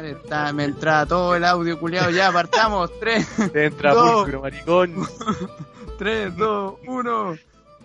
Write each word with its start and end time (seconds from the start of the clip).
madre, 0.00 0.12
está, 0.12 0.52
me 0.52 0.64
entra 0.64 1.04
todo 1.06 1.34
el 1.36 1.44
audio 1.44 1.78
culiado, 1.78 2.10
ya 2.10 2.32
partamos, 2.32 2.90
3, 3.00 3.26
Entra 3.54 3.94
No. 3.94 4.12
pulcro, 4.22 4.40
maricón. 4.42 4.94
3, 5.98 6.36
2, 6.36 6.74
1. 6.86 7.36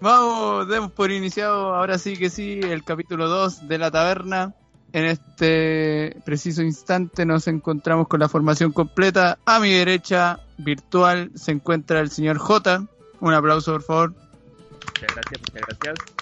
Vamos, 0.01 0.67
demos 0.67 0.91
por 0.91 1.11
iniciado, 1.11 1.73
ahora 1.75 1.97
sí 1.97 2.17
que 2.17 2.29
sí, 2.29 2.59
el 2.61 2.83
capítulo 2.83 3.27
2 3.27 3.67
de 3.67 3.77
la 3.77 3.91
taberna. 3.91 4.53
En 4.93 5.03
este 5.05 6.15
preciso 6.25 6.61
instante 6.61 7.25
nos 7.25 7.47
encontramos 7.47 8.07
con 8.07 8.21
la 8.21 8.29
formación 8.29 8.71
completa. 8.71 9.37
A 9.45 9.59
mi 9.59 9.73
derecha, 9.73 10.39
virtual, 10.57 11.31
se 11.35 11.51
encuentra 11.51 11.99
el 11.99 12.09
señor 12.11 12.37
J. 12.37 12.83
Un 13.19 13.33
aplauso, 13.33 13.73
por 13.73 13.83
favor. 13.83 14.13
Muchas 14.13 15.15
gracias, 15.15 15.41
muchas 15.41 15.67
gracias. 15.67 16.14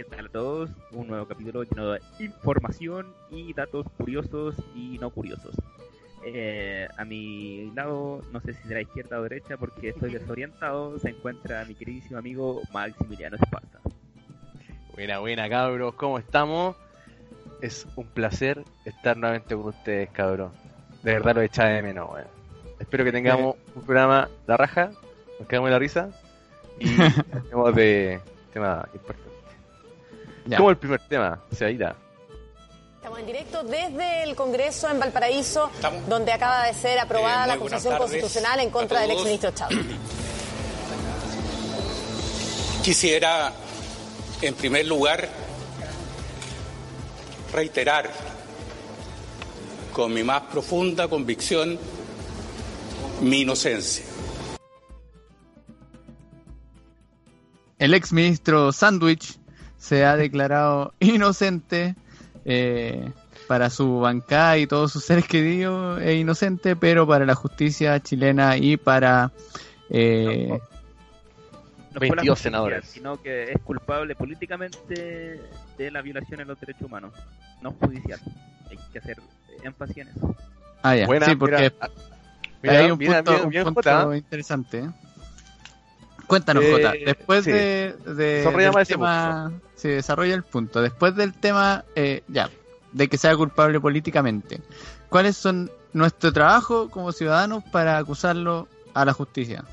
¿Qué 0.00 0.04
tal 0.04 0.24
a 0.24 0.28
todos? 0.30 0.70
Un 0.92 1.08
nuevo 1.08 1.26
capítulo 1.26 1.62
lleno 1.62 1.92
de 1.92 2.00
información 2.20 3.12
y 3.30 3.52
datos 3.52 3.84
curiosos 3.98 4.54
y 4.74 4.96
no 4.96 5.10
curiosos. 5.10 5.54
Eh, 6.24 6.88
a 6.96 7.04
mi 7.04 7.70
lado, 7.74 8.22
no 8.32 8.40
sé 8.40 8.54
si 8.54 8.66
será 8.66 8.80
izquierda 8.80 9.20
o 9.20 9.24
derecha 9.24 9.58
porque 9.58 9.90
estoy 9.90 10.10
desorientado, 10.14 10.98
se 10.98 11.10
encuentra 11.10 11.66
mi 11.66 11.74
queridísimo 11.74 12.18
amigo 12.18 12.62
Maximiliano 12.72 13.36
Esparta. 13.36 13.80
Buena, 14.94 15.18
buena, 15.18 15.50
cabros. 15.50 15.92
¿Cómo 15.96 16.18
estamos? 16.18 16.76
Es 17.60 17.86
un 17.94 18.06
placer 18.06 18.64
estar 18.86 19.18
nuevamente 19.18 19.54
con 19.54 19.66
ustedes, 19.66 20.08
cabros. 20.12 20.50
De 21.02 21.12
verdad 21.12 21.34
lo 21.34 21.42
echaba 21.42 21.68
de 21.68 21.82
menos, 21.82 22.10
weón. 22.10 22.26
Espero 22.78 23.04
que 23.04 23.12
tengamos 23.12 23.56
un 23.74 23.82
programa 23.82 24.30
de 24.46 24.56
raja, 24.56 24.92
nos 25.38 25.46
quedamos 25.46 25.68
de 25.68 25.72
la 25.72 25.78
risa 25.78 26.08
y 26.78 26.88
hablemos 27.34 27.74
de 27.74 28.18
tema 28.54 28.88
importante. 28.94 29.29
Ya. 30.50 30.56
Como 30.56 30.70
el 30.70 30.78
primer 30.78 31.00
tema, 31.06 31.40
Sebaita. 31.52 31.94
Estamos 32.96 33.20
en 33.20 33.26
directo 33.26 33.62
desde 33.62 34.24
el 34.24 34.34
Congreso 34.34 34.90
en 34.90 34.98
Valparaíso, 34.98 35.70
donde 36.08 36.32
acaba 36.32 36.66
de 36.66 36.74
ser 36.74 36.98
aprobada 36.98 37.44
Eh, 37.44 37.46
la 37.46 37.54
acusación 37.54 37.96
constitucional 37.96 38.58
en 38.58 38.70
contra 38.70 39.00
del 39.00 39.12
exministro 39.12 39.52
Chávez. 39.52 39.78
Quisiera, 42.82 43.52
en 44.42 44.54
primer 44.54 44.86
lugar, 44.86 45.28
reiterar 47.52 48.10
con 49.92 50.12
mi 50.12 50.24
más 50.24 50.42
profunda 50.42 51.06
convicción 51.06 51.78
mi 53.20 53.42
inocencia. 53.42 54.04
El 57.78 57.94
ex 57.94 58.12
ministro 58.12 58.72
Sandwich 58.72 59.39
se 59.80 60.04
ha 60.04 60.14
declarado 60.16 60.94
inocente. 61.00 61.96
eh, 62.44 63.10
para 63.50 63.68
su 63.68 63.98
bancada 63.98 64.58
y 64.58 64.68
todos 64.68 64.92
sus 64.92 65.04
seres 65.04 65.26
queridos 65.26 66.00
es 66.00 66.20
inocente, 66.20 66.76
pero 66.76 67.04
para 67.04 67.26
la 67.26 67.34
justicia 67.34 67.98
chilena 67.98 68.56
y 68.56 68.76
para 68.76 69.32
eh, 69.88 70.60
No 71.92 71.98
fue 71.98 72.14
la 72.14 72.22
22 72.22 72.28
justicia, 72.28 72.36
senadores. 72.36 72.84
Sino 72.86 73.20
que 73.20 73.50
es 73.50 73.60
culpable 73.64 74.14
políticamente 74.14 75.40
de 75.76 75.90
la 75.90 76.00
violación 76.00 76.40
a 76.40 76.44
los 76.44 76.60
derechos 76.60 76.82
humanos, 76.82 77.12
no 77.60 77.72
judicial. 77.72 78.20
Hay 78.70 78.78
que 78.92 79.00
hacer 79.00 79.18
énfasis 79.64 79.96
en 79.96 80.08
eso. 80.10 80.36
ah, 80.84 80.94
ya. 80.94 81.06
Buena, 81.06 81.26
sí, 81.26 81.34
porque 81.34 81.72
mira, 82.62 82.78
hay 82.78 82.90
un 82.92 82.98
mira, 82.98 83.24
punto, 83.24 84.08
un 84.08 84.16
interesante. 84.16 84.78
¿eh? 84.78 84.90
Cuéntanos, 86.30 86.62
Eh, 86.64 86.72
Jota. 86.72 86.92
Después 87.04 87.44
sí. 87.44 87.50
de, 87.50 87.92
de- 88.06 88.14
Desarrolla 88.14 88.64
del 88.66 88.72
más 88.72 88.82
ese 88.82 88.92
tema, 88.94 89.52
sí, 89.74 89.88
desarrolla 89.88 90.34
el 90.34 90.44
punto. 90.44 90.80
Después 90.80 91.16
del 91.16 91.34
tema, 91.34 91.84
eh, 91.96 92.22
ya, 92.28 92.48
de 92.92 93.08
que 93.08 93.18
sea 93.18 93.36
culpable 93.36 93.80
políticamente. 93.80 94.60
¿Cuáles 95.08 95.36
son 95.36 95.70
nuestro 95.92 96.32
trabajo 96.32 96.88
como 96.88 97.10
ciudadanos 97.10 97.64
para 97.72 97.98
acusarlo 97.98 98.68
a 98.94 99.04
la 99.04 99.12
justicia? 99.12 99.64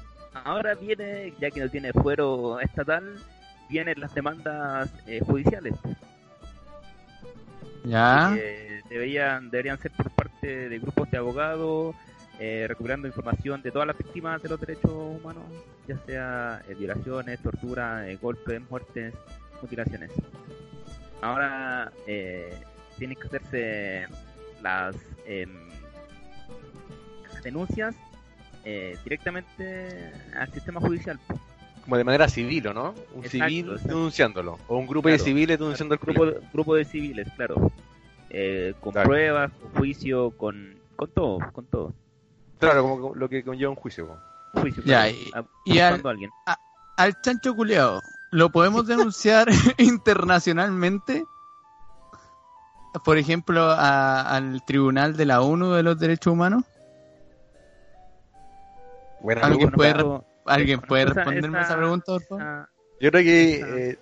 Ahora 0.43 0.73
viene, 0.73 1.31
ya 1.39 1.51
que 1.51 1.59
no 1.59 1.69
tiene 1.69 1.93
fuero 1.93 2.59
estatal, 2.59 3.03
vienen 3.69 3.99
las 3.99 4.15
demandas 4.15 4.89
eh, 5.05 5.19
judiciales. 5.23 5.75
¿Ya? 7.83 8.31
que 8.33 8.81
deberían, 8.89 9.49
deberían 9.49 9.77
ser 9.79 9.91
por 9.91 10.09
parte 10.11 10.69
de 10.69 10.79
grupos 10.79 11.09
de 11.11 11.17
abogados, 11.17 11.95
eh, 12.39 12.65
recuperando 12.67 13.07
información 13.07 13.61
de 13.61 13.71
todas 13.71 13.87
las 13.87 13.97
víctimas 13.97 14.41
de 14.43 14.49
los 14.49 14.59
derechos 14.59 14.91
humanos, 14.91 15.43
ya 15.87 15.97
sea 16.05 16.61
eh, 16.67 16.75
violaciones, 16.75 17.39
tortura, 17.41 18.09
eh, 18.09 18.17
golpes, 18.21 18.61
muertes, 18.69 19.13
mutilaciones. 19.61 20.11
Ahora 21.21 21.91
eh, 22.05 22.53
tienen 22.97 23.17
que 23.17 23.27
hacerse 23.27 24.05
las 24.61 24.95
em, 25.25 25.49
denuncias 27.43 27.95
eh, 28.63 28.97
directamente 29.03 30.11
al 30.35 30.51
sistema 30.53 30.79
judicial. 30.79 31.19
Como 31.83 31.97
de 31.97 32.03
manera 32.03 32.27
civil, 32.27 32.67
¿o 32.67 32.73
no? 32.73 32.93
Un 33.13 33.23
Exacto, 33.23 33.47
civil 33.47 33.65
exacto. 33.71 33.87
denunciándolo. 33.87 34.59
O 34.67 34.77
un 34.77 34.87
grupo 34.87 35.07
de 35.07 35.17
civiles 35.19 35.57
denunciando 35.57 35.95
el 35.95 35.99
grupo, 36.01 36.21
crimen. 36.25 36.49
grupo 36.53 36.75
de 36.75 36.83
civiles, 36.85 37.27
claro. 37.35 37.71
Eh, 38.29 38.73
con 38.81 38.91
Claro. 38.91 39.07
pruebas, 39.07 39.51
con 39.53 39.71
juicio, 39.71 40.31
con, 40.31 40.75
con 40.97 41.09
todo, 41.11 41.39
con 41.53 41.65
todo. 41.65 41.93
Claro, 42.59 42.81
como 42.83 43.15
lo 43.15 43.29
que 43.29 43.43
conlleva 43.43 43.69
un 43.71 43.75
juicio. 43.75 44.17
Juicio, 44.53 44.81
Ya, 44.85 45.03
claro, 45.03 45.17
y- 45.17 45.31
a- 45.35 45.45
y 45.75 45.79
al- 45.79 46.01
a 46.05 46.09
alguien. 46.09 46.31
Al 46.97 47.21
chancho 47.21 47.55
culeado, 47.55 48.01
¿lo 48.31 48.49
podemos 48.49 48.87
denunciar 48.87 49.47
internacionalmente? 49.77 51.25
Por 53.05 53.17
ejemplo, 53.19 53.69
a- 53.69 54.21
al 54.21 54.63
Tribunal 54.65 55.15
de 55.15 55.25
la 55.25 55.41
ONU 55.41 55.73
de 55.73 55.83
los 55.83 55.99
Derechos 55.99 56.33
Humanos. 56.33 56.63
Buena 59.21 59.41
¿Alguien 59.41 59.69
puede, 59.71 59.93
pero- 59.93 60.25
¿alguien 60.45 60.79
Bueno, 60.79 60.87
puede 60.87 61.03
esa- 61.03 61.13
responderme 61.13 61.59
esa- 61.59 61.67
esa 61.67 61.77
pregunta, 61.77 62.05
por 62.13 62.21
favor? 62.23 62.41
esa- 62.43 62.69
Yo 62.99 63.11
creo 63.11 63.23
que 63.23 63.61
Ajá. 63.63 63.75
eh, 63.77 63.99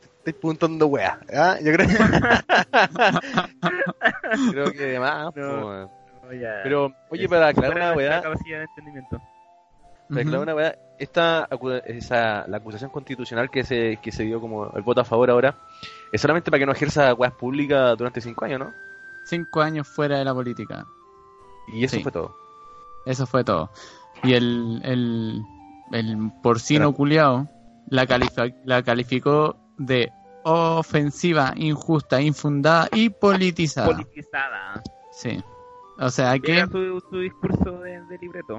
te 0.00 0.06
estoy 0.30 0.32
preguntando 0.34 0.86
weá. 0.88 1.18
¿ah? 1.34 1.56
Yo 1.62 1.72
creo, 1.72 1.88
creo 4.50 4.72
que 4.72 4.84
además. 4.84 5.32
No. 5.36 5.60
po, 5.60 6.03
Pero, 6.28 6.92
oye, 7.10 7.28
para 7.28 7.48
aclarar 7.48 7.76
una 7.76 7.92
weá, 7.94 8.22
capacidad 8.22 8.58
de 8.58 8.64
entendimiento. 8.64 9.20
para 10.08 10.20
aclarar 10.20 10.40
una 10.42 10.54
weá, 10.54 10.78
esta 10.98 11.48
esa, 11.86 12.46
la 12.46 12.56
acusación 12.58 12.90
constitucional 12.90 13.50
que 13.50 13.64
se, 13.64 13.98
que 14.02 14.12
se 14.12 14.22
dio 14.24 14.40
como 14.40 14.70
el 14.74 14.82
voto 14.82 15.00
a 15.00 15.04
favor 15.04 15.30
ahora, 15.30 15.56
es 16.12 16.20
solamente 16.20 16.50
para 16.50 16.60
que 16.60 16.66
no 16.66 16.72
ejerza 16.72 17.14
weas 17.14 17.32
públicas 17.34 17.96
durante 17.98 18.20
cinco 18.20 18.44
años, 18.44 18.60
¿no? 18.60 18.72
Cinco 19.26 19.60
años 19.62 19.88
fuera 19.88 20.18
de 20.18 20.24
la 20.24 20.34
política. 20.34 20.84
Y 21.68 21.84
eso 21.84 21.96
Sí. 21.96 22.02
fue 22.02 22.12
todo. 22.12 22.36
Eso 23.06 23.26
fue 23.26 23.42
todo. 23.44 23.70
Y 24.22 24.34
el, 24.34 24.80
el, 24.84 25.42
el 25.92 26.30
porcino 26.42 26.80
Pero- 26.90 26.92
culiao 26.92 27.48
la, 27.88 28.06
la 28.64 28.82
calificó 28.82 29.56
de 29.78 30.12
ofensiva, 30.44 31.52
injusta, 31.56 32.20
infundada 32.20 32.88
y 32.92 33.08
politizada. 33.10 33.88
Politizada. 33.88 34.82
sí. 35.12 35.42
O 35.98 36.10
sea 36.10 36.38
que... 36.38 36.52
Era 36.58 36.66
su, 36.66 37.02
su 37.10 37.18
discurso 37.18 37.78
de, 37.80 38.00
de 38.06 38.18
libreto. 38.18 38.56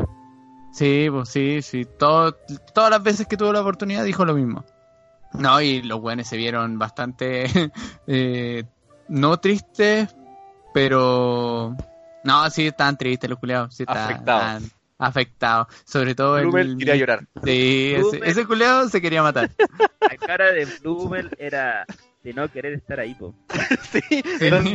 Sí, 0.72 1.08
pues 1.10 1.30
sí, 1.30 1.62
sí. 1.62 1.86
Todo, 1.98 2.34
todas 2.74 2.90
las 2.92 3.02
veces 3.04 3.28
que 3.28 3.38
tuvo 3.38 3.54
la 3.54 3.62
oportunidad 3.62 4.04
dijo 4.04 4.26
lo 4.26 4.34
mismo. 4.34 4.66
No, 5.34 5.60
y 5.62 5.82
los 5.82 6.00
buenos 6.00 6.28
se 6.28 6.38
vieron 6.38 6.78
bastante, 6.80 7.46
eh, 8.08 8.64
no 9.10 9.38
tristes, 9.40 10.16
pero... 10.74 11.76
No, 12.24 12.50
sí, 12.50 12.68
estaban 12.68 12.98
tristes 12.98 13.30
los 13.30 13.40
culiados. 13.40 13.76
Sí, 13.76 13.84
estaban- 13.84 14.04
Afectados. 14.04 14.42
estaban 14.64 14.72
afectados. 14.98 15.68
Sobre 15.86 16.16
todo 16.16 16.40
Blumel 16.40 16.72
el... 16.72 16.78
quería 16.78 16.96
llorar. 16.96 17.28
Sí, 17.44 17.94
ese, 17.96 18.02
Blumel. 18.02 18.24
ese 18.24 18.46
culiao 18.46 18.88
se 18.90 19.02
quería 19.02 19.22
matar. 19.22 19.52
La 20.00 20.18
cara 20.18 20.52
de 20.52 20.66
Blumel 20.82 21.30
era 21.38 21.86
de 22.24 22.34
no 22.34 22.48
querer 22.50 22.74
estar 22.74 23.00
ahí, 23.00 23.14
po. 23.14 23.36
sí, 23.92 24.24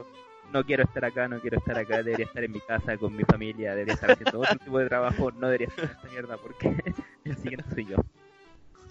No 0.53 0.65
quiero 0.65 0.85
estar 0.85 1.05
acá, 1.05 1.29
no 1.29 1.41
quiero 1.41 1.59
estar 1.59 1.77
acá, 1.79 1.97
debería 2.03 2.27
estar 2.27 2.45
en 2.45 2.53
mi 2.53 2.61
casa 2.61 2.97
con 2.99 3.17
mi 3.17 3.25
familia, 3.25 3.71
debería 3.71 3.95
estar 3.95 4.11
haciendo 4.13 4.41
otro 4.41 4.59
tipo 4.59 4.79
de 4.79 4.89
trabajo, 4.89 5.31
no 5.33 5.47
debería 5.49 5.69
estar 5.69 5.85
en 5.85 5.91
esta 5.91 6.09
mierda 6.09 6.37
porque 6.37 6.95
el 7.25 7.37
siguiente 7.37 7.65
soy 7.75 7.87
yo. 7.87 7.97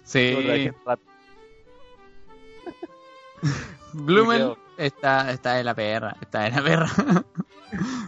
Sí, 0.04 0.34
Culiao. 3.92 4.56
está, 4.76 5.30
está 5.32 5.54
de 5.54 5.64
la 5.64 5.74
perra, 5.74 6.16
está 6.20 6.40
de 6.40 6.50
la 6.50 6.62
perra. 6.62 6.90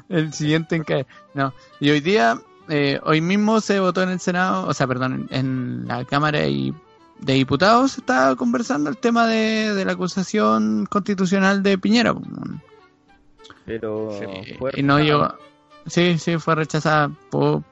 el 0.09 0.33
siguiente 0.33 0.77
en 0.77 0.85
caer. 0.85 1.07
No, 1.35 1.53
y 1.81 1.91
hoy 1.91 2.01
día, 2.01 2.39
eh, 2.69 3.01
hoy 3.05 3.21
mismo 3.21 3.61
se 3.61 3.81
votó 3.81 4.03
en 4.03 4.11
el 4.11 4.21
Senado, 4.21 4.67
o 4.67 4.75
sea, 4.75 4.87
perdón, 4.87 5.27
en 5.31 5.87
la 5.87 6.05
Cámara 6.05 6.47
y- 6.47 6.75
de 7.21 7.35
Diputados 7.35 7.93
se 7.93 8.01
estaba 8.01 8.35
conversando 8.37 8.91
el 8.91 8.99
tema 8.99 9.27
de, 9.27 9.73
de 9.75 9.85
la 9.85 9.93
acusación 9.93 10.87
constitucional 10.91 11.63
de 11.63 11.79
Piñera. 11.79 12.15
Pero 13.65 14.11
Sí, 14.19 14.55
fue 14.59 14.73
y 14.75 14.83
no 14.83 14.99
llegó. 15.01 15.35
Sí, 15.87 16.19
sí, 16.19 16.39
fue 16.39 16.55
rechazada 16.55 17.11
por, 17.31 17.63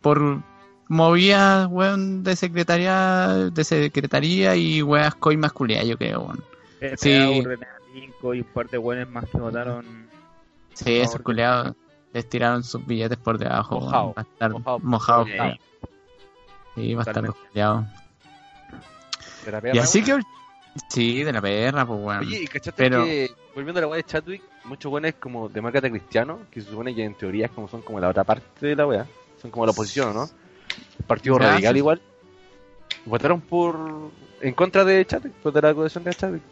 por 0.00 0.42
movidas, 0.88 1.68
weón, 1.70 2.22
de 2.22 2.36
secretaría, 2.36 3.28
de 3.52 3.64
secretaría 3.64 4.56
y 4.56 4.82
weas 4.82 5.14
coimas 5.14 5.52
culiadas, 5.52 5.86
yo 5.86 5.98
creo, 5.98 6.20
weón. 6.22 6.44
Sí. 6.96 7.44
Y 7.94 8.10
un 8.22 8.44
par 8.44 8.70
de 8.70 8.78
buenos 8.78 9.08
más 9.10 9.26
que 9.26 9.38
votaron 9.38 10.08
Sí, 10.74 10.96
esos 10.96 11.20
culeados 11.20 11.74
les 12.12 12.28
tiraron 12.28 12.62
sus 12.64 12.84
billetes 12.86 13.18
por 13.18 13.38
debajo. 13.38 13.80
Mojado, 13.80 14.14
Va 14.16 14.22
a 14.22 14.22
estar 14.22 14.50
mojado, 14.50 14.78
mojado. 14.80 15.26
mojado. 15.26 15.54
Sí, 16.74 16.94
va 16.94 17.02
a 17.02 17.04
estar 17.04 17.32
culeado. 17.32 17.86
Y 19.72 19.78
así 19.78 20.02
que. 20.02 20.20
Sí, 20.88 21.22
de 21.22 21.32
la 21.32 21.40
perra, 21.40 21.84
pues 21.86 22.00
bueno. 22.00 22.20
Oye, 22.20 22.42
¿y 22.42 22.46
cachaste 22.46 22.82
Pero- 22.82 23.04
que, 23.04 23.30
volviendo 23.54 23.78
a 23.78 23.82
la 23.82 23.88
weá 23.88 23.96
de 23.98 24.04
Chadwick, 24.04 24.42
muchos 24.64 24.90
buenos 24.90 25.12
como 25.20 25.48
de 25.48 25.60
marca 25.60 25.80
cristiano, 25.80 26.40
que 26.50 26.60
se 26.60 26.70
supone 26.70 26.94
que 26.94 27.04
en 27.04 27.14
teoría 27.14 27.46
es 27.46 27.52
como 27.52 27.68
son 27.68 27.82
como 27.82 28.00
la 28.00 28.08
otra 28.08 28.24
parte 28.24 28.66
de 28.66 28.74
la 28.76 28.86
weá, 28.86 29.06
son 29.40 29.50
como 29.50 29.66
la 29.66 29.72
oposición, 29.72 30.14
¿no? 30.14 30.24
El 30.98 31.04
partido 31.06 31.38
Ya, 31.38 31.48
radical 31.50 31.72
sí. 31.74 31.78
igual, 31.78 32.00
votaron 33.04 33.40
por 33.42 34.10
en 34.40 34.54
contra 34.54 34.84
de 34.84 35.04
Chadwick, 35.04 35.32
por 35.34 35.52
de 35.52 35.60
la 35.62 35.68
acusación 35.70 36.04
de 36.04 36.14
Chadwick. 36.14 36.42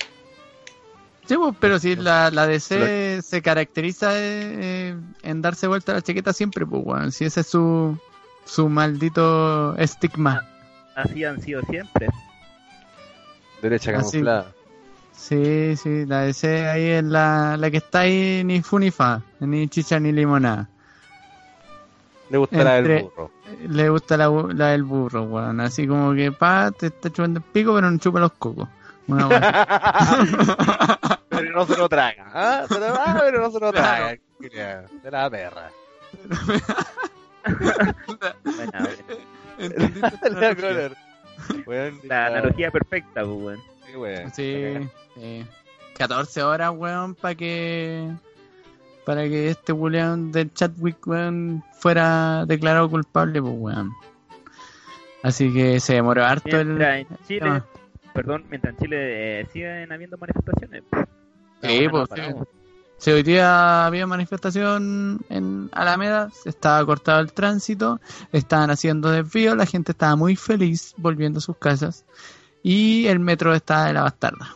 Sí, 1.27 1.37
pues, 1.37 1.55
pero 1.61 1.79
si 1.79 1.95
la, 1.97 2.31
la 2.31 2.47
DC 2.47 3.23
se 3.23 3.41
caracteriza 3.43 4.11
eh, 4.17 4.97
en 5.23 5.43
darse 5.43 5.67
vuelta 5.69 5.93
la 5.95 6.03
chaqueta 6.03 6.33
siempre, 6.33 6.67
pues 6.67 6.83
bueno. 6.85 7.11
Si 7.13 7.25
ese 7.25 7.41
es 7.41 7.47
su, 7.47 7.97
su 8.45 8.69
maldito 8.69 9.77
estigma. 9.77 10.47
Así 10.97 11.25
han 11.25 11.41
sido 11.41 11.63
siempre. 11.71 12.09
Derecha 13.63 13.91
Así. 13.93 14.13
camuflada. 14.13 14.53
Sí, 15.13 15.77
sí, 15.77 16.07
la 16.07 16.23
DC 16.23 16.67
ahí 16.69 16.87
es 16.87 17.05
la, 17.05 17.57
la 17.59 17.71
que 17.71 17.77
está 17.77 18.01
ahí 18.01 18.43
ni 18.43 18.63
fu 18.63 18.79
ni 18.79 18.91
fa, 18.91 19.21
ni 19.41 19.69
chicha 19.69 20.01
ni 20.01 20.13
limonada. 20.13 20.67
Le 22.31 22.39
gusta 22.39 22.65
la 22.65 22.81
del 22.81 23.03
burro. 23.03 23.31
Le 23.69 23.89
gusta 23.91 24.17
la, 24.17 24.31
la 24.55 24.69
del 24.69 24.85
burro, 24.85 25.25
weón. 25.25 25.61
Así 25.61 25.87
como 25.87 26.15
que 26.15 26.33
pa, 26.33 26.71
te 26.71 26.87
está 26.87 27.11
chupando 27.11 27.41
el 27.41 27.45
pico, 27.45 27.75
pero 27.75 27.91
no 27.91 27.99
chupa 27.99 28.21
los 28.21 28.33
cocos. 28.33 28.67
Pero 31.31 31.53
no 31.53 31.67
se 31.67 31.77
lo 31.77 31.89
traga. 31.89 32.31
¿ah? 32.33 32.65
Pero, 32.69 32.87
ah, 32.87 33.17
pero 33.19 33.41
no 33.41 33.51
se 33.51 33.59
lo 33.59 33.73
traga. 33.73 34.17
De 34.39 35.11
la 35.11 35.29
perra. 35.31 35.69
Buena, 38.45 38.89
buena. 39.59 40.91
¿Entendiste 41.49 41.57
la 41.57 41.57
analogía? 41.57 41.61
color. 41.65 41.67
Weón, 41.67 42.01
La 42.09 42.27
analogía 42.27 42.71
perfecta, 42.71 43.25
pues, 43.25 43.37
weón. 43.43 43.61
Sí, 43.87 43.97
weón. 43.97 44.31
Sí, 44.33 44.91
sí. 45.17 45.47
14 45.97 46.43
horas, 46.43 46.71
weón, 46.75 47.15
para 47.15 47.35
que 47.35 48.09
para 49.05 49.23
que 49.25 49.49
este 49.49 49.73
weón 49.73 50.31
del 50.33 50.53
Chadwick, 50.55 51.07
weón, 51.07 51.65
fuera 51.79 52.45
declarado 52.47 52.89
culpable, 52.89 53.41
pues, 53.43 53.55
weón. 53.57 53.91
Así 55.23 55.53
que 55.53 55.81
se 55.81 55.95
demoró 55.95 56.25
harto 56.25 56.59
el... 56.59 56.69
Mientras 56.69 56.99
en 56.99 57.27
Chile, 57.27 57.47
Ah. 57.51 57.65
perdón, 58.15 58.45
mientras 58.49 58.73
en 58.75 58.81
Chile 58.81 59.41
eh, 59.41 59.47
siguen 59.53 59.93
habiendo 59.93 60.17
manifestaciones. 60.17 60.83
Sí, 61.63 61.89
pues, 61.91 62.09
paramos. 62.09 62.49
Si 63.01 63.11
hoy 63.11 63.23
día 63.23 63.87
había 63.87 64.07
manifestación 64.07 65.21
en 65.31 65.71
Alameda, 65.73 66.31
se 66.31 66.51
estaba 66.51 66.85
cortado 66.85 67.21
el 67.21 67.33
tránsito, 67.33 67.99
estaban 68.31 68.71
haciendo 68.71 69.11
desvío, 69.11 69.57
la 69.57 69.65
gente 69.65 69.93
estaba 69.93 70.17
muy 70.17 70.37
feliz 70.37 70.93
volviendo 70.99 71.39
a 71.39 71.41
sus 71.41 71.57
casas 71.57 72.05
y 72.63 73.07
el 73.07 73.19
metro 73.19 73.55
estaba 73.55 73.87
de 73.87 73.95
la 73.95 74.03
bastarda. 74.03 74.55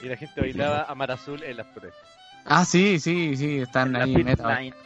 Y 0.00 0.06
la 0.06 0.16
gente 0.16 0.40
bailaba 0.40 0.84
a 0.84 0.94
mar 0.94 1.10
azul 1.10 1.42
en 1.42 1.56
las 1.56 1.66
protestas. 1.66 2.08
Ah, 2.44 2.64
sí, 2.64 3.00
sí, 3.00 3.36
sí, 3.36 3.58
están 3.58 3.92
La 3.94 4.04
ahí. 4.04 4.14
First 4.14 4.24
meta- 4.28 4.60
Line. 4.60 4.76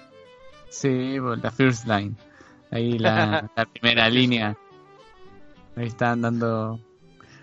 Sí, 0.71 1.17
pues 1.21 1.43
la 1.43 1.51
first 1.51 1.87
line. 1.87 2.15
Ahí 2.71 2.99
la, 2.99 3.47
la 3.57 3.67
primera 3.67 4.09
línea. 4.09 4.57
Ahí 5.77 5.87
estaban 5.89 6.23
dando. 6.23 6.81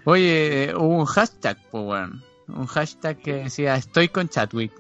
Oye, 0.06 0.74
hubo 0.76 0.98
un 0.98 1.06
hashtag, 1.06 1.58
pues 1.70 1.84
weón. 1.86 2.24
Un 2.54 2.66
hashtag 2.66 3.18
que 3.18 3.34
decía 3.36 3.76
estoy 3.76 4.10
con 4.10 4.30
Chadwick. 4.30 4.72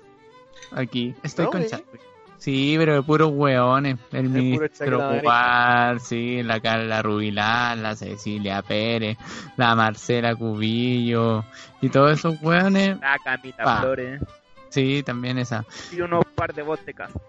Aquí, 0.71 1.15
estoy 1.23 1.45
¿No, 1.45 1.51
con 1.51 1.61
eh? 1.61 1.67
Chadwick. 1.69 2.01
Sí, 2.37 2.75
pero 2.77 2.93
de 2.95 3.03
puros 3.03 3.31
weones. 3.33 3.97
El 4.11 4.27
puro 4.29 4.41
ministro 4.41 5.21
Guar, 5.21 5.99
sí, 5.99 6.41
la 6.41 6.59
Carla 6.61 7.01
Rubilar, 7.01 7.77
la 7.77 7.95
Cecilia 7.95 8.61
Pérez, 8.61 9.17
la 9.57 9.75
Marcela 9.75 10.35
Cubillo 10.35 11.43
y 11.81 11.89
todos 11.89 12.13
esos 12.17 12.41
weones. 12.41 12.97
La 12.99 13.17
Camita 13.23 13.63
Pa. 13.63 13.81
Flores. 13.81 14.21
Sí, 14.69 15.03
también 15.03 15.37
esa. 15.37 15.65
Y 15.91 15.99
unos 15.99 16.23
par 16.35 16.53
de 16.53 16.63
casa. 16.93 17.19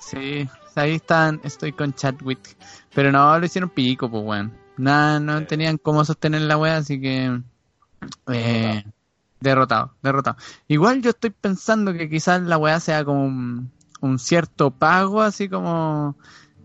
Sí, 0.00 0.48
ahí 0.74 0.94
están, 0.94 1.40
estoy 1.44 1.72
con 1.72 1.92
Chadwick. 1.92 2.56
Pero 2.94 3.12
no, 3.12 3.38
lo 3.38 3.44
hicieron 3.44 3.70
pico, 3.70 4.10
pues, 4.10 4.22
weón. 4.24 4.52
Nada, 4.78 5.20
no 5.20 5.38
Sí. 5.40 5.44
tenían 5.46 5.78
cómo 5.78 6.04
sostener 6.04 6.42
la 6.42 6.56
wea, 6.56 6.76
así 6.78 7.00
que... 7.00 7.40
Eh, 8.32 8.84
derrotado, 9.40 9.94
derrotado. 10.02 10.36
Igual 10.68 11.02
yo 11.02 11.10
estoy 11.10 11.30
pensando 11.30 11.92
que 11.92 12.08
quizás 12.08 12.42
la 12.42 12.58
weá 12.58 12.80
sea 12.80 13.04
como 13.04 13.24
un, 13.24 13.70
un 14.00 14.18
cierto 14.18 14.70
pago, 14.70 15.22
así 15.22 15.48
como... 15.48 16.16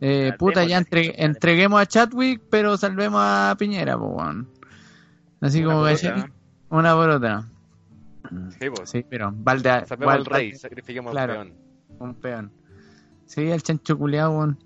Eh, 0.03 0.33
puta, 0.39 0.63
ya 0.65 0.79
entre- 0.79 1.13
entreguemos 1.23 1.79
a 1.79 1.85
Chadwick, 1.85 2.41
pero 2.49 2.75
salvemos 2.75 3.21
a 3.23 3.55
Piñera, 3.59 3.97
pues, 3.99 4.11
weón. 4.11 4.49
Así 5.41 5.63
Una 5.63 5.73
como 5.73 5.85
que... 5.85 5.93
otra. 5.93 6.31
Una 6.69 6.95
por 6.95 7.09
otra. 7.11 7.47
Sí, 8.59 8.69
pues. 8.75 8.89
Sí, 8.89 9.05
pero 9.07 9.31
Valde... 9.35 9.85
Salvemos 9.85 10.15
al 10.15 10.25
rey, 10.25 10.55
sacrifiquemos 10.55 11.11
Claro. 11.11 11.33
al 11.41 11.47
peón. 11.49 11.57
un 11.99 12.15
peón. 12.15 12.51
Sí, 13.27 13.41
el 13.49 13.61
chancho 13.61 13.95
culiao, 13.97 14.31
weón. 14.31 14.57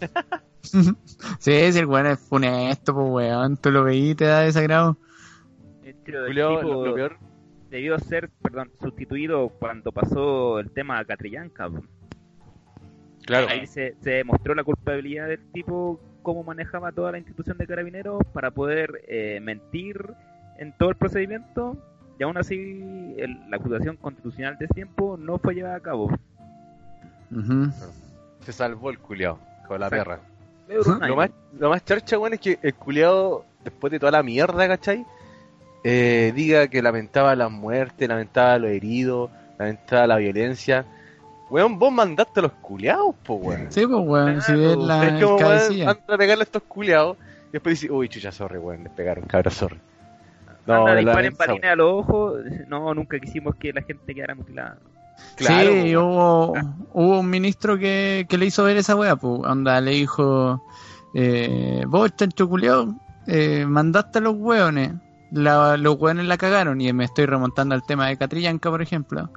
sí, 0.62 0.92
si 1.72 1.78
el 1.78 1.86
weón 1.86 2.06
es 2.06 2.18
funesto, 2.18 2.92
pues 2.94 3.06
weón. 3.10 3.56
Tú 3.58 3.70
lo 3.70 3.84
veí 3.84 4.10
y 4.10 4.14
te 4.16 4.24
da 4.24 4.40
desagrado. 4.40 4.96
Julio, 6.04 6.58
tipo 6.60 6.84
lo 6.84 6.94
peor, 6.94 7.18
debió 7.70 7.98
ser, 7.98 8.28
perdón, 8.42 8.70
sustituido 8.80 9.48
cuando 9.48 9.92
pasó 9.92 10.58
el 10.58 10.70
tema 10.70 11.04
Catrillanca. 11.04 11.68
po. 11.70 11.82
claro. 13.24 13.48
Ahí 13.48 13.66
se, 13.66 13.94
se 14.00 14.10
demostró 14.10 14.54
la 14.54 14.64
culpabilidad 14.64 15.28
del 15.28 15.40
tipo, 15.52 16.00
cómo 16.22 16.42
manejaba 16.44 16.92
toda 16.92 17.12
la 17.12 17.18
institución 17.18 17.56
de 17.58 17.66
carabineros 17.66 18.22
para 18.32 18.50
poder 18.50 19.02
eh, 19.08 19.38
mentir 19.42 20.04
en 20.58 20.72
todo 20.76 20.90
el 20.90 20.96
procedimiento. 20.96 21.76
Y 22.18 22.22
aún 22.22 22.36
así, 22.36 23.14
el- 23.16 23.48
la 23.48 23.56
acusación 23.56 23.96
constitucional 23.96 24.58
de 24.58 24.66
ese 24.66 24.74
tiempo 24.74 25.16
no 25.16 25.38
fue 25.38 25.54
llevada 25.54 25.76
a 25.76 25.80
cabo. 25.80 26.10
Se 28.40 28.52
salvó 28.52 28.90
el 28.90 28.98
culiao, 28.98 29.38
con 29.68 29.80
la 29.80 29.86
Exacto. 29.86 30.04
perra. 30.68 31.06
Lo 31.08 31.16
más, 31.16 31.30
lo 31.58 31.68
más 31.70 31.84
charcha, 31.84 32.18
weón, 32.18 32.34
es 32.34 32.40
que 32.40 32.58
el 32.62 32.74
culiao, 32.74 33.44
después 33.64 33.90
de 33.90 33.98
toda 33.98 34.12
la 34.12 34.22
mierda, 34.22 34.68
¿cachai? 34.68 35.04
Eh, 35.82 36.32
diga 36.34 36.68
que 36.68 36.82
lamentaba 36.82 37.34
las 37.34 37.50
muertes, 37.50 38.08
lamentaba 38.08 38.58
los 38.58 38.70
heridos, 38.70 39.30
lamentaba 39.58 40.06
la 40.06 40.16
violencia. 40.16 40.84
Weón, 41.48 41.78
vos 41.78 41.92
mandaste 41.92 42.40
a 42.40 42.42
los 42.44 42.52
culiados, 42.52 43.14
po, 43.24 43.34
weón. 43.34 43.66
Sí, 43.70 43.86
pues 43.86 44.06
weón, 44.06 44.40
si 44.42 44.52
Claro, 44.52 44.70
es 44.70 44.76
la 44.76 45.08
es 45.08 45.24
como, 45.24 45.36
weón, 45.36 45.88
anda 45.88 46.18
pegarle 46.18 46.42
a 46.42 46.44
estos 46.44 46.62
culiados. 46.62 47.16
Y 47.48 47.52
después 47.52 47.80
dice, 47.80 47.92
uy, 47.92 48.08
chucha, 48.08 48.30
sorry, 48.30 48.58
weón, 48.58 48.84
les 48.84 48.92
pegaron, 48.92 49.24
cabrón, 49.24 49.52
sorry. 49.52 49.78
No, 50.66 50.86
la 50.86 50.94
disparen 50.94 51.34
balines 51.36 51.70
a 51.70 51.76
los 51.76 51.92
ojos. 51.92 52.40
No, 52.68 52.94
nunca 52.94 53.18
quisimos 53.18 53.56
que 53.56 53.72
la 53.72 53.82
gente 53.82 54.14
quedara 54.14 54.34
mutilada. 54.34 54.78
Claro, 55.36 55.72
sí, 55.72 55.94
po, 55.94 56.00
hubo, 56.00 56.54
hubo 56.92 57.20
un 57.20 57.28
ministro 57.28 57.78
que, 57.78 58.26
que 58.28 58.38
le 58.38 58.46
hizo 58.46 58.64
ver 58.64 58.76
esa 58.76 58.94
wea, 58.94 59.16
pues, 59.16 59.42
onda, 59.44 59.80
le 59.80 59.92
dijo, 59.92 60.62
eh, 61.14 61.82
vos, 61.86 62.14
chancho 62.16 62.48
culiao, 62.48 62.94
eh, 63.26 63.64
mandaste 63.66 64.18
a 64.18 64.22
los 64.22 64.36
weones, 64.36 64.92
la- 65.32 65.76
los 65.76 65.96
weones 65.98 66.26
la 66.26 66.36
cagaron, 66.36 66.80
y 66.80 66.92
me 66.92 67.04
estoy 67.04 67.26
remontando 67.26 67.74
al 67.74 67.82
tema 67.84 68.06
de 68.08 68.16
Catrillanca, 68.16 68.70
por 68.70 68.82
ejemplo, 68.82 69.30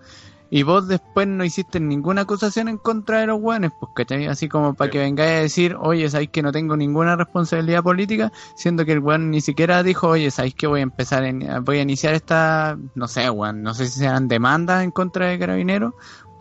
y 0.50 0.62
vos 0.62 0.88
después 0.88 1.28
no 1.28 1.44
hiciste 1.44 1.80
ninguna 1.80 2.22
acusación 2.22 2.68
en 2.68 2.78
contra 2.78 3.20
de 3.22 3.28
los 3.28 3.40
weones, 3.42 3.72
pues, 3.80 3.92
¿cachai? 3.96 4.28
Así 4.28 4.48
como 4.50 4.76
para 4.76 4.88
Sí. 4.88 4.92
que 4.92 5.00
vengáis 5.00 5.32
a 5.32 5.42
decir, 5.42 5.76
oye, 5.80 6.08
sabéis 6.12 6.30
que 6.30 6.44
no 6.44 6.52
tengo 6.52 6.78
ninguna 6.78 7.16
responsabilidad 7.16 7.82
política, 7.82 8.32
siendo 8.56 8.86
que 8.86 8.92
el 8.92 9.00
weón 9.00 9.32
ni 9.32 9.42
siquiera 9.42 9.82
dijo, 9.82 10.10
oye, 10.10 10.30
sabéis 10.30 10.54
que 10.54 10.68
voy 10.68 10.82
a 10.82 10.84
empezar, 10.84 11.24
en, 11.24 11.48
voy 11.64 11.80
a 11.80 11.82
iniciar 11.82 12.14
esta, 12.14 12.78
no 12.94 13.08
sé, 13.08 13.30
weón, 13.32 13.64
no 13.64 13.74
sé 13.74 13.88
si 13.88 14.00
serán 14.00 14.28
demandas 14.28 14.84
en 14.84 14.92
contra 14.92 15.28
de 15.28 15.40
carabineros 15.40 15.94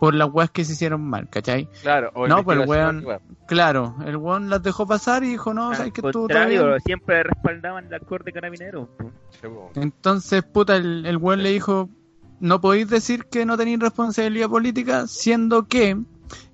por 0.03 0.13
las 0.15 0.27
weas 0.33 0.51
que 0.51 0.65
se 0.65 0.73
hicieron 0.73 0.99
mal, 0.99 1.29
¿cachai? 1.29 1.69
Claro, 1.81 2.11
o 2.13 2.27
No, 2.27 2.43
pues 2.43 2.59
el 2.59 2.67
weón- 2.67 3.21
Claro, 3.47 3.95
el 4.05 4.17
weón 4.17 4.49
las 4.49 4.61
dejó 4.61 4.85
pasar 4.85 5.23
y 5.23 5.29
dijo, 5.29 5.53
no, 5.53 5.69
Al 5.69 5.77
sabéis 5.77 5.93
que 5.93 5.99
estuvo 6.01 6.11
todo 6.11 6.23
contrario, 6.23 6.67
bien. 6.67 6.79
siempre 6.81 7.23
respaldaban 7.23 7.85
el 7.85 7.93
actor 7.93 8.21
de 8.25 8.33
carabineros. 8.33 8.89
po. 8.97 9.11
Sí, 9.39 9.47
weón. 9.47 9.69
Entonces, 9.75 10.43
puta, 10.43 10.75
el, 10.75 11.05
el 11.05 11.15
weón 11.15 11.41
le 11.41 11.51
dijo, 11.51 11.89
no 12.41 12.59
podéis 12.59 12.89
decir 12.89 13.27
que 13.31 13.45
no 13.45 13.55
tenéis 13.55 13.79
responsabilidad 13.79 14.49
política, 14.49 15.07
siendo 15.07 15.69
que 15.69 15.97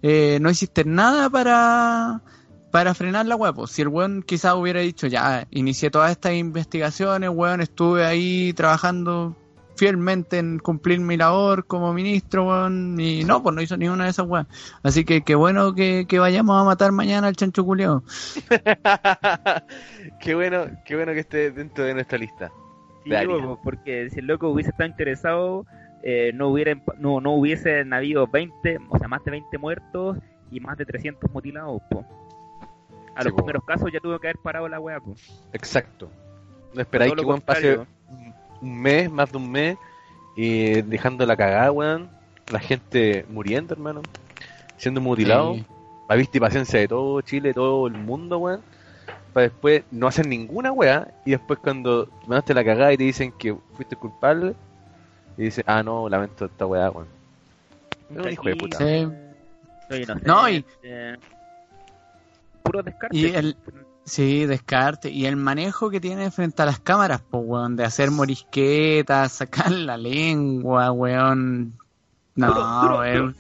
eh, 0.03 0.37
no 0.39 0.51
hiciste 0.51 0.85
nada 0.85 1.27
para, 1.31 2.21
para 2.69 2.93
frenar 2.93 3.25
la 3.25 3.35
pues. 3.51 3.71
Si 3.71 3.81
el 3.81 3.87
weón 3.87 4.21
quizás 4.21 4.53
hubiera 4.53 4.81
dicho, 4.81 5.07
ya, 5.07 5.47
inicié 5.49 5.89
todas 5.89 6.11
estas 6.11 6.33
investigaciones, 6.33 7.31
weón, 7.33 7.61
estuve 7.61 8.05
ahí 8.05 8.53
trabajando 8.53 9.35
fielmente 9.79 10.37
en 10.37 10.59
cumplir 10.59 10.99
mi 10.99 11.15
labor 11.15 11.65
como 11.65 11.93
ministro, 11.93 12.45
weón, 12.47 12.99
y 12.99 13.23
no, 13.23 13.41
pues 13.41 13.55
no 13.55 13.61
hizo 13.61 13.77
ninguna 13.77 14.03
de 14.03 14.09
esas 14.09 14.27
weas. 14.27 14.45
Así 14.83 15.05
que 15.05 15.21
qué 15.21 15.35
bueno 15.35 15.73
que, 15.73 16.05
que 16.05 16.19
vayamos 16.19 16.61
a 16.61 16.65
matar 16.65 16.91
mañana 16.91 17.27
al 17.29 17.35
chancho 17.37 17.63
culiao. 17.63 18.03
qué 20.19 20.35
bueno, 20.35 20.65
qué 20.85 20.95
bueno 20.97 21.13
que 21.13 21.21
esté 21.21 21.51
dentro 21.51 21.85
de 21.85 21.93
nuestra 21.93 22.17
lista. 22.17 22.51
Sí, 23.05 23.11
porque 23.63 24.09
si 24.09 24.19
el 24.19 24.27
loco 24.27 24.49
hubiese 24.49 24.71
estado 24.71 24.89
interesado, 24.89 25.65
eh, 26.03 26.31
no, 26.35 26.49
hubiera, 26.49 26.75
no, 26.97 27.21
no 27.21 27.31
hubiesen 27.31 27.93
habido 27.93 28.27
20, 28.27 28.79
o 28.89 28.99
sea, 28.99 29.07
más 29.07 29.23
de 29.23 29.31
20 29.31 29.57
muertos 29.57 30.17
y 30.51 30.59
más 30.59 30.77
de 30.77 30.85
300 30.85 31.31
mutilados, 31.31 31.81
po. 31.89 32.05
A 33.15 33.21
Sí, 33.21 33.29
los 33.29 33.31
po. 33.31 33.37
primeros 33.37 33.63
casos 33.63 33.89
ya 33.93 34.01
tuvo 34.01 34.19
que 34.19 34.27
haber 34.27 34.39
parado 34.43 34.67
la 34.67 34.81
weá, 34.81 34.99
po. 34.99 35.15
Exacto. 35.53 36.11
No 36.73 36.81
esperáis 36.81 37.13
que 37.13 37.25
weón 37.25 37.39
pase 37.39 37.75
contrario. 37.75 37.98
Un- 38.61 38.81
mes, 38.81 39.11
más 39.11 39.31
de 39.31 39.37
un 39.37 39.51
mes, 39.51 39.77
y 40.35 40.81
dejando 40.83 41.25
la 41.25 41.35
cagada, 41.35 41.71
weón. 41.71 42.09
La 42.51 42.59
gente 42.59 43.25
muriendo, 43.29 43.73
hermano. 43.73 44.01
Siendo 44.77 45.01
mutilado. 45.01 45.55
Sí. 45.55 45.65
La 46.09 46.15
vista 46.15 46.37
y 46.37 46.39
paciencia 46.39 46.79
de 46.79 46.87
todo 46.87 47.21
Chile, 47.21 47.53
todo 47.53 47.87
el 47.87 47.93
mundo, 47.93 48.37
weón. 48.39 48.61
Para 49.33 49.43
después 49.47 49.83
no 49.91 50.07
hacer 50.07 50.25
ninguna 50.25 50.71
weá. 50.71 51.07
Y 51.25 51.31
después 51.31 51.59
cuando 51.59 52.07
mandaste 52.27 52.53
la 52.55 52.63
cagada 52.63 52.91
y 52.93 52.97
te 52.97 53.03
dicen 53.03 53.31
que 53.31 53.55
fuiste 53.75 53.95
culpable. 53.95 54.55
Y 55.37 55.43
dices, 55.43 55.63
ah, 55.67 55.83
no, 55.83 56.09
lamento 56.09 56.45
esta 56.45 56.65
weá, 56.65 56.89
weón. 56.89 57.07
Un 58.09 58.31
hijo 58.31 58.43
de 58.49 58.55
puta. 58.55 58.77
Sí. 58.77 59.07
Soy 59.87 60.03
inocente. 60.03 60.27
No, 60.27 60.49
y- 60.49 60.65
Puro 62.63 62.83
descarte. 62.83 63.15
Y 63.17 63.25
el- 63.35 63.55
Sí, 64.09 64.45
descarte. 64.47 65.09
Y 65.11 65.25
el 65.27 65.35
manejo 65.35 65.89
que 65.89 66.01
tiene 66.01 66.31
frente 66.31 66.61
a 66.63 66.65
las 66.65 66.79
cámaras, 66.79 67.21
pues, 67.29 67.43
weón, 67.45 67.75
de 67.75 67.85
hacer 67.85 68.09
morisquetas, 68.11 69.31
sacar 69.33 69.71
la 69.71 69.97
lengua, 69.97 70.91
weón. 70.91 71.77
No, 72.35 72.47
Duro, 72.47 72.67
duro, 72.81 72.99
weón. 72.99 73.35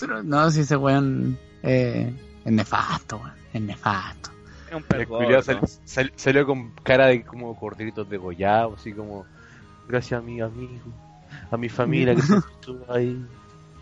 Duro. 0.00 0.22
No, 0.24 0.50
si 0.50 0.60
ese 0.62 0.76
weón 0.76 1.38
eh, 1.62 2.12
es 2.44 2.52
nefasto, 2.52 3.16
weón. 3.18 3.32
Es 3.52 3.62
nefasto. 3.62 4.30
Es 4.68 4.74
un 4.74 4.78
El 4.82 4.84
perro. 4.84 5.18
culiao 5.18 5.42
sal- 5.42 5.60
sal- 5.84 6.12
salió 6.16 6.44
con 6.46 6.72
cara 6.82 7.06
de 7.06 7.24
como 7.24 7.56
corderitos 7.58 8.08
degollados, 8.10 8.80
así 8.80 8.92
como, 8.92 9.26
gracias 9.88 10.18
a 10.18 10.22
mi 10.22 10.40
amigo, 10.40 10.92
a 11.50 11.56
mi 11.56 11.68
familia 11.68 12.14
que 12.16 12.22
se 12.22 12.34
estuvo 12.54 12.92
ahí, 12.92 13.24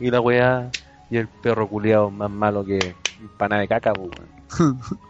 y 0.01 0.11
la 0.11 0.21
weá, 0.21 0.71
y 1.11 1.17
el 1.17 1.29
perro 1.29 1.69
culiado 1.69 2.11
más 2.11 2.31
malo 2.31 2.65
que 2.65 2.95
pana 3.39 3.59
de 3.59 3.69
caca, 3.69 3.93
pues, 3.95 4.11
weón. 4.11 4.79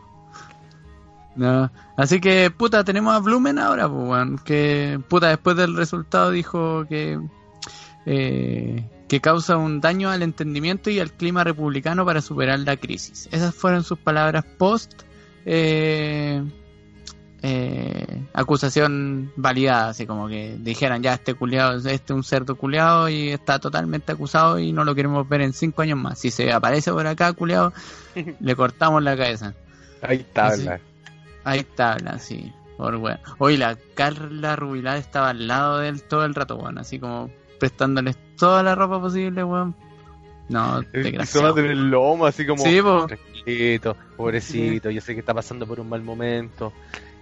No. 1.38 1.70
Así 1.96 2.20
que, 2.20 2.50
puta, 2.50 2.82
tenemos 2.84 3.14
a 3.14 3.20
Blumen 3.20 3.58
ahora, 3.58 3.88
pues. 3.88 4.42
Que, 4.42 5.00
puta, 5.08 5.28
después 5.28 5.56
del 5.56 5.76
resultado 5.76 6.30
dijo 6.32 6.84
que. 6.86 7.18
eh, 8.06 8.84
que 9.08 9.20
causa 9.20 9.56
un 9.56 9.80
daño 9.80 10.10
al 10.10 10.22
entendimiento 10.22 10.90
y 10.90 11.00
al 11.00 11.12
clima 11.12 11.42
republicano 11.42 12.04
para 12.04 12.20
superar 12.20 12.58
la 12.58 12.76
crisis. 12.76 13.26
Esas 13.32 13.54
fueron 13.54 13.82
sus 13.82 13.98
palabras 13.98 14.44
post 14.58 14.92
eh, 15.46 16.44
eh, 17.40 18.22
acusación 18.34 19.32
validada, 19.36 19.90
así 19.90 20.06
como 20.06 20.28
que 20.28 20.56
dijeran 20.58 21.02
ya 21.02 21.14
este 21.14 21.32
culiado, 21.34 21.76
este 21.78 21.94
es 21.94 22.10
un 22.10 22.24
cerdo 22.24 22.56
culiado 22.56 23.08
y 23.08 23.30
está 23.30 23.58
totalmente 23.58 24.12
acusado 24.12 24.58
y 24.58 24.72
no 24.72 24.84
lo 24.84 24.94
queremos 24.94 25.26
ver 25.26 25.40
en 25.40 25.54
cinco 25.54 25.80
años 25.80 25.98
más. 25.98 26.18
Si 26.18 26.30
se 26.30 26.52
aparece 26.52 26.92
por 26.92 27.06
acá, 27.06 27.32
culiado, 27.32 27.72
le 28.40 28.56
cortamos 28.56 29.02
la 29.02 29.16
cabeza. 29.16 29.54
Ahí 30.02 30.18
está, 30.18 30.52
Sí. 30.52 30.68
Está, 31.56 31.92
habla, 31.94 32.18
sí. 32.18 32.52
Por 32.76 32.94
weón. 32.96 33.18
Oye, 33.38 33.58
la 33.58 33.76
Carla 33.94 34.54
Rubilar 34.54 34.98
estaba 34.98 35.30
al 35.30 35.48
lado 35.48 35.78
de 35.78 35.88
él 35.88 36.02
todo 36.04 36.24
el 36.24 36.34
rato, 36.34 36.56
weón. 36.56 36.78
Así 36.78 36.98
como 37.00 37.28
prestándoles 37.58 38.16
toda 38.36 38.62
la 38.62 38.74
ropa 38.76 39.00
posible, 39.00 39.42
weón. 39.42 39.74
No, 40.48 40.80
desgraciado. 40.92 41.58
en 41.58 41.66
el 41.66 41.90
lomo, 41.90 42.24
así 42.26 42.46
como, 42.46 42.62
Sí, 42.64 42.80
po. 42.80 43.06
tranquilito, 43.06 43.96
pobrecito, 44.16 44.88
yo 44.90 45.00
sé 45.00 45.12
que 45.14 45.20
está 45.20 45.34
pasando 45.34 45.66
por 45.66 45.78
un 45.80 45.88
mal 45.88 46.02
momento. 46.02 46.72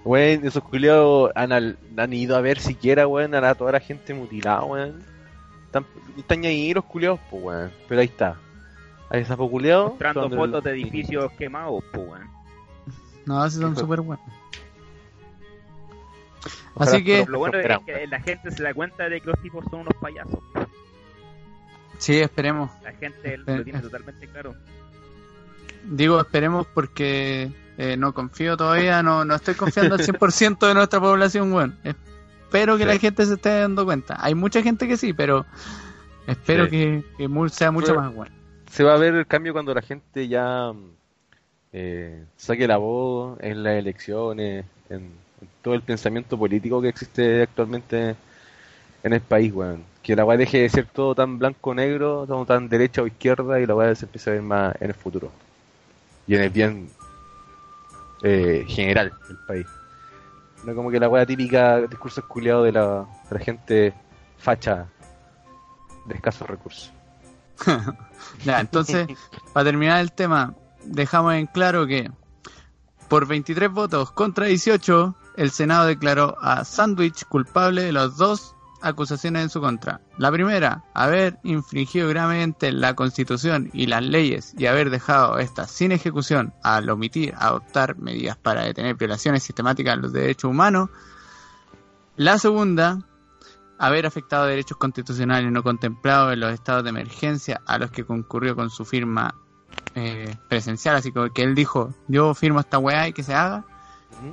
Weón, 0.04 0.46
esos 0.46 0.62
culiados 0.62 1.32
han, 1.34 1.50
al- 1.52 1.78
han 1.96 2.12
ido 2.12 2.36
a 2.36 2.40
ver 2.40 2.60
siquiera, 2.60 3.06
weón, 3.08 3.34
a 3.34 3.54
toda 3.54 3.72
la 3.72 3.80
gente 3.80 4.14
mutilada, 4.14 4.62
weón. 4.64 5.02
Están, 5.64 5.84
están 6.16 6.44
ahí 6.44 6.72
los 6.72 6.84
culiados, 6.84 7.18
pues, 7.30 7.42
weón. 7.42 7.70
Pero 7.88 8.00
ahí 8.02 8.06
está. 8.06 8.36
Ahí 9.10 9.22
está, 9.22 9.36
pues, 9.36 9.50
culiado. 9.50 9.88
Mostrando 9.88 10.26
el- 10.26 10.36
fotos 10.36 10.62
de 10.64 10.70
edificios 10.72 11.32
quemados, 11.32 11.82
po, 11.92 12.00
weón. 12.02 12.35
No, 13.26 13.48
sí 13.50 13.60
son 13.60 13.76
súper 13.76 14.00
buenos. 14.00 14.24
Ojalá 16.74 16.90
Así 16.92 17.04
que- 17.04 17.24
Lo 17.26 17.38
bueno 17.38 17.58
es 17.58 17.66
que 17.86 18.06
la 18.06 18.20
gente 18.20 18.50
se 18.50 18.62
da 18.62 18.72
cuenta 18.74 19.08
de 19.08 19.20
que 19.20 19.26
los 19.30 19.40
tipos 19.40 19.64
son 19.70 19.80
unos 19.80 19.94
payasos. 20.00 20.38
Sí, 21.98 22.18
esperemos. 22.20 22.70
La 22.82 22.92
gente 22.92 23.38
lo 23.38 23.64
tiene 23.64 23.80
totalmente 23.80 24.28
claro. 24.28 24.54
Digo 25.84 26.20
esperemos 26.20 26.66
porque 26.74 27.50
eh, 27.78 27.96
no 27.96 28.12
confío 28.12 28.56
todavía, 28.56 29.02
no, 29.02 29.24
no 29.24 29.34
estoy 29.34 29.54
confiando 29.54 29.94
al 29.94 30.00
100% 30.02 30.66
de 30.66 30.74
nuestra 30.74 31.00
población, 31.00 31.52
weón. 31.52 31.78
Espero 31.84 32.76
que 32.76 32.82
Sí. 32.84 32.88
la 32.88 32.98
gente 32.98 33.26
se 33.26 33.34
esté 33.34 33.60
dando 33.60 33.84
cuenta. 33.84 34.16
Hay 34.20 34.34
mucha 34.34 34.62
gente 34.62 34.86
que 34.86 34.96
sí, 34.96 35.12
pero 35.12 35.46
espero 36.26 36.64
Sí. 36.66 36.70
que, 36.70 37.04
que 37.18 37.48
sea 37.50 37.70
mucho 37.70 37.88
Pero- 37.88 38.00
más 38.02 38.14
bueno. 38.14 38.34
Se 38.70 38.84
va 38.84 38.94
a 38.94 38.98
ver 38.98 39.14
el 39.14 39.26
cambio 39.26 39.52
cuando 39.54 39.72
la 39.72 39.80
gente 39.82 40.28
ya 40.28 40.72
mm, 40.72 40.90
eh, 41.78 42.24
saque 42.38 42.66
la 42.66 42.78
voz 42.78 43.38
en 43.40 43.62
las 43.62 43.74
elecciones, 43.74 44.64
en, 44.88 45.10
todo 45.60 45.74
el 45.74 45.82
pensamiento 45.82 46.38
político 46.38 46.80
que 46.80 46.88
existe 46.88 47.42
actualmente 47.42 48.16
en 49.02 49.12
el 49.12 49.20
país, 49.20 49.52
weón. 49.52 49.84
Que 50.02 50.16
la 50.16 50.24
weá 50.24 50.38
deje 50.38 50.62
de 50.62 50.70
ser 50.70 50.86
todo 50.86 51.14
tan 51.14 51.38
blanco-negro, 51.38 52.24
todo 52.26 52.46
tan 52.46 52.70
derecha 52.70 53.02
o 53.02 53.06
izquierda, 53.06 53.60
y 53.60 53.66
la 53.66 53.74
weá 53.74 53.94
se 53.94 54.06
empiece 54.06 54.30
a 54.30 54.32
ver 54.32 54.42
más 54.42 54.74
en 54.80 54.88
el 54.88 54.94
futuro. 54.94 55.30
Y 56.26 56.34
en 56.36 56.42
el 56.44 56.50
bien 56.50 56.88
eh, 58.22 58.64
general 58.66 59.12
del 59.28 59.36
país. 59.46 59.66
No 60.64 60.74
como 60.74 60.90
que 60.90 60.98
la 60.98 61.10
weá 61.10 61.26
típica 61.26 61.82
discurso 61.82 62.20
esculeado 62.20 62.62
de 62.62 62.72
la, 62.72 63.06
de 63.28 63.38
la 63.38 63.40
gente 63.44 63.94
facha 64.38 64.86
de 66.06 66.14
escasos 66.14 66.48
recursos. 66.48 66.90
Ya, 68.44 68.60
entonces, 68.60 69.06
para 69.52 69.64
terminar 69.64 70.00
el 70.00 70.12
tema, 70.12 70.54
dejamos 70.86 71.34
en 71.34 71.46
claro 71.46 71.86
que 71.86 72.10
por 73.08 73.26
23 73.26 73.70
votos 73.70 74.10
contra 74.12 74.46
18, 74.46 75.14
el 75.36 75.50
Senado 75.50 75.86
declaró 75.86 76.36
a 76.40 76.64
Sandwich 76.64 77.24
culpable 77.26 77.82
de 77.82 77.92
las 77.92 78.16
dos 78.16 78.56
acusaciones 78.82 79.42
en 79.42 79.50
su 79.50 79.60
contra. 79.60 80.00
La 80.18 80.30
primera, 80.30 80.84
haber 80.94 81.38
infringido 81.42 82.08
gravemente 82.08 82.72
la 82.72 82.94
Constitución 82.94 83.70
y 83.72 83.86
las 83.86 84.02
leyes 84.02 84.54
y 84.56 84.66
haber 84.66 84.90
dejado 84.90 85.38
estas 85.38 85.70
sin 85.70 85.92
ejecución 85.92 86.52
al 86.62 86.88
omitir 86.88 87.34
adoptar 87.36 87.96
medidas 87.96 88.36
para 88.36 88.64
detener 88.64 88.96
violaciones 88.96 89.42
sistemáticas 89.42 89.96
de 89.96 90.02
los 90.02 90.12
derechos 90.12 90.50
humanos. 90.50 90.90
La 92.16 92.38
segunda, 92.38 92.98
haber 93.78 94.06
afectado 94.06 94.46
derechos 94.46 94.78
constitucionales 94.78 95.50
no 95.50 95.62
contemplados 95.62 96.32
en 96.32 96.40
los 96.40 96.52
estados 96.52 96.84
de 96.84 96.90
emergencia 96.90 97.60
a 97.66 97.78
los 97.78 97.90
que 97.90 98.04
concurrió 98.04 98.56
con 98.56 98.70
su 98.70 98.84
firma 98.84 99.34
eh, 99.96 100.36
presencial, 100.48 100.94
así 100.94 101.10
como 101.10 101.28
que 101.32 101.42
él 101.42 101.54
dijo, 101.56 101.92
yo 102.06 102.32
firmo 102.34 102.60
esta 102.60 102.78
weá 102.78 103.08
y 103.08 103.12
que 103.12 103.22
se 103.24 103.34
haga. 103.34 103.64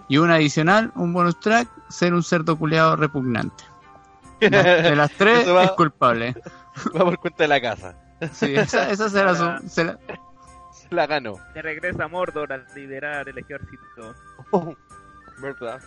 Y 0.08 0.18
una 0.18 0.36
adicional, 0.36 0.92
un 0.96 1.12
bonus 1.14 1.40
track, 1.40 1.68
ser 1.90 2.14
un 2.14 2.22
cerdo 2.24 2.58
culeado 2.58 2.96
repugnante. 2.96 3.64
De 4.40 4.96
las 4.96 5.12
tres 5.18 5.48
va- 5.50 5.64
es 5.66 5.72
culpable. 5.72 6.36
Va 6.96 7.06
por 7.06 7.18
cuenta 7.20 7.44
de 7.44 7.48
la 7.48 7.62
casa. 7.62 7.96
Sí, 8.32 8.56
esa, 8.56 8.90
esa 8.90 9.10
será 9.10 9.36
su... 9.36 9.68
será- 9.70 9.98
Se 10.72 10.94
la 10.96 11.06
ganó. 11.08 11.36
Se 11.54 11.62
regresa 11.62 12.06
a 12.06 12.08
Mordor 12.08 12.52
a 12.54 12.58
liderar 12.76 13.28
el 13.30 13.38
ejército. 13.38 14.16
¿Verdad? 15.42 15.80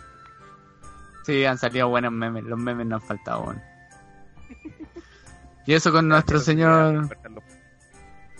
sí, 1.23 1.43
han 1.45 1.57
salido 1.57 1.89
buenos 1.89 2.11
memes, 2.13 2.43
los 2.45 2.57
memes 2.59 2.85
no 2.87 2.95
han 2.95 3.01
faltado. 3.01 3.41
bueno. 3.43 3.61
Y 5.65 5.73
eso 5.73 5.91
con 5.91 6.07
nuestro 6.07 6.39
señor... 6.39 7.09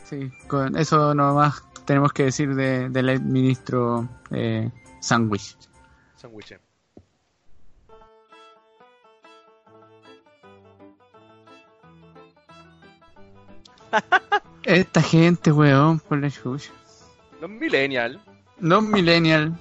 Sí, 0.10 0.32
con 0.48 0.78
eso 0.78 1.14
nomás 1.14 1.64
tenemos 1.86 2.14
que 2.14 2.24
decir 2.24 2.56
de- 2.56 2.90
del 2.90 3.22
ministro 3.22 4.08
eh, 4.32 4.70
Sandwich. 5.02 5.58
Sandwich. 6.16 6.54
Esta 14.64 15.02
gente, 15.02 15.52
weón, 15.52 16.00
por 16.00 16.20
la 16.20 16.30
chucha. 16.30 16.72
Los 17.42 17.50
millennials. 17.50 18.20
Los 18.60 18.84
millennials. 18.84 19.54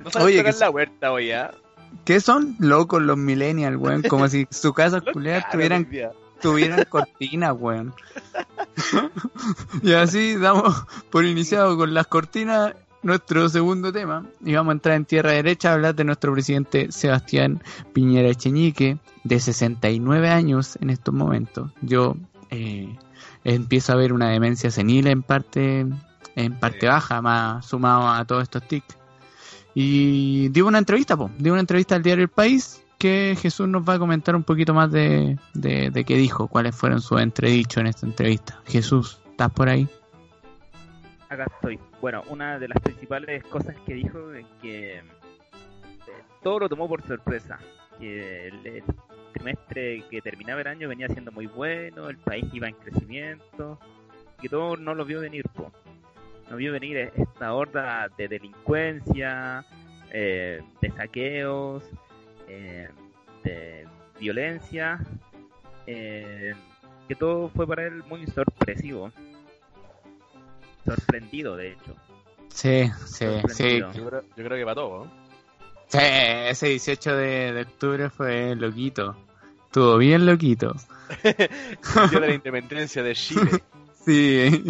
No 0.00 0.10
saben 0.10 0.26
Oye, 0.26 0.38
tocar 0.38 0.52
que 0.54 0.60
la 0.60 0.70
huerta 0.70 1.12
hoy, 1.12 1.30
¿ah? 1.30 1.52
¿Qué 2.04 2.20
son 2.20 2.56
locos 2.58 3.00
los 3.02 3.16
millennials, 3.16 3.76
weón? 3.78 4.02
Como 4.02 4.28
si 4.28 4.46
su 4.50 4.72
casa 4.72 5.00
caros 5.14 5.14
tuvieran, 5.52 5.88
tuvieran 6.40 6.84
cortinas, 6.88 7.54
weón. 7.58 7.94
y 9.82 9.92
así 9.92 10.36
damos 10.36 10.84
por 11.10 11.24
iniciado 11.24 11.76
con 11.76 11.94
las 11.94 12.06
cortinas 12.06 12.74
nuestro 13.04 13.48
segundo 13.48 13.92
tema. 13.92 14.26
Y 14.44 14.54
vamos 14.54 14.72
a 14.72 14.74
entrar 14.74 14.96
en 14.96 15.04
tierra 15.04 15.32
derecha 15.32 15.70
a 15.70 15.74
hablar 15.74 15.94
de 15.94 16.04
nuestro 16.04 16.32
presidente 16.32 16.90
Sebastián 16.90 17.62
Piñera 17.92 18.28
Echeñique, 18.28 18.98
de 19.22 19.40
69 19.40 20.28
años 20.28 20.76
en 20.80 20.90
estos 20.90 21.14
momentos. 21.14 21.70
Yo 21.82 22.16
eh, 22.50 22.96
empiezo 23.44 23.92
a 23.92 23.96
ver 23.96 24.12
una 24.12 24.30
demencia 24.30 24.70
senil 24.70 25.06
en 25.06 25.22
parte, 25.22 25.86
en 26.34 26.58
parte 26.58 26.86
baja, 26.86 27.22
más 27.22 27.66
sumado 27.66 28.08
a 28.08 28.24
todos 28.24 28.42
estos 28.42 28.66
tics. 28.66 28.96
Y 29.74 30.48
dio 30.50 30.66
una 30.66 30.78
entrevista, 30.78 31.16
po, 31.16 31.30
dio 31.38 31.52
una 31.52 31.60
entrevista 31.60 31.96
al 31.96 32.02
diario 32.02 32.24
El 32.24 32.30
País, 32.30 32.83
que 33.04 33.36
Jesús 33.38 33.68
nos 33.68 33.86
va 33.86 33.96
a 33.96 33.98
comentar 33.98 34.34
un 34.34 34.44
poquito 34.44 34.72
más 34.72 34.90
de, 34.90 35.36
de, 35.52 36.04
qué 36.06 36.16
dijo, 36.16 36.48
cuáles 36.48 36.74
fueron 36.74 37.02
sus 37.02 37.20
entredichos 37.20 37.82
en 37.82 37.88
esta 37.88 38.06
entrevista. 38.06 38.62
Jesús, 38.64 39.20
¿estás 39.30 39.52
por 39.52 39.68
ahí? 39.68 39.86
Acá 41.28 41.44
estoy. 41.54 41.78
Bueno, 42.00 42.22
una 42.30 42.58
de 42.58 42.66
las 42.66 42.80
principales 42.82 43.44
cosas 43.44 43.76
que 43.84 43.92
dijo 43.92 44.32
es 44.32 44.46
que 44.62 45.00
eh, 45.00 45.02
todo 46.42 46.60
lo 46.60 46.68
tomó 46.70 46.88
por 46.88 47.06
sorpresa. 47.06 47.58
Que 48.00 48.48
el, 48.48 48.66
el 48.66 48.84
trimestre 49.34 50.02
que 50.08 50.22
terminaba 50.22 50.62
el 50.62 50.68
año 50.68 50.88
venía 50.88 51.08
siendo 51.08 51.30
muy 51.30 51.46
bueno, 51.46 52.08
el 52.08 52.16
país 52.16 52.46
iba 52.54 52.68
en 52.68 52.74
crecimiento, 52.76 53.78
que 54.40 54.48
todo 54.48 54.78
no 54.78 54.94
lo 54.94 55.04
vio 55.04 55.20
venir, 55.20 55.44
po. 55.54 55.70
No 56.48 56.56
vio 56.56 56.72
venir 56.72 56.96
e- 56.96 57.12
esta 57.16 57.52
horda 57.52 58.08
de 58.16 58.28
delincuencia, 58.28 59.62
eh, 60.10 60.62
de 60.80 60.90
saqueos, 60.92 61.84
eh, 62.54 62.88
de 63.42 63.86
violencia, 64.18 64.98
eh, 65.86 66.54
que 67.08 67.14
todo 67.14 67.48
fue 67.48 67.66
para 67.66 67.86
él 67.86 68.02
muy 68.04 68.26
sorpresivo. 68.26 69.10
Sorprendido, 70.84 71.56
de 71.56 71.72
hecho. 71.72 71.96
Sí, 72.48 72.90
sí, 73.06 73.26
sí. 73.48 73.78
Yo 73.80 74.06
creo, 74.06 74.22
yo 74.36 74.44
creo 74.44 74.58
que 74.58 74.64
para 74.64 74.74
todo, 74.74 75.04
¿no? 75.04 75.10
Sí, 75.88 75.98
ese 76.00 76.68
18 76.68 77.16
de, 77.16 77.52
de 77.52 77.62
octubre 77.62 78.10
fue 78.10 78.54
loquito. 78.56 79.16
Estuvo 79.66 79.98
bien 79.98 80.24
loquito. 80.26 80.74
De 81.22 82.20
la 82.20 82.32
independencia 82.34 83.02
de 83.02 83.14
Chile. 83.14 83.62
Sí, 84.04 84.62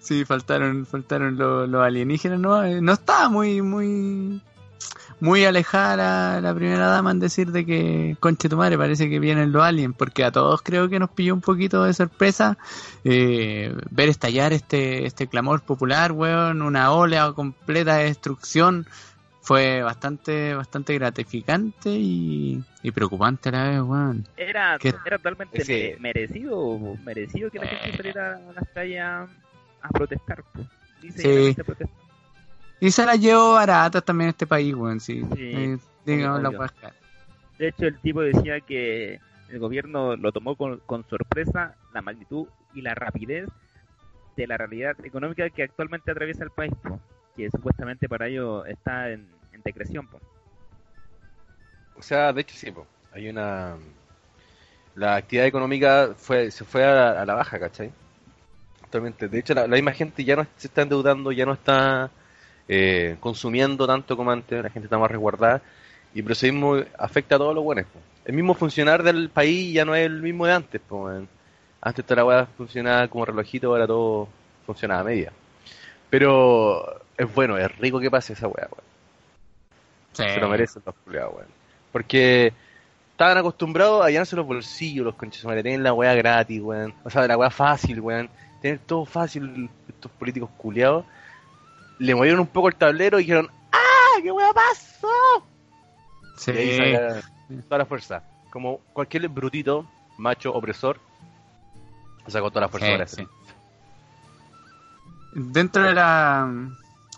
sí, 0.00 0.24
faltaron, 0.24 0.84
faltaron 0.84 1.38
los, 1.38 1.68
los 1.68 1.80
alienígenas, 1.84 2.40
¿no? 2.40 2.64
Eh, 2.64 2.80
No 2.80 2.94
estaba 2.94 3.28
muy, 3.28 3.62
muy, 3.62 4.42
muy 5.20 5.44
alejada 5.44 5.96
la, 5.96 6.40
la 6.40 6.54
primera 6.54 6.86
dama 6.88 7.10
en 7.10 7.20
decir 7.20 7.52
de 7.52 7.64
que, 7.66 8.16
conche 8.20 8.48
tu 8.48 8.56
madre, 8.56 8.78
parece 8.78 9.08
que 9.10 9.18
vienen 9.18 9.52
los 9.52 9.62
aliens, 9.62 9.94
porque 9.96 10.24
a 10.24 10.32
todos 10.32 10.62
creo 10.62 10.88
que 10.88 10.98
nos 10.98 11.10
pilló 11.10 11.34
un 11.34 11.40
poquito 11.40 11.84
de 11.84 11.92
sorpresa 11.94 12.56
eh, 13.04 13.74
ver 13.90 14.08
estallar 14.08 14.52
este, 14.52 15.06
este 15.06 15.26
clamor 15.28 15.62
popular, 15.62 16.12
weón, 16.12 16.62
una 16.62 16.92
ola 16.92 17.32
completa 17.32 17.96
de 17.96 18.04
destrucción. 18.04 18.86
Fue 19.42 19.82
bastante, 19.82 20.54
bastante 20.54 20.94
gratificante 20.94 21.90
y, 21.90 22.62
y 22.82 22.90
preocupante 22.92 23.48
a 23.48 23.52
la 23.52 23.68
vez, 23.70 23.80
weón. 23.80 24.26
Era, 24.36 24.76
era 24.82 25.18
totalmente 25.18 25.96
merecido, 25.98 26.78
merecido 27.04 27.50
que 27.50 27.58
la 27.58 27.66
gente 27.66 27.96
saliera 27.96 28.36
a 28.36 28.52
las 28.52 28.68
calles 28.72 29.00
a, 29.00 29.26
protestar. 29.92 30.44
Dice 31.00 31.18
Sí. 31.18 31.22
que 31.22 31.34
la 31.38 31.44
gente 31.46 31.64
protesta. 31.64 31.94
Y 32.80 32.90
se 32.90 33.04
la 33.04 33.14
llevó 33.14 33.52
baratas 33.54 34.02
también 34.04 34.30
este 34.30 34.46
país, 34.46 34.74
weón, 34.74 35.00
sí. 35.00 35.22
Sí, 35.34 35.52
Eh, 35.54 35.78
digamos 36.04 36.42
la. 36.42 36.70
De 37.58 37.68
hecho, 37.68 37.86
el 37.86 37.98
tipo 38.00 38.22
decía 38.22 38.60
que 38.60 39.20
el 39.50 39.58
gobierno 39.58 40.16
lo 40.16 40.32
tomó 40.32 40.56
con, 40.56 40.78
con 40.86 41.06
sorpresa 41.08 41.74
la 41.92 42.00
magnitud 42.00 42.46
y 42.72 42.80
la 42.80 42.94
rapidez 42.94 43.48
de 44.36 44.46
la 44.46 44.56
realidad 44.56 44.96
económica 45.04 45.50
que 45.50 45.64
actualmente 45.64 46.10
atraviesa 46.10 46.44
el 46.44 46.50
país, 46.50 46.72
po, 46.82 46.98
que 47.36 47.50
supuestamente 47.50 48.08
para 48.08 48.28
ello 48.28 48.64
está 48.64 49.10
en, 49.10 49.28
en 49.52 49.62
decreción. 49.62 50.06
po. 50.06 50.18
O 51.96 52.02
sea, 52.02 52.32
de 52.32 52.40
hecho 52.40 52.56
sí, 52.56 52.70
po. 52.70 52.86
hay 53.12 53.28
una... 53.28 53.76
La 54.94 55.16
actividad 55.16 55.46
económica 55.46 56.14
fue, 56.16 56.50
se 56.50 56.64
fue 56.64 56.84
a 56.84 56.94
la, 56.94 57.22
a 57.22 57.26
la 57.26 57.34
baja, 57.34 57.58
¿cachai? 57.58 57.90
Actualmente. 58.82 59.28
De 59.28 59.38
hecho, 59.38 59.54
la, 59.54 59.62
la 59.66 59.76
misma 59.76 59.92
gente 59.92 60.24
ya 60.24 60.36
no 60.36 60.46
se 60.56 60.66
está 60.66 60.82
endeudando, 60.82 61.30
ya 61.30 61.46
no 61.46 61.52
está 61.52 62.10
eh, 62.68 63.16
consumiendo 63.20 63.86
tanto 63.86 64.16
como 64.16 64.30
antes, 64.30 64.62
la 64.62 64.70
gente 64.70 64.86
está 64.86 64.98
más 64.98 65.10
resguardada. 65.10 65.62
Y 66.14 66.22
por 66.22 66.32
eso 66.32 66.46
mismo 66.46 66.76
afecta 66.98 67.36
a 67.36 67.38
todos 67.38 67.54
los 67.54 67.64
buenos. 67.64 67.86
po. 67.86 67.98
El 68.24 68.34
mismo 68.34 68.54
funcionar 68.54 69.02
del 69.02 69.30
país 69.30 69.72
ya 69.72 69.84
no 69.84 69.94
es 69.94 70.06
el 70.06 70.22
mismo 70.22 70.46
de 70.46 70.52
antes. 70.52 70.80
Po. 70.80 71.08
Antes 71.80 72.04
toda 72.04 72.16
la 72.16 72.24
weá 72.24 72.46
funcionaba 72.46 73.08
como 73.08 73.24
relojito, 73.24 73.68
ahora 73.68 73.86
todo 73.86 74.28
funcionaba 74.66 75.00
a 75.00 75.04
media. 75.04 75.32
Pero 76.10 77.00
es 77.16 77.32
bueno, 77.34 77.56
es 77.56 77.76
rico 77.78 78.00
que 78.00 78.10
pase 78.10 78.32
esa 78.32 78.48
weá. 78.48 78.68
Sí. 80.12 80.24
Se 80.24 80.40
lo 80.40 80.48
merecen 80.48 80.82
los 80.84 80.94
culiados, 81.04 81.34
weón. 81.34 81.48
Porque 81.92 82.52
estaban 83.12 83.38
acostumbrados 83.38 84.04
a 84.04 84.08
llenarse 84.10 84.36
los 84.36 84.46
bolsillos, 84.46 85.04
los 85.04 85.14
conches 85.14 85.44
madre, 85.44 85.62
tener 85.62 85.80
la 85.80 85.92
weá 85.92 86.14
gratis, 86.14 86.60
weón. 86.60 86.94
O 87.04 87.10
sea, 87.10 87.26
la 87.26 87.36
weá 87.36 87.50
fácil, 87.50 88.00
weón. 88.00 88.28
Tener 88.60 88.78
todo 88.80 89.04
fácil, 89.04 89.70
estos 89.88 90.10
políticos 90.12 90.50
culiados. 90.56 91.04
Le 92.00 92.14
movieron 92.14 92.40
un 92.40 92.46
poco 92.48 92.68
el 92.68 92.74
tablero 92.74 93.18
y 93.20 93.22
dijeron, 93.22 93.48
¡ah! 93.72 94.20
¿Qué 94.22 94.32
weá 94.32 94.52
pasó? 94.52 95.46
Sí. 96.36 96.50
Y 96.52 96.80
ahí 96.80 96.96
toda 97.68 97.78
la 97.78 97.86
fuerza. 97.86 98.22
Como 98.50 98.78
cualquier 98.92 99.28
brutito, 99.28 99.86
macho, 100.18 100.52
opresor, 100.52 100.98
sacó 102.26 102.50
toda 102.50 102.62
la 102.62 102.68
fuerza 102.68 103.06
Sí. 103.06 103.26
Dentro 105.32 105.82
de 105.84 105.94
la 105.94 106.50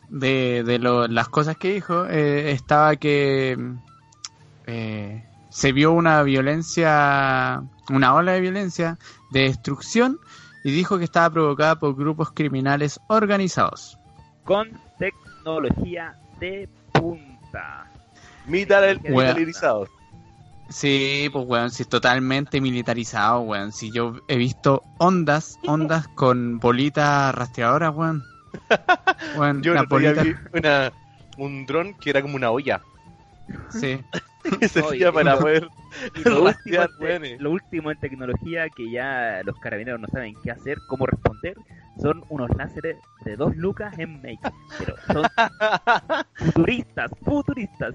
de, 0.08 0.62
de 0.64 0.78
lo- 0.78 1.06
las 1.08 1.28
cosas 1.28 1.56
que 1.56 1.72
dijo 1.72 2.04
eh, 2.06 2.50
estaba 2.52 2.96
que 2.96 3.56
eh, 4.66 5.24
se 5.48 5.72
vio 5.72 5.92
una 5.92 6.22
violencia, 6.22 7.62
una 7.90 8.14
ola 8.14 8.32
de 8.32 8.40
violencia, 8.40 8.98
de 9.30 9.42
destrucción 9.44 10.18
y 10.64 10.70
dijo 10.72 10.98
que 10.98 11.04
estaba 11.04 11.30
provocada 11.30 11.76
por 11.76 11.94
grupos 11.96 12.32
criminales 12.32 13.00
organizados. 13.06 13.98
Con 14.44 14.70
tecnología 14.98 16.14
de 16.38 16.68
punta. 16.92 17.86
Militar- 18.46 19.00
militarizados. 19.02 19.88
Sí, 20.68 21.28
pues 21.32 21.46
weón, 21.46 21.70
sí, 21.70 21.84
totalmente 21.84 22.60
militarizado, 22.60 23.40
weón. 23.42 23.72
Si 23.72 23.90
yo 23.90 24.14
he 24.26 24.36
visto 24.36 24.82
ondas, 24.98 25.58
ondas 25.66 26.08
con 26.14 26.58
bolitas 26.58 27.34
rastreadoras, 27.34 27.94
weón. 27.94 28.24
Weón, 29.36 29.62
Yo 29.62 29.74
bolitas, 29.86 30.24
vi 30.24 30.34
una, 30.52 30.92
un 31.36 31.66
dron 31.66 31.94
que 31.94 32.10
era 32.10 32.22
como 32.22 32.36
una 32.36 32.50
olla. 32.50 32.82
sí. 33.68 34.00
que 34.60 34.68
servía 34.68 35.10
Oye, 35.10 35.12
para 35.12 35.38
poder 35.38 35.68
Y 36.14 36.24
lo, 36.24 36.44
último, 36.44 36.88
te- 36.88 37.38
lo 37.38 37.50
último 37.50 37.90
en 37.90 37.98
tecnología 37.98 38.68
que 38.70 38.90
ya 38.90 39.42
los 39.44 39.58
carabineros 39.58 40.00
no 40.00 40.08
saben 40.08 40.36
qué 40.42 40.50
hacer, 40.50 40.80
cómo 40.86 41.06
responder, 41.06 41.54
son 42.00 42.24
unos 42.28 42.48
láseres 42.56 42.96
de 43.24 43.36
dos 43.36 43.56
lucas 43.56 43.98
en 43.98 44.16
make. 44.22 44.38
Pero 44.78 44.94
son 45.06 45.22
futuristas, 46.36 47.10
futuristas. 47.24 47.94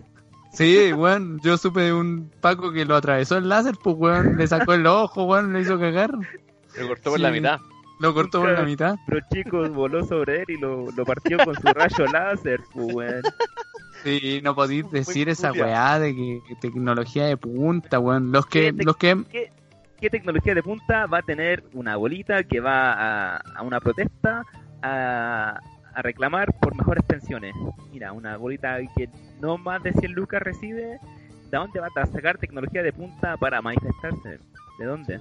Sí, 0.54 0.92
weón, 0.94 1.40
yo 1.42 1.58
supe 1.58 1.82
de 1.82 1.94
un 1.94 2.32
Paco 2.42 2.72
que 2.72 2.86
lo 2.86 2.96
atravesó 2.96 3.38
el 3.38 3.50
láser, 3.50 3.76
pues 3.84 3.96
weón, 3.98 4.38
le 4.38 4.48
sacó 4.48 4.74
el 4.74 4.88
ojo, 4.88 5.24
weón, 5.26 5.54
le 5.54 5.62
hizo 5.62 5.80
cagar, 5.80 6.12
Lo 6.80 6.88
cortó 6.88 7.12
por 7.12 7.20
la 7.20 7.32
mitad. 7.32 7.60
lo 8.00 8.14
cortó 8.14 8.40
por 8.42 8.52
la 8.52 8.64
mitad. 8.64 8.96
Pero 9.08 9.20
chicos, 9.32 9.70
voló 9.72 10.04
sobre 10.06 10.40
él 10.42 10.46
y 10.48 10.58
lo, 10.58 10.90
lo 10.92 11.06
partió 11.06 11.38
con 11.44 11.54
su 11.56 11.68
rayo 11.68 12.06
láser, 12.12 12.62
pues, 12.74 12.94
weón. 12.94 13.22
Sí, 14.04 14.40
no 14.44 14.56
podéis 14.56 14.90
decir 14.92 15.28
esa 15.28 15.52
weá 15.52 16.00
de 16.00 16.16
que, 16.16 16.42
tecnología 16.62 17.26
de 17.26 17.36
punta, 17.38 18.00
weón. 18.00 18.32
Los 18.32 18.46
que, 18.46 18.62
¿Qué 18.62 18.74
tec- 18.74 18.86
los 18.86 18.98
que, 18.98 19.24
¿Qué, 19.30 19.52
qué 20.00 20.10
tecnología 20.10 20.56
de 20.56 20.64
punta 20.64 21.06
va 21.06 21.20
a 21.20 21.24
tener 21.24 21.64
una 21.74 21.96
bolita 21.96 22.44
que 22.44 22.60
va 22.60 22.94
a, 22.94 23.38
a 23.38 23.62
una 23.64 23.80
protesta 23.80 24.44
a, 24.82 25.60
a 25.94 26.02
reclamar 26.02 26.58
por 26.60 26.76
mejores 26.76 27.04
pensiones? 27.04 27.56
Mira, 27.92 28.12
una 28.14 28.38
bolita 28.38 28.78
que 28.96 29.10
no 29.42 29.58
más 29.58 29.82
de 29.84 29.94
100 29.94 30.14
lucas 30.14 30.42
recibe, 30.42 31.00
¿de 31.50 31.58
dónde 31.58 31.80
va 31.80 31.88
a 31.96 32.06
sacar 32.06 32.38
tecnología 32.38 32.84
de 32.84 32.94
punta 32.94 33.38
para 33.38 33.62
manifestarse? 33.62 34.40
¿De 34.80 34.86
dónde? 34.86 35.20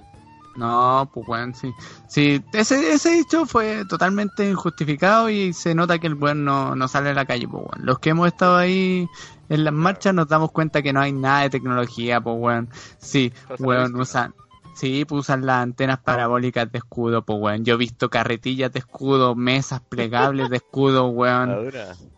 No, 0.57 1.09
pues 1.13 1.27
weón, 1.27 1.53
sí. 1.53 1.71
Sí, 2.07 2.43
ese, 2.51 2.91
ese 2.91 3.11
dicho 3.11 3.45
fue 3.45 3.85
totalmente 3.85 4.49
injustificado 4.49 5.29
y 5.29 5.53
se 5.53 5.75
nota 5.75 5.99
que 5.99 6.07
el 6.07 6.15
weón 6.15 6.43
no, 6.45 6.75
no 6.75 6.87
sale 6.87 7.11
a 7.11 7.13
la 7.13 7.25
calle, 7.25 7.47
pues 7.47 7.63
weón. 7.63 7.85
Los 7.85 7.99
que 7.99 8.09
hemos 8.09 8.27
estado 8.27 8.57
ahí 8.57 9.07
en 9.49 9.63
las 9.63 9.73
marchas 9.73 10.15
nos 10.15 10.27
damos 10.27 10.51
cuenta 10.51 10.81
que 10.81 10.93
no 10.93 10.99
hay 10.99 11.13
nada 11.13 11.43
de 11.43 11.51
tecnología, 11.51 12.19
pues 12.19 12.35
weón. 12.39 12.69
Sí, 12.97 13.31
Cosa 13.47 13.63
weón, 13.63 13.95
usan, 13.95 14.33
sí, 14.77 15.05
pues 15.05 15.21
usan 15.21 15.45
las 15.45 15.63
antenas 15.63 15.99
parabólicas 15.99 16.71
de 16.71 16.77
escudo, 16.77 17.23
pues 17.23 17.39
weón. 17.39 17.65
Yo 17.65 17.75
he 17.75 17.77
visto 17.77 18.09
carretillas 18.09 18.71
de 18.71 18.79
escudo, 18.79 19.35
mesas 19.35 19.81
plegables 19.81 20.49
de 20.49 20.57
escudo, 20.57 21.07
weón. 21.07 21.71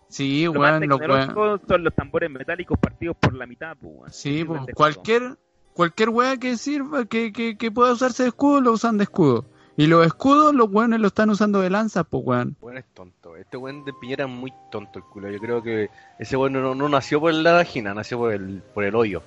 Sí, 0.10 0.46
Lo 0.46 0.54
más 0.54 0.80
weón, 0.80 0.90
los 0.90 1.00
weón. 1.00 1.28
tecnológico 1.28 1.68
son 1.68 1.84
los 1.84 1.94
tambores 1.96 2.30
metálicos 2.30 2.78
partidos 2.80 3.16
por 3.20 3.34
la 3.34 3.46
mitad, 3.46 3.78
pues, 3.80 3.94
weón. 3.96 4.12
Sí, 4.12 4.44
pues 4.44 4.60
escudo. 4.62 4.76
cualquier, 4.76 5.38
cualquier 5.74 6.10
wea 6.10 6.38
que 6.38 6.58
sirva, 6.58 7.06
que, 7.06 7.32
que, 7.32 7.58
que 7.58 7.72
pueda 7.72 7.94
usarse 7.94 8.24
de 8.24 8.30
escudo, 8.30 8.62
lo 8.62 8.72
usan 8.74 8.98
de 8.98 9.04
escudo. 9.06 9.46
Y 9.78 9.88
los 9.88 10.06
escudos, 10.06 10.54
los 10.54 10.70
weones 10.70 11.00
lo 11.00 11.08
están 11.08 11.30
usando 11.30 11.62
de 11.62 11.70
lanza, 11.70 12.04
pues 12.04 12.22
weón. 12.26 12.58
Bueno, 12.60 12.80
es 12.80 12.86
tonto. 12.94 13.38
Este 13.38 13.56
weón 13.56 13.86
de 13.86 13.94
Piñera 13.94 14.26
es 14.26 14.30
muy 14.30 14.52
tonto 14.70 15.00
el 15.00 15.06
culo. 15.06 15.32
Yo 15.32 15.40
creo 15.40 15.64
que 15.64 15.90
ese 16.20 16.36
weón 16.36 16.52
no, 16.52 16.76
no 16.76 16.90
nació 16.90 17.22
por 17.22 17.34
la 17.34 17.54
vagina, 17.54 17.94
nació 17.94 18.18
por 18.18 18.34
el, 18.34 18.62
por 18.74 18.84
el 18.84 18.94
hoyo. 18.94 19.24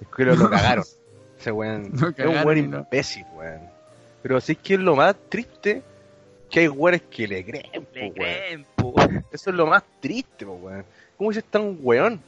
El 0.00 0.06
culo 0.06 0.36
lo 0.36 0.48
cagaron. 0.50 0.84
Ese 1.40 1.52
weón 1.52 1.90
es 1.94 2.02
un 2.02 2.14
weón 2.46 2.58
imbécil, 2.58 3.24
weón. 3.34 3.60
Pero 4.22 4.40
sí 4.40 4.54
que 4.56 4.74
es 4.74 4.80
lo 4.80 4.94
más 4.96 5.16
triste 5.28 5.82
que 6.50 6.60
hay 6.60 6.68
weones 6.68 7.02
que 7.02 7.26
le 7.26 7.44
creen, 7.44 7.84
po, 7.84 7.88
Le 7.94 8.00
weón. 8.02 8.12
creen, 8.14 8.66
po. 8.76 8.94
Eso 9.32 9.50
es 9.50 9.56
lo 9.56 9.66
más 9.66 9.82
triste, 10.00 10.44
po, 10.44 10.52
weón. 10.54 10.84
¿Cómo 11.16 11.30
es 11.30 11.42
tan 11.44 11.78
weón? 11.80 12.20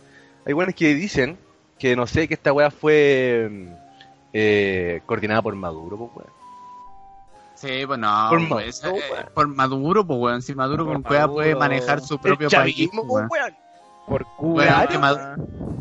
Hay 0.46 0.52
weones 0.54 0.74
que 0.74 0.94
dicen 0.94 1.36
que 1.78 1.94
no 1.96 2.06
sé, 2.06 2.28
que 2.28 2.34
esta 2.34 2.52
weá 2.52 2.70
fue 2.70 3.48
mm, 3.50 3.66
eh, 4.32 5.00
coordinada 5.06 5.42
por 5.42 5.54
Maduro, 5.56 5.96
pues 5.98 6.10
weón. 6.16 6.42
Sí, 7.54 7.86
pues 7.86 7.98
no, 7.98 8.26
Por 8.30 8.48
pues, 8.48 8.82
Maduro, 8.82 8.98
eh, 8.98 9.10
weón. 9.12 9.26
por 9.34 9.48
Maduro, 9.48 10.06
pues 10.06 10.18
weón, 10.20 10.42
si 10.42 10.54
Maduro 10.54 10.84
Por 10.84 10.94
con 10.94 11.02
cueva 11.02 11.28
puede 11.28 11.54
Maduro. 11.54 11.60
manejar 11.68 12.00
su 12.00 12.14
El 12.14 12.20
propio 12.20 12.48
país, 12.48 12.74
chavismo, 12.76 13.06
pues, 13.06 13.26
pues, 13.28 13.40
weón. 13.42 13.56
Por 14.12 14.26
Cuba. 14.36 14.64
Bueno, 14.64 14.88
que 14.90 14.98
ah, 15.00 15.36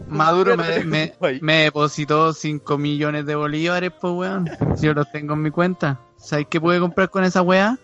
Maduro 0.08 0.56
me, 0.56 1.64
depositó 1.64 2.32
5 2.32 2.78
millones 2.78 3.26
de 3.26 3.36
bolívares, 3.36 3.92
pues 4.00 4.14
weón. 4.14 4.50
Si 4.76 4.86
yo 4.86 4.94
los 4.94 5.12
tengo 5.12 5.34
en 5.34 5.42
mi 5.42 5.52
cuenta. 5.52 6.00
¿Sabes 6.16 6.48
qué 6.50 6.62
puede 6.62 6.80
comprar 6.80 7.10
con 7.10 7.26
esa 7.26 7.42
weá? 7.42 7.78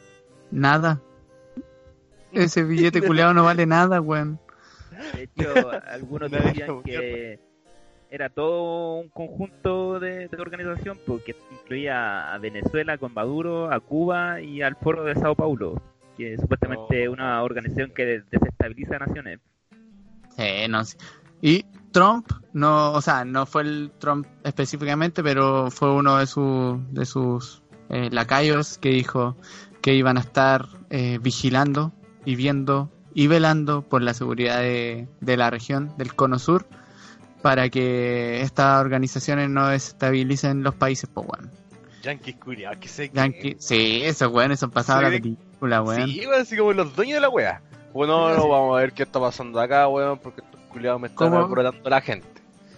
Nada. 0.50 1.02
Ese 2.32 2.64
billete 2.64 3.02
culeado 3.02 3.34
no 3.34 3.44
vale 3.44 3.66
nada, 3.66 4.00
weón. 4.00 4.40
De 5.14 5.24
hecho, 5.24 5.70
algunos 5.86 6.32
decían 6.32 6.82
que 6.84 7.40
era 8.10 8.30
todo 8.30 8.96
un 8.96 9.10
conjunto 9.10 10.00
de, 10.00 10.30
de 10.30 10.38
organización 10.42 10.98
porque 11.06 11.36
incluía 11.52 12.34
a 12.34 12.38
Venezuela 12.38 12.98
con 12.98 13.14
Maduro, 13.14 13.70
a 13.72 13.82
Cuba 13.82 14.40
y 14.40 14.62
al 14.62 14.78
Foro 14.78 15.04
de 15.04 15.16
Sao 15.16 15.36
Paulo, 15.36 15.82
que 16.16 16.36
es 16.36 16.42
supuestamente 16.42 17.04
es 17.04 17.10
Oh. 17.10 17.12
una 17.12 17.44
organización 17.44 17.92
que 17.92 18.24
desestabiliza 18.30 18.98
naciones. 18.98 19.40
Sí, 20.38 20.67
no 20.69 20.86
sé. 20.86 20.97
Y 21.41 21.65
Trump, 21.91 22.32
no, 22.54 22.91
o 22.93 23.02
sea, 23.02 23.26
no 23.26 23.45
fue 23.45 23.63
el 23.63 23.91
Trump 24.00 24.28
específicamente, 24.43 25.23
pero 25.23 25.71
fue 25.71 25.91
uno 25.91 26.17
de, 26.17 26.28
sus 26.28 26.78
de 26.93 27.06
sus 27.06 27.63
eh, 27.89 28.10
lacayos 28.12 28.78
que 28.78 28.89
dijo 28.89 29.36
que 29.82 29.93
iban 29.93 30.17
a 30.17 30.21
estar 30.21 30.67
eh, 30.89 31.19
vigilando 31.21 31.93
y 32.26 32.36
viendo 32.36 32.91
y 33.13 33.28
velando 33.28 33.82
por 33.82 34.02
la 34.02 34.13
seguridad 34.13 34.60
de, 34.60 35.08
de 35.21 35.38
la 35.38 35.50
región 35.50 35.93
del 35.97 36.13
Cono 36.13 36.38
Sur 36.38 36.67
para 37.41 37.69
que 37.69 38.41
estas 38.41 38.82
organizaciones 38.82 39.50
no 39.50 39.67
desestabilicen 39.69 40.63
los 40.63 40.76
países, 40.76 41.10
pues 41.13 41.26
bueno. 41.26 41.50
Yankees 42.04 42.36
curiados, 42.36 42.78
que 42.78 42.88
se 42.88 43.10
Yankee, 43.10 43.56
sí, 43.60 44.02
esos 44.04 44.32
weones 44.32 44.60
son 44.60 44.71
pasados 44.71 45.06
a 45.06 45.10
la 45.10 45.17
película, 45.17 45.82
weón. 45.82 46.08
Sí, 46.08 46.21
así 46.39 46.58
como 46.58 46.73
los 46.73 46.95
dueños 46.95 47.15
de 47.15 47.21
la 47.21 47.30
wea. 47.30 47.62
Bueno, 47.98 48.30
no, 48.36 48.48
vamos 48.48 48.78
a 48.78 48.82
ver 48.82 48.94
qué 48.94 49.02
está 49.04 49.20
pasando 49.20 49.60
acá, 49.60 49.88
weón, 49.88 50.20
porque 50.20 50.42
estos 50.42 50.60
culiados 50.72 51.02
me 51.02 51.08
están 51.08 51.34
alborotando 51.34 51.90
la 51.90 52.00
gente. 52.02 52.28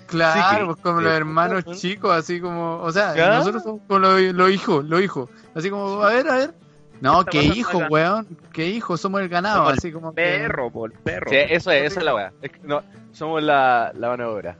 Claro, 0.07 0.59
Sí, 0.59 0.65
pues 0.65 0.77
como 0.81 0.99
sí, 0.99 1.03
los 1.03 1.13
hermanos 1.13 1.65
chicos, 1.77 2.11
así 2.11 2.39
como, 2.39 2.77
o 2.77 2.91
sea, 2.91 3.15
¿Ya? 3.15 3.35
nosotros 3.35 3.61
somos 3.63 3.81
como 3.85 3.99
los, 3.99 4.21
los 4.33 4.49
hijos, 4.49 4.85
los 4.85 5.01
hijos, 5.01 5.29
así 5.53 5.69
como, 5.69 6.01
a 6.01 6.09
ver, 6.09 6.27
a 6.29 6.35
ver. 6.37 6.53
No, 7.01 7.23
¿Qué 7.25 7.43
hijo, 7.43 7.79
weón, 7.89 8.27
qué 8.53 8.67
hijo, 8.67 8.95
somos 8.97 9.19
el 9.21 9.27
ganado, 9.29 9.57
Somos 9.57 9.71
el 9.73 9.77
así 9.79 9.91
como 9.91 10.09
que- 10.11 10.15
Perro, 10.15 10.71
por 10.71 10.91
perro. 10.93 11.29
Sí, 11.29 11.35
eso 11.49 11.69
es, 11.71 11.91
esa 11.91 11.99
es 11.99 12.05
la 12.05 12.15
wea. 12.15 12.33
Es 12.41 12.51
que 12.51 12.59
no, 12.63 12.81
somos 13.11 13.43
la, 13.43 13.91
la 13.95 14.07
mano 14.09 14.23
de 14.23 14.29
obra. 14.29 14.55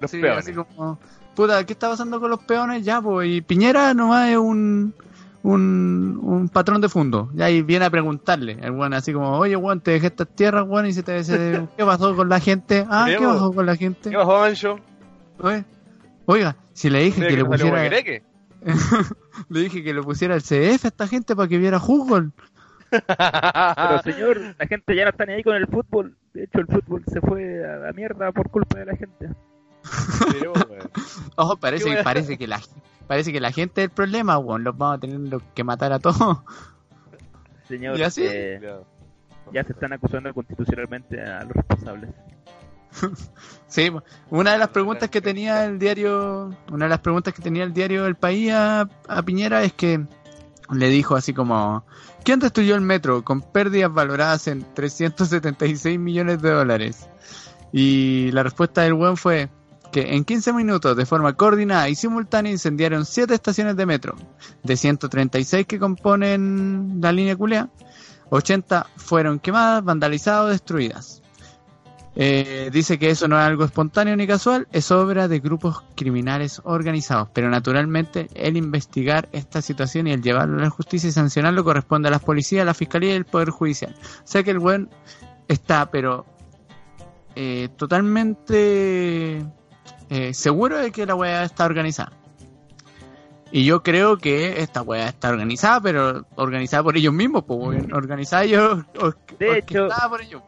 Los 0.00 0.10
Sí, 0.10 0.20
peones. 0.20 0.40
así 0.44 0.52
como, 0.54 0.98
puta, 1.34 1.64
¿qué 1.64 1.72
está 1.72 1.88
pasando 1.88 2.20
con 2.20 2.30
los 2.30 2.40
peones? 2.44 2.84
Ya, 2.84 3.00
pues, 3.00 3.28
y 3.28 3.40
Piñera 3.42 3.94
nomás 3.94 4.28
es 4.28 4.36
un, 4.38 4.92
un, 5.42 6.18
un 6.22 6.48
patrón 6.48 6.80
de 6.80 6.88
fondo, 6.88 7.30
y 7.34 7.62
viene 7.62 7.84
a 7.84 7.90
preguntarle, 7.90 8.58
el 8.60 8.72
weón 8.72 8.92
así 8.94 9.12
como, 9.12 9.38
oye, 9.38 9.56
weón, 9.56 9.80
te 9.80 9.92
dejé 9.92 10.08
estas 10.08 10.28
tierras, 10.28 10.64
weón, 10.66 10.86
y 10.86 10.92
se 10.92 11.02
te, 11.02 11.22
se- 11.24 11.66
¿qué 11.76 11.84
pasó 11.84 12.14
con 12.16 12.28
la 12.28 12.40
gente? 12.40 12.86
Ah, 12.88 13.06
¿qué 13.08 13.18
pasó 13.18 13.52
con 13.52 13.66
la 13.66 13.76
gente? 13.76 14.10
¿Qué 14.10 14.16
pasó, 14.16 14.38
Mancho? 14.40 14.80
Oye, 15.40 15.64
Oiga, 16.26 16.56
si 16.74 16.90
le 16.90 17.00
dije 17.04 17.26
que 17.26 17.36
le 17.36 17.44
pusiera... 17.44 17.88
Le 19.48 19.60
dije 19.60 19.84
que 19.84 19.94
le 19.94 20.02
pusiera 20.02 20.34
el 20.34 20.42
CF 20.42 20.84
a 20.84 20.88
esta 20.88 21.06
gente 21.06 21.36
para 21.36 21.48
que 21.48 21.58
viera 21.58 21.78
fútbol. 21.80 22.32
Pero 22.90 24.02
señor, 24.02 24.40
la 24.58 24.66
gente 24.66 24.96
ya 24.96 25.04
no 25.04 25.10
está 25.10 25.24
ni 25.26 25.34
ahí 25.34 25.42
con 25.44 25.54
el 25.54 25.66
fútbol. 25.66 26.16
De 26.34 26.44
hecho, 26.44 26.58
el 26.58 26.66
fútbol 26.66 27.04
se 27.06 27.20
fue 27.20 27.64
a 27.64 27.76
la 27.76 27.92
mierda 27.92 28.32
por 28.32 28.50
culpa 28.50 28.78
de 28.78 28.86
la 28.86 28.96
gente. 28.96 29.28
Weón. 30.42 30.90
Ojo, 31.36 31.56
parece, 31.56 32.02
parece 32.02 32.36
que 32.36 32.46
la 32.46 32.60
parece 33.08 33.32
que 33.32 33.40
la 33.40 33.50
gente 33.50 33.80
es 33.80 33.86
el 33.86 33.90
problema, 33.90 34.38
weón. 34.38 34.62
Los 34.62 34.78
vamos 34.78 34.98
a 34.98 35.00
tener 35.00 35.40
que 35.54 35.64
matar 35.64 35.92
a 35.92 35.98
todos. 35.98 36.38
Señor, 37.68 37.98
¿Y 37.98 38.02
así? 38.02 38.22
eh, 38.24 38.60
ya 39.52 39.64
se 39.64 39.72
están 39.72 39.92
acusando 39.92 40.32
constitucionalmente 40.32 41.20
a 41.20 41.42
los 41.42 41.52
responsables. 41.52 42.10
Sí, 43.66 43.90
una 44.30 44.52
de 44.52 44.58
las 44.58 44.68
preguntas 44.68 45.10
que 45.10 45.20
tenía 45.20 45.66
el 45.66 45.78
diario, 45.78 46.56
una 46.72 46.86
de 46.86 46.88
las 46.88 47.00
preguntas 47.00 47.34
que 47.34 47.42
tenía 47.42 47.62
el 47.64 47.74
diario 47.74 48.06
El 48.06 48.16
País 48.16 48.50
a, 48.50 48.88
a 49.06 49.22
Piñera 49.22 49.62
es 49.62 49.74
que 49.74 50.06
le 50.72 50.88
dijo 50.88 51.14
así 51.14 51.34
como, 51.34 51.84
¿quién 52.24 52.40
destruyó 52.40 52.74
el 52.76 52.80
metro 52.80 53.22
con 53.22 53.42
pérdidas 53.42 53.92
valoradas 53.92 54.48
en 54.48 54.64
376 54.74 55.98
millones 55.98 56.40
de 56.40 56.50
dólares? 56.50 57.10
Y 57.72 58.30
la 58.32 58.42
respuesta 58.42 58.82
del 58.82 58.94
weón 58.94 59.18
fue 59.18 59.50
que 59.92 60.14
en 60.14 60.24
15 60.24 60.52
minutos 60.52 60.96
de 60.96 61.06
forma 61.06 61.34
coordinada 61.34 61.88
y 61.88 61.94
simultánea 61.94 62.52
incendiaron 62.52 63.04
7 63.04 63.34
estaciones 63.34 63.76
de 63.76 63.86
metro, 63.86 64.16
de 64.62 64.76
136 64.76 65.66
que 65.66 65.78
componen 65.78 66.98
la 67.00 67.12
línea 67.12 67.36
culea, 67.36 67.68
80 68.30 68.86
fueron 68.96 69.38
quemadas, 69.38 69.84
vandalizadas 69.84 70.44
o 70.44 70.48
destruidas. 70.48 71.22
Eh, 72.20 72.70
dice 72.72 72.98
que 72.98 73.10
eso 73.10 73.28
no 73.28 73.38
es 73.38 73.46
algo 73.46 73.64
espontáneo 73.64 74.16
ni 74.16 74.26
casual, 74.26 74.66
es 74.72 74.90
obra 74.90 75.28
de 75.28 75.38
grupos 75.38 75.84
criminales 75.94 76.60
organizados, 76.64 77.28
pero 77.32 77.48
naturalmente 77.48 78.28
el 78.34 78.56
investigar 78.56 79.28
esta 79.30 79.62
situación 79.62 80.08
y 80.08 80.12
el 80.12 80.20
llevarlo 80.20 80.58
a 80.58 80.62
la 80.62 80.70
justicia 80.70 81.08
y 81.08 81.12
sancionarlo 81.12 81.62
corresponde 81.62 82.08
a 82.08 82.10
las 82.10 82.24
policías, 82.24 82.62
a 82.62 82.64
la 82.64 82.74
fiscalía 82.74 83.12
y 83.12 83.16
el 83.16 83.24
poder 83.24 83.50
judicial. 83.50 83.94
O 84.00 84.26
sea 84.26 84.42
que 84.42 84.50
el 84.50 84.58
buen 84.58 84.88
está, 85.46 85.92
pero 85.92 86.26
eh, 87.36 87.68
totalmente 87.76 89.46
eh, 90.10 90.32
seguro 90.34 90.78
de 90.78 90.90
que 90.92 91.06
la 91.06 91.14
weá 91.14 91.44
está 91.44 91.64
organizada. 91.66 92.12
Y 93.50 93.64
yo 93.64 93.82
creo 93.82 94.18
que 94.18 94.60
esta 94.60 94.82
weá 94.82 95.08
está 95.08 95.30
organizada, 95.30 95.80
pero 95.80 96.26
organizada 96.36 96.82
por 96.82 96.96
ellos 96.98 97.14
mismos, 97.14 97.44
pues, 97.44 97.82
organizada 97.92 98.44
ellos, 98.44 98.84
or- 99.00 99.16
De 99.38 99.58
hecho- 99.58 99.88
por 100.10 100.20
ellos. 100.20 100.42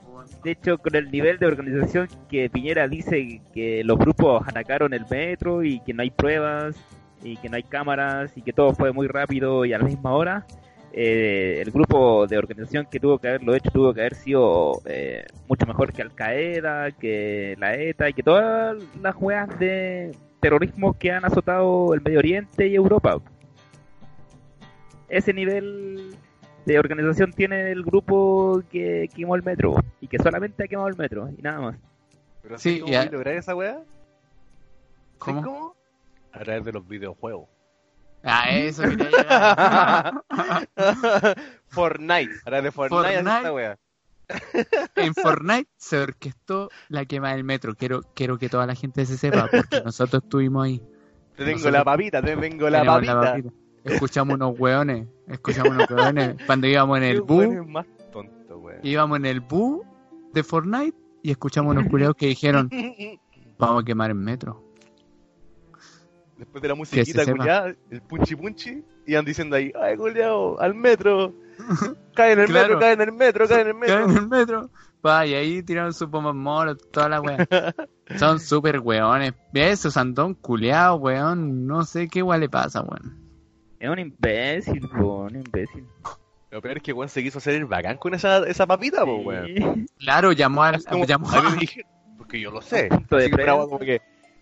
De 0.44 0.52
hecho, 0.52 0.78
con 0.78 0.94
el 0.94 1.10
nivel 1.10 1.38
de 1.38 1.46
organización 1.46 2.08
que 2.28 2.48
Piñera 2.50 2.88
dice 2.88 3.40
que 3.54 3.82
los 3.84 3.98
grupos 3.98 4.42
atacaron 4.46 4.92
el 4.94 5.04
metro 5.10 5.62
y 5.64 5.80
que 5.80 5.92
no 5.94 6.02
hay 6.02 6.10
pruebas 6.10 6.76
y 7.22 7.36
que 7.38 7.48
no 7.48 7.56
hay 7.56 7.62
cámaras 7.62 8.32
y 8.36 8.42
que 8.42 8.52
todo 8.52 8.72
fue 8.74 8.92
muy 8.92 9.06
rápido 9.06 9.64
y 9.64 9.72
a 9.72 9.78
la 9.78 9.84
misma 9.84 10.12
hora, 10.12 10.46
eh, 10.92 11.62
el 11.64 11.70
grupo 11.70 12.26
de 12.26 12.36
organización 12.36 12.86
que 12.90 12.98
tuvo 12.98 13.18
que 13.18 13.28
haberlo 13.28 13.54
hecho 13.54 13.70
tuvo 13.70 13.94
que 13.94 14.00
haber 14.00 14.14
sido 14.14 14.80
eh, 14.86 15.24
mucho 15.48 15.64
mejor 15.66 15.92
que 15.92 16.02
Al 16.02 16.12
Qaeda, 16.14 16.90
que 16.90 17.54
la 17.58 17.74
ETA 17.74 18.08
y 18.08 18.12
que 18.12 18.22
todas 18.22 18.76
las 19.00 19.14
juegas 19.14 19.56
de 19.60 20.16
terrorismo 20.40 20.98
que 20.98 21.12
han 21.12 21.24
azotado 21.24 21.94
el 21.94 22.00
Medio 22.00 22.18
Oriente 22.18 22.66
y 22.66 22.74
Europa. 22.74 23.20
Ese 25.08 25.32
nivel 25.32 26.16
de 26.66 26.78
organización 26.78 27.32
tiene 27.32 27.70
el 27.70 27.84
grupo 27.84 28.62
que 28.70 29.08
quemó 29.14 29.36
el 29.36 29.42
metro 29.42 29.76
y 30.00 30.08
que 30.08 30.18
solamente 30.18 30.64
ha 30.64 30.68
quemado 30.68 30.88
el 30.88 30.96
metro 30.96 31.28
y 31.36 31.40
nada 31.42 31.60
más. 31.60 31.76
Pero 32.42 32.58
Sí, 32.58 32.74
sí, 32.74 32.80
¿cómo 32.80 33.12
lograr 33.12 33.34
esa 33.34 33.54
weá? 33.54 33.80
¿Cómo? 35.18 35.40
¿Sabes 35.40 35.44
cómo? 35.44 35.76
A 36.32 36.38
través 36.40 36.64
de 36.64 36.72
los 36.72 36.86
videojuegos. 36.88 37.48
Ah, 38.22 38.50
eso 38.50 38.82
quería 38.82 39.08
llegar. 39.10 40.24
Fortnite. 41.68 42.30
A 42.40 42.44
través 42.44 42.64
de 42.64 42.70
Fortnite, 42.72 43.04
Fortnite. 43.14 43.36
esta 43.36 43.52
weá. 43.52 43.78
en 44.96 45.14
Fortnite 45.14 45.70
se 45.76 45.98
orquestó 45.98 46.68
la 46.88 47.04
quema 47.04 47.32
del 47.32 47.44
metro. 47.44 47.74
Quiero, 47.74 48.02
quiero 48.14 48.38
que 48.38 48.48
toda 48.48 48.66
la 48.66 48.74
gente 48.74 49.06
se 49.06 49.16
sepa, 49.16 49.48
porque 49.50 49.80
nosotros 49.84 50.22
estuvimos 50.22 50.64
ahí. 50.66 50.78
Te 51.36 51.44
tengo 51.44 51.52
Nosotros 51.52 51.72
la 51.72 51.84
papita, 51.84 52.22
te 52.22 52.36
tengo 52.36 52.68
la 52.70 52.84
papita. 52.84 53.20
papita. 53.20 53.50
Escuchamos 53.84 54.34
unos 54.34 54.58
hueones, 54.58 55.08
escuchamos 55.26 55.72
unos 55.72 55.90
hueones 55.90 56.36
cuando 56.44 56.66
íbamos 56.66 56.98
en 56.98 57.04
el 57.04 57.16
es 57.18 57.66
más 57.66 57.86
tonto, 58.12 58.58
weón. 58.58 58.80
íbamos 58.82 59.16
en 59.16 59.24
el 59.24 59.40
bus 59.40 59.86
de 60.34 60.42
Fortnite 60.42 60.96
y 61.22 61.30
escuchamos 61.30 61.72
unos 61.74 61.88
culeos 61.88 62.14
que 62.14 62.26
dijeron, 62.26 62.68
vamos 63.58 63.82
a 63.82 63.86
quemar 63.86 64.10
el 64.10 64.16
metro. 64.16 64.69
Después 66.40 66.62
de 66.62 66.68
la 66.68 66.74
musiquita 66.74 67.24
culiada, 67.26 67.74
el 67.90 68.00
punchi 68.02 68.34
punchi, 68.34 68.82
iban 69.06 69.24
diciendo 69.26 69.56
ahí, 69.56 69.70
ay 69.78 69.96
culiao, 69.96 70.58
al 70.58 70.74
metro. 70.74 71.34
Cae 72.14 72.32
en 72.32 72.40
el 72.40 72.46
Claro. 72.46 72.68
metro, 72.68 72.80
cae 72.80 72.92
en 72.94 73.00
el 73.02 73.12
metro, 73.12 73.46
cae 73.48 73.60
en 73.60 73.68
el 73.68 73.74
metro. 73.76 74.04
en 74.04 74.16
el 74.16 74.26
metro. 74.28 74.70
Pa, 75.02 75.26
y 75.26 75.34
ahí 75.34 75.62
tiraron 75.62 75.92
su 75.94 76.10
pomos 76.10 76.34
moros, 76.34 76.78
toda 76.90 77.08
la 77.10 77.20
wea. 77.20 77.46
Son 78.16 78.40
súper 78.40 78.80
weones. 78.80 79.34
Esos 79.52 79.96
andón 79.96 80.34
culeados, 80.34 81.00
weón. 81.00 81.66
No 81.66 81.84
sé 81.84 82.08
qué 82.08 82.22
weón 82.22 82.40
le 82.40 82.48
pasa, 82.48 82.80
weón. 82.82 83.18
Es 83.78 83.88
un 83.88 83.98
imbécil, 83.98 84.80
po, 84.88 85.20
un 85.24 85.36
imbécil. 85.36 85.84
Lo 86.50 86.60
peor 86.60 86.78
es 86.78 86.82
que 86.82 86.92
weón 86.92 87.08
se 87.08 87.22
quiso 87.22 87.38
hacer 87.38 87.54
el 87.54 87.66
bacán 87.66 87.96
con 87.98 88.14
esa, 88.14 88.38
esa 88.46 88.66
papita, 88.66 89.04
po, 89.04 89.16
weón. 89.16 89.86
Claro, 89.98 90.32
llamó 90.32 90.64
a, 90.64 90.70
Es 90.70 90.84
como, 90.86 91.04
llamó 91.04 91.30
a 91.30 91.56
porque 92.18 92.40
yo 92.40 92.50
lo 92.50 92.60
sé. 92.62 92.88
Así 92.90 93.32
weá 93.34 93.52
como 93.56 93.78
que, 93.78 94.00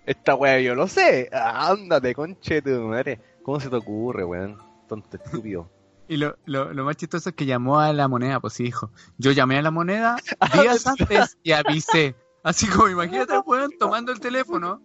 esta 0.09 0.35
weá 0.35 0.59
yo 0.61 0.75
lo 0.75 0.89
sé. 0.89 1.29
Ándate, 1.33 2.15
conche 2.15 2.63
tu 2.63 2.71
madre. 2.81 3.21
¿Cómo 3.43 3.61
se 3.61 3.69
te 3.69 3.77
ocurre, 3.77 4.25
weón? 4.25 4.59
Tonto 4.89 5.19
estúpido. 5.19 5.71
Y 6.09 6.17
lo, 6.17 6.39
lo, 6.47 6.73
lo 6.73 6.85
más 6.85 6.97
chistoso 6.97 7.29
es 7.29 7.35
que 7.35 7.45
llamó 7.45 7.79
a 7.79 7.93
la 7.93 8.09
moneda, 8.09 8.41
pues 8.41 8.55
sí, 8.55 8.65
dijo. 8.65 8.91
Yo 9.19 9.33
llamé 9.33 9.59
a 9.59 9.63
la 9.63 9.71
moneda 9.71 10.17
días 10.63 10.87
antes 10.87 11.37
y 11.43 11.53
avisé. 11.53 12.17
Así 12.43 12.67
como, 12.67 12.89
imagínate, 12.89 13.39
weón, 13.41 13.71
tomando 13.79 14.11
el 14.11 14.19
teléfono, 14.19 14.81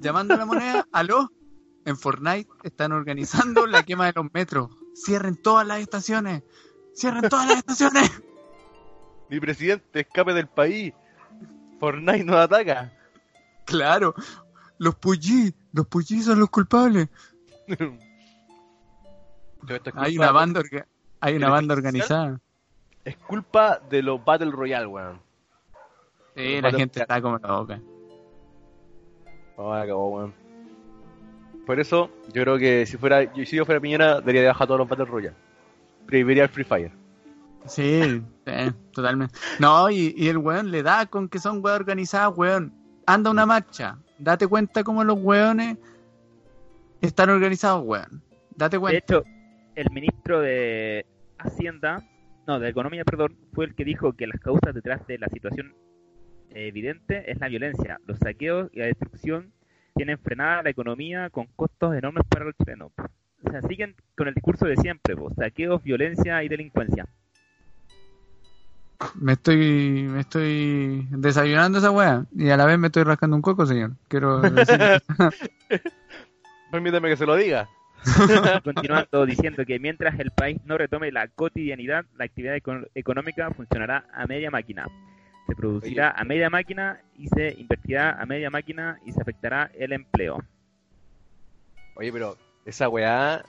llamando 0.00 0.34
a 0.34 0.36
la 0.36 0.44
moneda, 0.44 0.86
aló, 0.92 1.32
en 1.86 1.96
Fortnite 1.96 2.50
están 2.62 2.92
organizando 2.92 3.66
la 3.66 3.82
quema 3.84 4.06
de 4.06 4.12
los 4.14 4.26
metros. 4.34 4.68
Cierren 4.94 5.36
todas 5.36 5.66
las 5.66 5.80
estaciones. 5.80 6.42
Cierren 6.94 7.30
todas 7.30 7.48
las 7.48 7.56
estaciones. 7.56 8.10
Mi 9.30 9.40
presidente 9.40 10.00
escape 10.00 10.34
del 10.34 10.48
país. 10.48 10.92
Fortnite 11.80 12.24
nos 12.24 12.36
ataca. 12.36 12.92
Claro, 13.64 14.14
los 14.82 14.94
Puyí, 14.96 15.54
los 15.72 15.86
Puyí 15.86 16.22
son 16.22 16.40
los 16.40 16.50
culpables. 16.50 17.08
Hay 19.94 20.18
una 20.18 20.32
banda, 20.32 20.60
orga- 20.60 20.86
hay 21.20 21.36
una 21.36 21.46
¿El 21.46 21.52
banda 21.52 21.74
organizada. 21.74 22.40
Es 23.04 23.16
culpa 23.16 23.80
de 23.88 24.02
los 24.02 24.24
Battle 24.24 24.50
Royale, 24.50 24.86
weón. 24.86 25.20
Sí, 26.36 26.60
Los 26.60 26.72
la 26.72 26.78
gente 26.78 26.98
Royale. 26.98 27.02
está 27.02 27.22
como 27.22 27.38
loca. 27.38 27.80
Oh, 29.56 29.72
acabó, 29.72 30.08
weón. 30.16 30.34
Por 31.64 31.78
eso, 31.78 32.10
yo 32.32 32.42
creo 32.42 32.58
que 32.58 32.86
si 32.86 32.96
fuera, 32.96 33.32
yo- 33.34 33.44
si 33.46 33.54
yo 33.56 33.64
fuera 33.64 33.80
Piñera, 33.80 34.20
daría 34.20 34.40
de 34.42 34.48
baja 34.48 34.66
todos 34.66 34.78
los 34.80 34.88
Battle 34.88 35.04
Royale. 35.04 35.36
Prohibiría 36.06 36.42
el 36.44 36.48
Free 36.48 36.64
Fire. 36.64 36.92
Sí, 37.66 38.20
totalmente. 38.92 39.38
No, 39.60 39.88
y, 39.90 40.12
y 40.16 40.26
el 40.28 40.38
weón 40.38 40.72
le 40.72 40.82
da 40.82 41.06
con 41.06 41.28
que 41.28 41.38
son 41.38 41.62
weón 41.64 41.76
organizadas, 41.76 42.36
weón. 42.36 42.74
Anda 43.06 43.30
una 43.30 43.46
marcha. 43.46 43.96
Date 44.22 44.46
cuenta 44.46 44.84
cómo 44.84 45.02
los 45.02 45.18
weones 45.20 45.78
están 47.00 47.30
organizados, 47.30 47.82
weón. 47.84 48.22
Date 48.54 48.76
De 48.76 48.80
cuenta. 48.80 48.98
hecho, 48.98 49.24
el 49.74 49.90
ministro 49.90 50.40
de 50.40 51.04
Hacienda, 51.38 52.04
no, 52.46 52.60
de 52.60 52.68
Economía, 52.68 53.04
perdón, 53.04 53.36
fue 53.52 53.64
el 53.64 53.74
que 53.74 53.84
dijo 53.84 54.12
que 54.12 54.28
las 54.28 54.40
causas 54.40 54.74
detrás 54.74 55.04
de 55.08 55.18
la 55.18 55.28
situación 55.28 55.74
evidente 56.50 57.30
es 57.32 57.40
la 57.40 57.48
violencia, 57.48 57.98
los 58.06 58.18
saqueos 58.18 58.70
y 58.72 58.78
la 58.78 58.86
destrucción 58.86 59.52
tienen 59.96 60.18
frenada 60.18 60.62
la 60.62 60.70
economía 60.70 61.28
con 61.30 61.46
costos 61.56 61.96
enormes 61.96 62.24
para 62.28 62.44
los 62.44 62.54
chilenos. 62.56 62.92
O 63.44 63.50
sea, 63.50 63.60
siguen 63.62 63.96
con 64.16 64.28
el 64.28 64.34
discurso 64.34 64.66
de 64.66 64.76
siempre, 64.76 65.16
po, 65.16 65.34
saqueos, 65.34 65.82
violencia 65.82 66.44
y 66.44 66.48
delincuencia. 66.48 67.08
Me 69.14 69.32
estoy, 69.32 70.04
me 70.08 70.20
estoy 70.20 71.06
desayunando 71.10 71.78
esa 71.78 71.90
weá 71.90 72.24
y 72.36 72.48
a 72.50 72.56
la 72.56 72.64
vez 72.66 72.78
me 72.78 72.86
estoy 72.88 73.02
rascando 73.04 73.36
un 73.36 73.42
coco, 73.42 73.66
señor. 73.66 73.92
Quiero 74.08 74.40
decir, 74.50 74.78
Permíteme 76.70 77.08
que 77.10 77.16
se 77.16 77.26
lo 77.26 77.36
diga. 77.36 77.68
Continuando 78.64 79.26
diciendo 79.26 79.64
que 79.64 79.78
mientras 79.78 80.18
el 80.18 80.30
país 80.30 80.58
no 80.64 80.76
retome 80.76 81.12
la 81.12 81.28
cotidianidad, 81.28 82.04
la 82.16 82.24
actividad 82.24 82.56
eco- 82.56 82.86
económica 82.94 83.50
funcionará 83.50 84.06
a 84.12 84.26
media 84.26 84.50
máquina. 84.50 84.86
Se 85.46 85.54
producirá 85.54 86.10
a 86.10 86.24
media 86.24 86.50
máquina 86.50 87.00
y 87.16 87.28
se 87.28 87.54
invertirá 87.58 88.20
a 88.20 88.26
media 88.26 88.50
máquina 88.50 88.98
y 89.04 89.12
se 89.12 89.20
afectará 89.20 89.70
el 89.78 89.92
empleo. 89.92 90.42
Oye, 91.94 92.12
pero 92.12 92.36
esa 92.64 92.88
weá. 92.88 93.44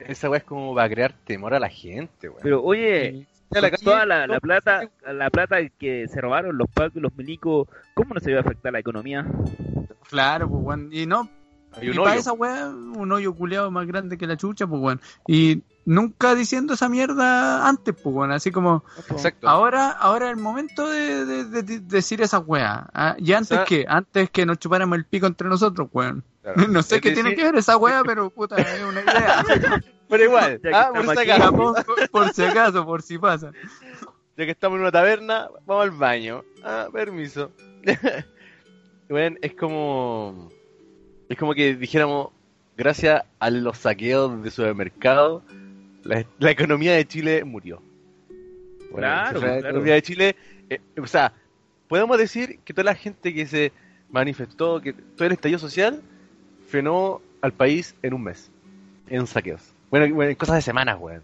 Esa 0.00 0.28
weá 0.28 0.38
es 0.38 0.44
como 0.44 0.74
para 0.74 0.88
crear 0.88 1.12
temor 1.24 1.54
a 1.54 1.60
la 1.60 1.68
gente, 1.68 2.28
weón. 2.28 2.42
Pero 2.42 2.62
oye, 2.62 3.26
la 3.60 3.70
con 3.70 3.76
calle, 3.78 3.84
toda 3.84 4.06
la, 4.06 4.40
plata, 4.40 4.90
la 5.12 5.30
plata 5.30 5.56
que 5.78 6.08
se 6.08 6.20
robaron 6.20 6.56
los 6.56 6.68
pacos 6.70 6.96
y 6.96 7.00
los 7.00 7.14
milicos, 7.16 7.68
¿cómo 7.94 8.14
no 8.14 8.20
se 8.20 8.32
va 8.32 8.38
a 8.38 8.42
afectar 8.42 8.72
la 8.72 8.78
economía? 8.80 9.26
claro, 10.08 10.48
pues 10.48 10.62
weón. 10.64 10.88
Y 10.92 11.06
no, 11.06 11.28
Hay 11.72 11.90
y 11.90 11.94
para 11.94 12.16
esa 12.16 12.32
weá, 12.32 12.68
un 12.68 13.10
hoyo 13.12 13.34
culeado 13.34 13.70
más 13.70 13.86
grande 13.86 14.18
que 14.18 14.26
la 14.26 14.36
chucha, 14.36 14.66
pues 14.66 14.80
weón. 14.80 15.00
Y 15.26 15.62
nunca 15.84 16.34
diciendo 16.34 16.74
esa 16.74 16.88
mierda 16.88 17.66
antes, 17.68 17.94
pues 17.94 18.14
weón. 18.14 18.32
Así 18.32 18.50
como, 18.50 18.84
Exacto. 19.10 19.48
Ahora, 19.48 19.90
ahora 19.90 20.26
es 20.26 20.32
el 20.32 20.42
momento 20.42 20.88
de, 20.88 21.24
de- 21.24 21.44
de- 21.44 21.62
de 21.62 21.80
decir 21.80 22.20
esa 22.22 22.38
weá. 22.40 22.88
¿ah? 22.92 23.14
¿Y 23.18 23.32
antes 23.32 23.52
O 23.52 23.54
sea- 23.56 23.64
qué? 23.64 23.84
Antes 23.88 24.30
que 24.30 24.44
nos 24.46 24.58
chupáramos 24.58 24.96
el 24.98 25.04
pico 25.06 25.26
entre 25.26 25.48
nosotros, 25.48 25.88
weón. 25.92 26.22
Claro. 26.42 26.56
No 26.68 26.82
sé 26.82 26.96
Es 26.96 27.00
qué 27.00 27.10
decir, 27.10 27.24
tiene 27.24 27.36
que 27.36 27.44
ver 27.44 27.56
esa 27.56 27.76
weá, 27.76 28.02
pero 28.04 28.28
puta, 28.30 28.56
es 28.56 28.82
una 28.84 29.00
idea. 29.00 29.44
Pero 30.12 30.24
igual, 30.24 30.60
ah, 30.72 30.90
por 30.94 31.16
si 31.16 31.22
acaso, 31.30 31.52
por, 31.56 32.10
por 32.10 32.32
si 32.34 32.42
acaso, 32.50 32.84
por 32.84 33.02
si 33.02 33.18
pasa. 33.18 33.50
ya 34.36 34.44
que 34.44 34.50
estamos 34.50 34.76
en 34.76 34.82
una 34.82 34.92
taberna, 34.92 35.48
vamos 35.66 35.84
al 35.84 35.90
baño. 35.92 36.44
Ah, 36.62 36.88
permiso. 36.92 37.50
Bueno, 39.08 39.36
es 39.42 39.54
como. 39.54 40.48
Es 41.28 41.36
como 41.36 41.52
que 41.54 41.74
dijéramos, 41.76 42.28
gracias 42.76 43.22
a 43.38 43.50
los 43.50 43.76
saqueos 43.78 44.42
de 44.42 44.50
supermercados, 44.50 45.42
la, 46.02 46.24
la 46.38 46.50
economía 46.50 46.94
de 46.94 47.06
Chile 47.06 47.44
murió. 47.44 47.82
Bueno, 48.90 48.96
Claro, 49.08 49.40
la 49.40 49.46
claro. 49.46 49.58
economía 49.68 49.94
de 49.94 50.02
Chile. 50.02 50.36
eh, 50.70 50.80
o 51.00 51.06
sea, 51.06 51.32
podemos 51.88 52.16
decir 52.18 52.58
que 52.64 52.72
toda 52.72 52.84
la 52.84 52.94
gente 52.94 53.34
que 53.34 53.46
se 53.46 53.72
manifestó, 54.10 54.80
que 54.80 54.92
todo 54.94 55.26
el 55.26 55.32
estallido 55.32 55.58
social, 55.58 56.02
frenó 56.68 57.20
al 57.42 57.52
país 57.52 57.94
en 58.02 58.14
un 58.14 58.22
mes. 58.24 58.50
En 59.08 59.26
saqueos. 59.26 59.74
Bueno, 59.92 60.12
bueno, 60.14 60.30
en 60.30 60.36
cosas 60.36 60.56
de 60.56 60.62
semanas, 60.62 60.96
weón. 60.98 61.22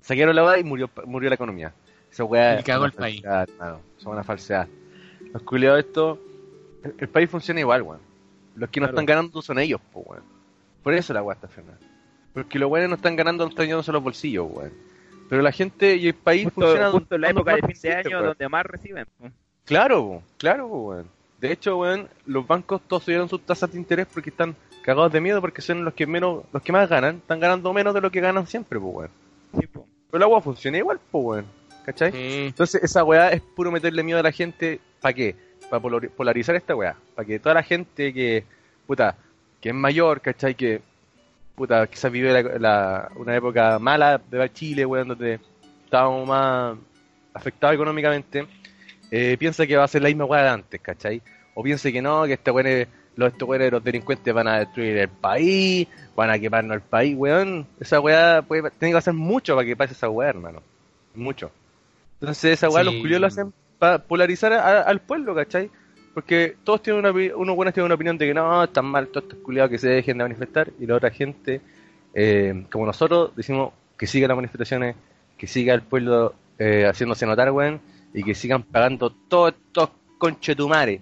Saquearon 0.00 0.34
la 0.34 0.44
weá 0.44 0.58
y 0.58 0.64
murió, 0.64 0.88
murió 1.04 1.28
la 1.28 1.34
economía. 1.34 1.72
Esa 2.10 2.24
weá 2.24 2.60
Y 2.60 2.62
cagó 2.62 2.86
es 2.86 2.92
el 2.92 2.96
una 2.96 3.04
país. 3.06 3.20
falsedad, 3.22 3.48
hermano. 3.50 3.80
Son 3.98 4.12
una 4.12 4.24
falsedad. 4.24 4.68
Los 5.34 5.42
culiados 5.42 5.80
esto, 5.80 6.18
el, 6.84 6.94
el 6.96 7.08
país 7.08 7.28
funciona 7.28 7.60
igual, 7.60 7.82
weón. 7.82 8.00
Los 8.54 8.70
que 8.70 8.80
no 8.80 8.86
Claro. 8.86 8.94
están 8.96 9.04
ganando 9.06 9.42
son 9.42 9.58
ellos, 9.58 9.80
pues, 9.92 10.06
weón. 10.08 10.22
Por 10.82 10.94
eso 10.94 11.12
la 11.12 11.22
weá 11.22 11.34
está 11.34 11.48
frenada. 11.48 11.76
Porque 12.32 12.58
los 12.58 12.70
weones 12.70 12.88
no 12.88 12.96
están 12.96 13.16
ganando, 13.16 13.44
no 13.44 13.50
están 13.50 13.66
llenándose 13.66 13.92
los 13.92 14.02
bolsillos, 14.02 14.46
weón. 14.50 14.72
Pero 15.28 15.42
la 15.42 15.52
gente 15.52 15.96
y 15.96 16.06
el 16.06 16.14
país 16.14 16.44
Justo, 16.44 16.60
funciona 16.62 16.90
justo 16.90 17.14
en 17.16 17.20
la 17.20 17.30
época 17.30 17.54
de 17.56 17.62
fin 17.62 17.76
de 17.82 17.94
año 17.94 18.10
weón. 18.12 18.24
donde 18.26 18.48
más 18.48 18.64
reciben. 18.64 19.06
po. 19.18 19.28
Claro, 19.66 20.02
po, 20.06 20.22
claro, 20.38 20.68
po, 20.68 20.78
weón. 20.88 21.06
De 21.40 21.52
hecho, 21.52 21.76
weón, 21.78 22.08
los 22.26 22.46
bancos 22.46 22.80
todos 22.88 23.02
subieron 23.04 23.28
sus 23.28 23.42
tasas 23.44 23.70
de 23.72 23.78
interés 23.78 24.06
porque 24.12 24.30
están 24.30 24.54
cagados 24.88 25.12
de 25.12 25.20
miedo 25.20 25.40
porque 25.40 25.60
son 25.60 25.84
los 25.84 25.92
que 25.94 26.06
menos, 26.06 26.44
los 26.52 26.62
que 26.62 26.72
más 26.72 26.88
ganan, 26.88 27.16
están 27.16 27.38
ganando 27.40 27.72
menos 27.74 27.92
de 27.94 28.00
lo 28.00 28.10
que 28.10 28.20
ganan 28.20 28.46
siempre, 28.46 28.80
pues, 28.80 28.94
weón. 28.94 29.10
Sí. 29.60 29.66
Pero 29.72 29.86
el 30.12 30.22
agua 30.22 30.40
funciona 30.40 30.78
igual, 30.78 30.98
pues, 31.10 31.24
weón. 31.24 31.46
¿Cachai? 31.84 32.12
Sí. 32.12 32.46
Entonces, 32.48 32.82
esa 32.82 33.04
weá 33.04 33.30
es 33.32 33.40
puro 33.40 33.70
meterle 33.70 34.02
miedo 34.02 34.18
a 34.18 34.22
la 34.22 34.32
gente. 34.32 34.80
¿Para 35.00 35.12
qué? 35.12 35.36
Para 35.70 35.80
polarizar 36.16 36.56
esta 36.56 36.74
weá. 36.74 36.96
Para 37.14 37.26
que 37.26 37.38
toda 37.38 37.54
la 37.56 37.62
gente 37.62 38.12
que, 38.14 38.44
puta, 38.86 39.14
que 39.60 39.68
es 39.70 39.74
mayor, 39.74 40.20
¿cachai? 40.20 40.54
Que, 40.54 40.80
puta, 41.54 41.86
quizás 41.86 42.10
vive 42.10 42.32
la, 42.32 42.58
la- 42.58 43.08
una 43.16 43.36
época 43.36 43.78
mala 43.78 44.18
de 44.30 44.52
Chile, 44.52 44.86
weón, 44.86 45.08
donde 45.08 45.38
estábamos 45.84 46.26
más 46.28 46.76
afectados 47.34 47.74
económicamente, 47.74 48.46
eh, 49.10 49.36
piensa 49.38 49.66
que 49.66 49.76
va 49.76 49.84
a 49.84 49.88
ser 49.88 50.02
la 50.02 50.08
misma 50.08 50.24
weá 50.24 50.42
de 50.44 50.48
antes, 50.48 50.80
¿cachai? 50.80 51.20
O 51.54 51.62
piensa 51.62 51.90
que 51.92 52.00
no, 52.02 52.24
que 52.24 52.34
este 52.34 52.50
weón 52.50 52.66
es- 52.66 52.88
los 53.18 53.32
estos 53.32 53.48
weones, 53.48 53.72
los 53.72 53.82
delincuentes 53.82 54.32
van 54.32 54.46
a 54.48 54.60
destruir 54.60 54.96
el 54.96 55.08
país, 55.08 55.88
van 56.14 56.30
a 56.30 56.38
quemarnos 56.38 56.76
el 56.76 56.82
país, 56.82 57.16
weón. 57.16 57.66
Esa 57.80 58.00
weá 58.00 58.42
puede, 58.42 58.70
tiene 58.70 58.92
que 58.92 58.98
hacer 58.98 59.12
mucho 59.14 59.54
para 59.56 59.66
que 59.66 59.74
pase 59.76 59.92
esa 59.92 60.08
weá, 60.08 60.28
hermano. 60.30 60.62
Mucho. 61.14 61.50
Entonces 62.20 62.52
esa 62.52 62.68
weá 62.70 62.84
Sí. 62.84 62.90
los 62.92 63.00
culios 63.00 63.20
lo 63.20 63.26
hacen 63.26 63.52
para 63.78 63.98
polarizar 63.98 64.52
a- 64.52 64.82
al 64.82 65.00
pueblo, 65.00 65.34
¿cachai? 65.34 65.68
Porque 66.14 66.56
todos 66.64 66.82
tienen 66.82 67.04
una 67.04 67.10
unos 67.36 67.56
buenos 67.56 67.74
tienen 67.74 67.86
una 67.86 67.94
opinión 67.96 68.16
de 68.18 68.26
que 68.26 68.34
no, 68.34 68.64
están 68.64 68.86
mal 68.86 69.08
todos 69.08 69.24
estos 69.24 69.38
culiados 69.40 69.70
que 69.70 69.78
se 69.78 69.88
dejen 69.88 70.18
de 70.18 70.24
manifestar 70.24 70.70
y 70.78 70.86
la 70.86 70.94
otra 70.96 71.10
gente, 71.10 71.60
eh, 72.14 72.64
como 72.70 72.86
nosotros, 72.86 73.32
decimos 73.36 73.72
que 73.96 74.06
sigan 74.06 74.28
las 74.28 74.36
manifestaciones, 74.36 74.94
que 75.36 75.46
siga 75.46 75.74
el 75.74 75.82
pueblo 75.82 76.34
eh, 76.58 76.86
haciéndose 76.88 77.24
notar, 77.26 77.50
weón, 77.52 77.80
y 78.14 78.22
que 78.24 78.34
sigan 78.34 78.62
pagando 78.64 79.10
todos 79.10 79.54
estos 79.54 79.90
conchetumares. 80.18 81.00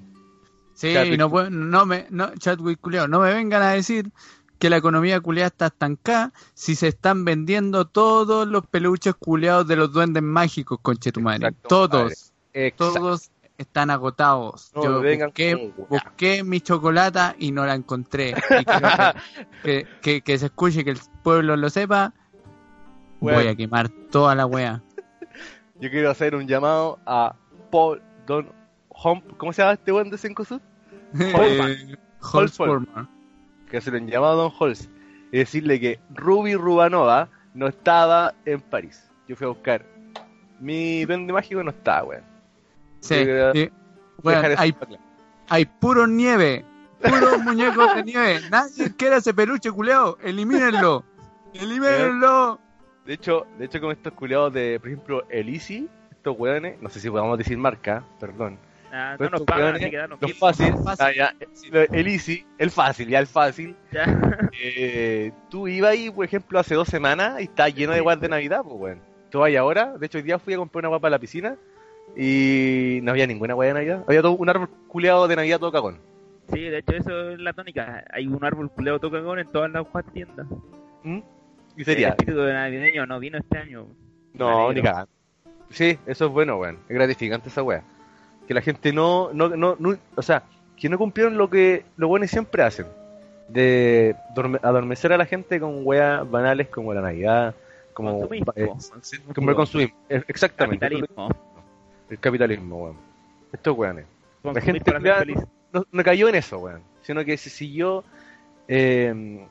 Sí, 0.76 0.92
Chadwick. 0.92 1.18
no, 1.18 1.50
no 1.50 1.86
me, 1.86 2.06
no, 2.10 2.34
Chadwick 2.34 2.78
culiao, 2.80 3.08
no 3.08 3.20
me 3.20 3.32
vengan 3.32 3.62
a 3.62 3.70
decir 3.70 4.12
que 4.58 4.68
la 4.68 4.76
economía 4.76 5.20
culiada 5.20 5.48
está 5.48 5.66
estancada 5.68 6.34
si 6.52 6.74
se 6.74 6.88
están 6.88 7.24
vendiendo 7.24 7.86
todos 7.86 8.46
los 8.46 8.66
peluches 8.66 9.14
culiados 9.14 9.66
de 9.66 9.76
los 9.76 9.90
duendes 9.90 10.22
mágicos, 10.22 10.78
conchetumare. 10.82 11.50
Todos, 11.66 12.34
todos 12.76 13.30
están 13.56 13.88
agotados. 13.88 14.70
No 14.74 14.82
Yo 14.82 15.00
vengan 15.00 15.28
busqué, 15.28 15.72
con 15.74 15.88
busqué 15.88 16.44
mi 16.44 16.60
chocolata 16.60 17.34
y 17.38 17.52
no 17.52 17.64
la 17.64 17.74
encontré. 17.74 18.34
Y 18.34 18.64
que, 20.02 20.20
que, 20.20 20.38
se 20.38 20.46
escuche, 20.46 20.84
que 20.84 20.90
el 20.90 21.00
pueblo 21.22 21.56
lo 21.56 21.70
sepa. 21.70 22.12
Voy 23.20 23.46
a 23.46 23.56
quemar 23.56 23.88
toda 24.10 24.34
la 24.34 24.44
wea. 24.44 24.82
Yo 25.80 25.90
quiero 25.90 26.10
hacer 26.10 26.34
un 26.34 26.46
llamado 26.46 26.98
a 27.06 27.34
Paul 27.70 28.02
Don 28.26 28.52
¿cómo 29.36 29.52
se 29.52 29.62
llama 29.62 29.74
este 29.74 29.92
weón 29.92 30.10
de 30.10 30.18
Cencosud? 30.18 30.60
Eh, 31.18 31.96
Holzformer. 32.20 33.06
que 33.70 33.80
se 33.80 33.90
lo 33.90 33.96
han 33.98 34.08
llamado 34.08 34.36
Don 34.36 34.52
Holz 34.58 34.88
y 35.32 35.38
decirle 35.38 35.78
que 35.78 36.00
Ruby 36.10 36.54
Rubanova 36.54 37.28
no 37.54 37.68
estaba 37.68 38.34
en 38.44 38.60
París. 38.60 39.08
Yo 39.28 39.36
fui 39.36 39.44
a 39.44 39.48
buscar 39.48 39.84
mi 40.60 41.04
duende 41.04 41.32
mágico 41.32 41.62
no 41.62 41.70
estaba, 41.70 42.04
weón. 42.04 42.22
Sí, 43.00 43.14
eso 43.14 43.70
hay 44.56 44.72
claro. 44.72 44.98
hay 45.48 45.64
puro 45.64 46.06
nieve, 46.06 46.64
puros 47.00 47.42
muñecos 47.44 47.94
de 47.94 48.04
nieve. 48.04 48.40
Nadie 48.50 48.94
quiere 48.96 49.16
ese 49.16 49.34
peluche 49.34 49.70
culeo. 49.70 50.18
Elimínenlo. 50.22 51.04
Elimínenlo. 51.54 52.58
De 53.04 53.14
hecho, 53.14 53.46
de 53.58 53.66
hecho 53.66 53.80
con 53.80 53.92
estos 53.92 54.12
culiados 54.14 54.52
de, 54.52 54.80
por 54.80 54.88
ejemplo, 54.88 55.26
el 55.28 55.48
Easy, 55.48 55.88
estos 56.10 56.36
weones, 56.36 56.80
no 56.82 56.88
sé 56.88 56.98
si 56.98 57.08
podamos 57.08 57.38
decir 57.38 57.56
marca, 57.56 58.02
perdón. 58.18 58.58
Ah, 58.98 59.14
Pero 59.18 59.30
no 59.30 59.36
nos 59.38 59.46
pagan, 59.46 59.74
así 59.76 59.90
que 59.90 59.96
danos 59.98 60.18
Los 60.22 60.32
fácil, 60.38 60.72
Fácil. 60.82 61.04
ah, 61.06 61.12
ya, 61.14 61.34
el 61.92 62.06
easy, 62.08 62.46
el 62.56 62.70
fácil, 62.70 63.08
ya 63.08 63.18
el 63.18 63.26
fácil. 63.26 63.76
Ya. 63.92 64.48
Eh, 64.58 65.32
tú 65.50 65.68
ibas 65.68 65.90
ahí, 65.90 66.10
por 66.10 66.24
ejemplo, 66.24 66.58
hace 66.58 66.74
dos 66.74 66.88
semanas 66.88 67.40
y 67.40 67.44
está 67.44 67.68
lleno 67.68 67.92
de 67.92 68.00
guas 68.00 68.18
de 68.20 68.28
Navidad, 68.30 68.62
pues, 68.62 68.74
weón. 68.80 69.00
Tú 69.30 69.40
vas 69.40 69.54
ahora, 69.54 69.98
de 69.98 70.06
hecho, 70.06 70.16
hoy 70.18 70.22
día 70.24 70.38
fui 70.38 70.54
a 70.54 70.56
comprar 70.56 70.80
una 70.80 70.88
guapa 70.88 71.08
a 71.08 71.10
la 71.10 71.18
piscina 71.18 71.56
y 72.16 73.00
no 73.02 73.10
había 73.10 73.26
ninguna 73.26 73.54
guay 73.54 73.68
de 73.68 73.74
Navidad. 73.74 74.04
Había 74.08 74.22
todo 74.22 74.32
un 74.32 74.48
árbol 74.48 74.68
culeado 74.88 75.28
de 75.28 75.36
Navidad 75.36 75.58
todo 75.58 75.72
cagón. 75.72 75.98
Sí, 76.52 76.60
de 76.60 76.78
hecho 76.78 76.92
eso 76.92 77.30
es 77.32 77.38
la 77.40 77.52
tónica. 77.52 78.04
Hay 78.12 78.26
un 78.26 78.42
árbol 78.44 78.70
culeo 78.70 78.98
tocagón 78.98 79.40
en 79.40 79.50
todas 79.50 79.70
las 79.70 79.84
tiendas. 80.12 80.46
¿Mm? 81.02 81.18
Y 81.76 81.80
El 81.80 81.84
sería, 81.84 82.08
espíritu 82.10 82.38
de 82.40 82.52
navideño 82.54 83.04
no 83.04 83.18
vino 83.18 83.36
este 83.36 83.58
año. 83.58 83.86
no, 84.32 84.72
ni 84.72 84.80
cagando. 84.80 85.10
Sí, 85.70 85.98
eso 86.06 86.26
es 86.26 86.30
bueno, 86.32 86.56
weón. 86.58 86.78
Es 86.88 86.94
gratificante 86.94 87.48
esa 87.48 87.62
wea. 87.62 87.82
Que 88.46 88.54
la 88.54 88.60
gente 88.60 88.92
no, 88.92 89.30
no, 89.32 89.48
no, 89.50 89.76
no- 89.78 89.96
o 90.14 90.22
sea, 90.22 90.42
que 90.76 90.88
no 90.88 90.98
cumplieron 90.98 91.36
lo 91.38 91.48
que 91.50 91.84
los 91.96 92.08
buenos 92.08 92.30
siempre 92.30 92.62
hacen. 92.62 92.86
De 93.48 94.16
dorme- 94.34 94.58
adormecer 94.62 95.12
a 95.12 95.16
la 95.16 95.24
gente 95.26 95.60
con 95.60 95.80
weas 95.86 96.28
banales 96.28 96.68
como 96.68 96.92
la 96.92 97.00
Navidad, 97.00 97.54
como, 97.92 98.20
Consumismo, 98.20 98.52
eh, 98.56 98.66
consumismo 98.66 99.34
como 99.34 99.50
el 99.50 99.56
consumismo. 99.56 99.96
Eh, 100.08 100.22
Exactamente. 100.28 100.80
Capitalismo. 100.86 101.28
El 102.10 102.18
capitalismo, 102.18 102.76
weón. 102.84 102.96
Estos 103.52 103.76
weones. 103.76 104.04
Consumir 104.42 104.82
gente. 104.84 105.34
No, 105.72 105.84
no 105.90 106.04
cayó 106.04 106.28
en 106.28 106.34
eso, 106.36 106.58
weón. 106.58 106.82
Sino 107.02 107.24
que 107.24 107.36
se 107.36 107.50
siguió 107.50 108.04
eh, 108.68 109.08
en 109.08 109.48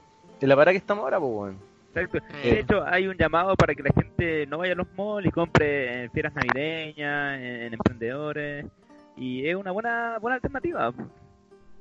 la 0.50 0.56
parada 0.56 0.72
que 0.74 0.78
estamos 0.78 1.04
ahora, 1.04 1.20
pues, 1.20 1.32
weón. 1.32 1.58
Exacto. 1.96 2.20
De 2.44 2.60
hecho, 2.60 2.84
hay 2.86 3.08
un 3.08 3.16
llamado 3.18 3.56
para 3.56 3.74
que 3.74 3.82
la 3.84 3.92
gente 3.94 4.46
no 4.48 4.58
vaya 4.58 4.74
a 4.74 4.76
los 4.76 4.88
malls 4.98 5.28
y 5.28 5.32
compre 5.32 6.04
en 6.04 6.12
fieras 6.12 6.34
navideñas, 6.36 7.40
en, 7.40 7.46
en 7.64 7.74
emprendedores. 7.74 8.66
Y 9.18 9.48
es 9.48 9.56
una 9.56 9.72
buena 9.72 10.18
buena 10.20 10.36
alternativa 10.36 10.92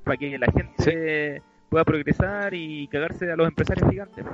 para 0.05 0.17
que 0.17 0.39
la 0.39 0.47
gente 0.53 1.43
pueda 1.69 1.85
progresar 1.85 2.55
y 2.55 2.87
cagarse 2.89 3.31
a 3.33 3.37
los 3.37 3.49
empresarios 3.49 3.91
gigantes. 3.91 4.25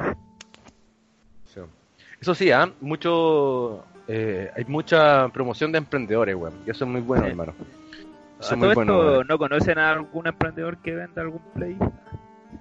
Sí. 1.46 1.60
Eso 2.20 2.34
sí, 2.34 2.50
¿ah? 2.52 2.70
mucho, 2.80 3.82
eh, 4.06 4.50
hay 4.54 4.64
mucha 4.66 5.28
promoción 5.30 5.72
de 5.72 5.78
emprendedores, 5.78 6.34
weón. 6.34 6.54
Y 6.66 6.70
eso 6.70 6.84
es 6.84 6.90
muy 6.90 7.00
bueno, 7.00 7.24
Sí. 7.24 7.30
hermano. 7.30 7.54
A 7.58 8.42
Eso 8.42 8.52
es 8.52 8.56
muy 8.58 8.66
todo 8.68 8.74
bueno, 8.74 8.92
esto, 9.00 9.10
weón. 9.12 9.26
¿no 9.26 9.38
conocen 9.38 9.78
a 9.78 9.90
algún 9.92 10.26
emprendedor 10.26 10.76
que 10.78 10.94
venda 10.94 11.22
algún 11.22 11.40
play? 11.54 11.76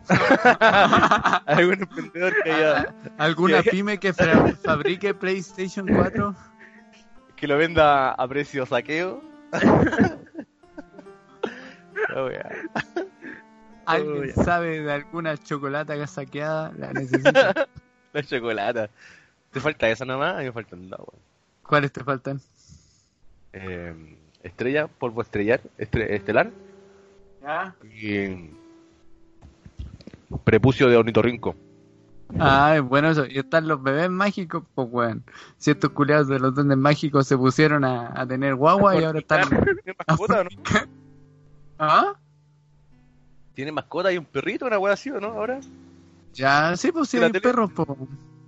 ¿Algún 1.45 1.81
emprendedor 1.81 2.33
que, 2.43 2.51
haya- 2.51 2.93
¿Alguna 3.17 3.61
pyme 3.63 3.97
que 3.99 4.13
fabrique 4.13 5.13
PlayStation 5.13 5.87
4? 5.87 6.35
que 7.35 7.47
lo 7.47 7.57
venda 7.57 8.11
a 8.11 8.27
precio 8.27 8.65
saqueo? 8.65 9.21
¿Alguien 13.85 14.31
Oh, 14.37 14.43
sabe 14.43 14.81
de 14.81 14.91
alguna 14.91 15.37
chocolata 15.37 15.95
saqueada? 16.07 16.71
La 16.77 16.93
necesito. 16.93 17.31
La 18.13 18.23
chocolata. 18.23 18.89
¿Te 19.51 19.59
falta 19.59 19.89
esa 19.89 20.05
nomás? 20.05 20.35
A 20.35 20.39
mí 20.39 20.45
me 20.45 20.51
faltan 20.51 20.89
dos, 20.89 20.99
weón. 20.99 21.21
¿Cuáles 21.63 21.91
te 21.91 22.03
faltan? 22.03 22.39
Eh, 23.53 24.17
estrella, 24.43 24.87
polvo 24.87 25.21
estrellar, 25.21 25.61
estre- 25.77 26.09
estelar 26.11 26.51
y 27.93 28.49
prepucio 30.43 30.87
de 30.89 30.97
ornitorrinco. 30.97 31.55
Ah, 32.37 32.75
es 32.75 32.83
bueno 32.83 33.09
eso. 33.09 33.25
Y 33.25 33.39
están 33.39 33.67
los 33.67 33.81
bebés 33.81 34.09
mágicos, 34.09 34.63
pues 34.75 34.87
weón. 34.91 35.23
Si 35.57 35.71
estos 35.71 35.89
culiados 35.91 36.27
de 36.27 36.39
los 36.39 36.53
duendes 36.53 36.77
mágicos 36.77 37.27
se 37.27 37.37
pusieron 37.37 37.83
a, 37.83 38.11
a 38.19 38.27
tener 38.27 38.55
guagua 38.55 38.95
y 38.99 39.03
ahora 39.03 39.19
están... 39.19 39.47
¿Tiene 39.49 39.95
mascota 40.07 40.41
o 40.41 40.43
no? 40.43 40.49
¿Ah? 41.79 42.13
¿Tiene 43.55 43.71
mascota 43.71 44.11
y 44.11 44.17
un 44.17 44.25
perrito, 44.25 44.65
una 44.67 44.77
wea 44.77 44.93
así 44.93 45.09
o 45.09 45.19
no? 45.19 45.27
Ahora. 45.29 45.59
Ya, 46.33 46.75
sí, 46.77 46.91
pues 46.91 47.09
sí 47.09 47.17
¿En 47.17 47.21
la 47.21 47.25
hay 47.27 47.31
tele? 47.33 47.41
perros, 47.41 47.71
pues. 47.73 47.87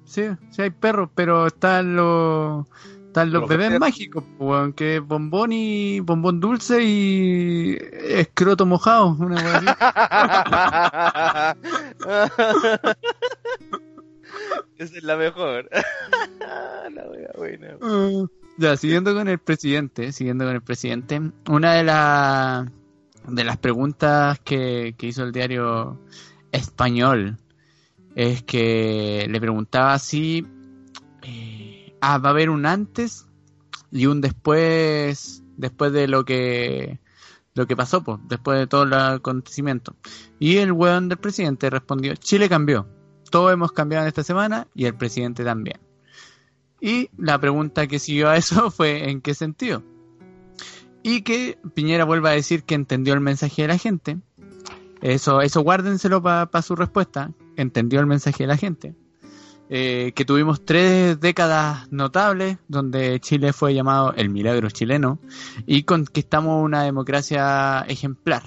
Sí, 0.05 0.23
sí 0.51 0.61
hay 0.61 0.69
perros, 0.69 1.09
pero 1.15 1.47
están 1.47 1.95
los... 1.95 2.67
Están 3.07 3.29
los 3.33 3.41
Los 3.41 3.49
bebés 3.49 3.77
mágicos, 3.77 4.23
weón, 4.39 4.71
que 4.71 4.95
es 4.97 5.01
bombón 5.05 5.51
y 5.51 5.99
bombón 5.99 6.39
dulce 6.39 6.81
y 6.81 7.77
escroto 7.91 8.65
mojado, 8.65 9.17
una 9.19 9.35
wea 9.35 9.57
así. 9.57 9.65
Esa 14.81 14.97
es 14.97 15.03
la 15.03 15.15
mejor. 15.17 15.69
la 16.39 17.03
wea 17.09 17.31
buena. 17.37 17.75
Uh, 17.81 18.27
Ya, 18.57 18.75
siguiendo 18.77 19.13
con 19.13 19.27
el 19.27 19.37
presidente, 19.39 20.11
siguiendo 20.11 20.45
con 20.45 20.55
el 20.55 20.61
presidente, 20.61 21.21
una 21.47 21.73
de, 21.73 21.83
la- 21.83 22.71
de 23.27 23.43
las 23.43 23.57
preguntas 23.57 24.39
que, 24.39 24.95
que 24.97 25.07
hizo 25.07 25.23
el 25.23 25.31
diario 25.31 25.99
español 26.51 27.37
es 28.15 28.43
que 28.43 29.25
le 29.29 29.39
preguntaba 29.39 29.97
si 29.99 30.45
eh, 31.23 31.95
ah, 32.01 32.17
va 32.17 32.29
a 32.29 32.31
haber 32.33 32.49
un 32.49 32.65
antes 32.65 33.25
y 33.91 34.05
un 34.07 34.19
después 34.19 35.43
después 35.55 35.93
de 35.93 36.07
lo 36.07 36.25
que 36.25 36.99
lo 37.53 37.67
que 37.67 37.75
pasó, 37.75 38.03
pues, 38.03 38.19
después 38.27 38.57
de 38.59 38.67
todo 38.67 38.83
el 38.83 38.93
acontecimiento. 38.93 39.95
Y 40.39 40.57
el 40.57 40.71
weón 40.71 41.07
del 41.09 41.17
presidente 41.19 41.69
respondió, 41.69 42.15
Chile 42.15 42.47
cambió, 42.49 42.87
todos 43.31 43.51
hemos 43.51 43.71
cambiado 43.71 44.03
en 44.03 44.09
esta 44.09 44.23
semana 44.23 44.67
y 44.75 44.85
el 44.85 44.93
presidente 44.93 45.43
también. 45.43 45.79
Y 46.79 47.09
la 47.17 47.39
pregunta 47.39 47.87
que 47.87 47.97
siguió 47.97 48.29
a 48.29 48.37
eso 48.37 48.69
fue 48.71 49.09
¿en 49.09 49.21
qué 49.21 49.33
sentido? 49.33 49.83
Y 51.01 51.23
que 51.23 51.57
Piñera 51.73 52.05
vuelva 52.05 52.29
a 52.29 52.33
decir 52.33 52.63
que 52.63 52.75
entendió 52.75 53.15
el 53.15 53.21
mensaje 53.21 53.63
de 53.63 53.67
la 53.69 53.77
gente. 53.79 54.19
Eso, 55.01 55.41
eso 55.41 55.61
guárdenselo 55.61 56.21
para 56.21 56.61
su 56.61 56.75
respuesta. 56.75 57.31
Entendió 57.55 57.99
el 57.99 58.05
mensaje 58.05 58.43
de 58.43 58.47
la 58.47 58.57
gente. 58.57 58.93
Eh, 59.73 60.11
que 60.15 60.25
tuvimos 60.25 60.65
tres 60.65 61.17
décadas 61.21 61.89
notables 61.93 62.57
donde 62.67 63.21
Chile 63.21 63.53
fue 63.53 63.73
llamado 63.73 64.13
el 64.15 64.29
milagro 64.29 64.69
chileno 64.69 65.17
y 65.65 65.83
conquistamos 65.83 66.61
una 66.61 66.83
democracia 66.83 67.85
ejemplar. 67.87 68.43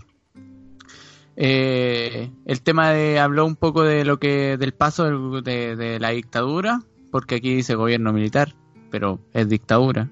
Eh, 1.37 2.31
el 2.47 2.63
tema 2.63 2.91
de 2.91 3.19
habló 3.19 3.45
un 3.45 3.57
poco 3.57 3.83
de 3.83 4.05
lo 4.05 4.19
que 4.19 4.57
del 4.57 4.73
paso 4.73 5.05
del- 5.05 5.43
de, 5.43 5.75
de 5.77 5.99
la 5.99 6.11
dictadura 6.11 6.81
porque 7.11 7.37
aquí 7.37 7.55
dice 7.55 7.75
gobierno 7.77 8.13
militar, 8.13 8.55
pero 8.91 9.21
es 9.33 9.49
dictadura. 9.49 10.11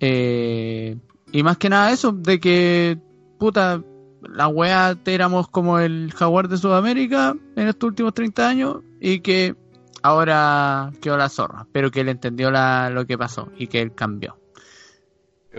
Eh, 0.00 0.96
y 1.32 1.42
más 1.42 1.56
que 1.58 1.68
nada 1.68 1.92
eso, 1.92 2.12
de 2.12 2.40
que, 2.40 2.98
puta, 3.38 3.82
la 4.22 4.48
weá 4.48 4.98
éramos 5.04 5.48
como 5.48 5.78
el 5.78 6.12
jaguar 6.14 6.48
de 6.48 6.56
Sudamérica 6.56 7.36
en 7.56 7.68
estos 7.68 7.88
últimos 7.88 8.12
30 8.14 8.48
años 8.48 8.78
y 9.00 9.20
que 9.20 9.54
ahora 10.02 10.90
quedó 11.00 11.16
la 11.16 11.28
zorra, 11.28 11.66
pero 11.72 11.90
que 11.90 12.00
él 12.00 12.08
entendió 12.08 12.50
la, 12.50 12.90
lo 12.90 13.06
que 13.06 13.16
pasó 13.18 13.48
y 13.56 13.68
que 13.68 13.80
él 13.80 13.94
cambió. 13.94 14.36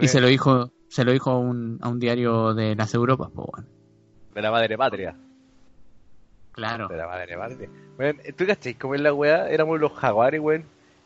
Y 0.02 0.08
se 0.08 0.20
lo 0.22 0.28
dijo, 0.28 0.72
se 0.90 1.04
lo 1.06 1.12
dijo 1.12 1.32
a 1.32 1.38
un, 1.38 1.78
a 1.82 1.90
un 1.90 2.00
diario 2.00 2.54
de 2.54 2.76
las 2.76 2.94
Europas, 2.94 3.30
pues 3.34 3.48
bueno. 3.52 3.68
De 4.34 4.42
la 4.42 4.52
madre 4.52 4.78
patria. 4.78 5.16
Claro. 6.54 6.88
De 6.88 6.98
la 6.98 7.08
madre 7.08 7.38
patria. 7.38 7.70
Weón, 7.98 8.18
¿tú 8.36 8.46
cachai? 8.46 8.74
Como 8.74 8.96
en 8.96 9.04
la 9.04 9.14
weá 9.14 9.50
éramos 9.50 9.80
los 9.80 9.92
jaguares, 9.94 10.40
weón. 10.42 10.64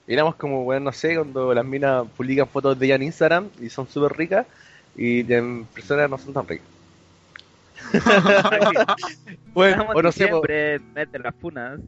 Éramos 0.08 0.36
como, 0.36 0.64
weón, 0.64 0.84
no 0.84 0.92
sé, 0.92 1.16
cuando 1.16 1.54
las 1.54 1.66
minas 1.66 2.06
publican 2.16 2.48
fotos 2.48 2.78
de 2.78 2.86
ella 2.86 2.96
en 2.96 3.04
Instagram 3.04 3.50
y 3.60 3.70
son 3.70 3.88
súper 3.88 4.16
ricas 4.16 4.46
y 4.96 5.32
en 5.34 5.66
persona 5.66 6.08
no 6.08 6.18
son 6.18 6.34
tan 6.34 6.48
ricas. 6.48 6.68
Bueno, 9.54 9.72
Estamos 9.84 9.96
o 9.96 10.02
no 10.02 10.10
en 10.10 10.14
sé, 10.14 10.28
po- 10.28 10.42
de 10.42 10.80
las 11.20 11.36
funas. 11.36 11.80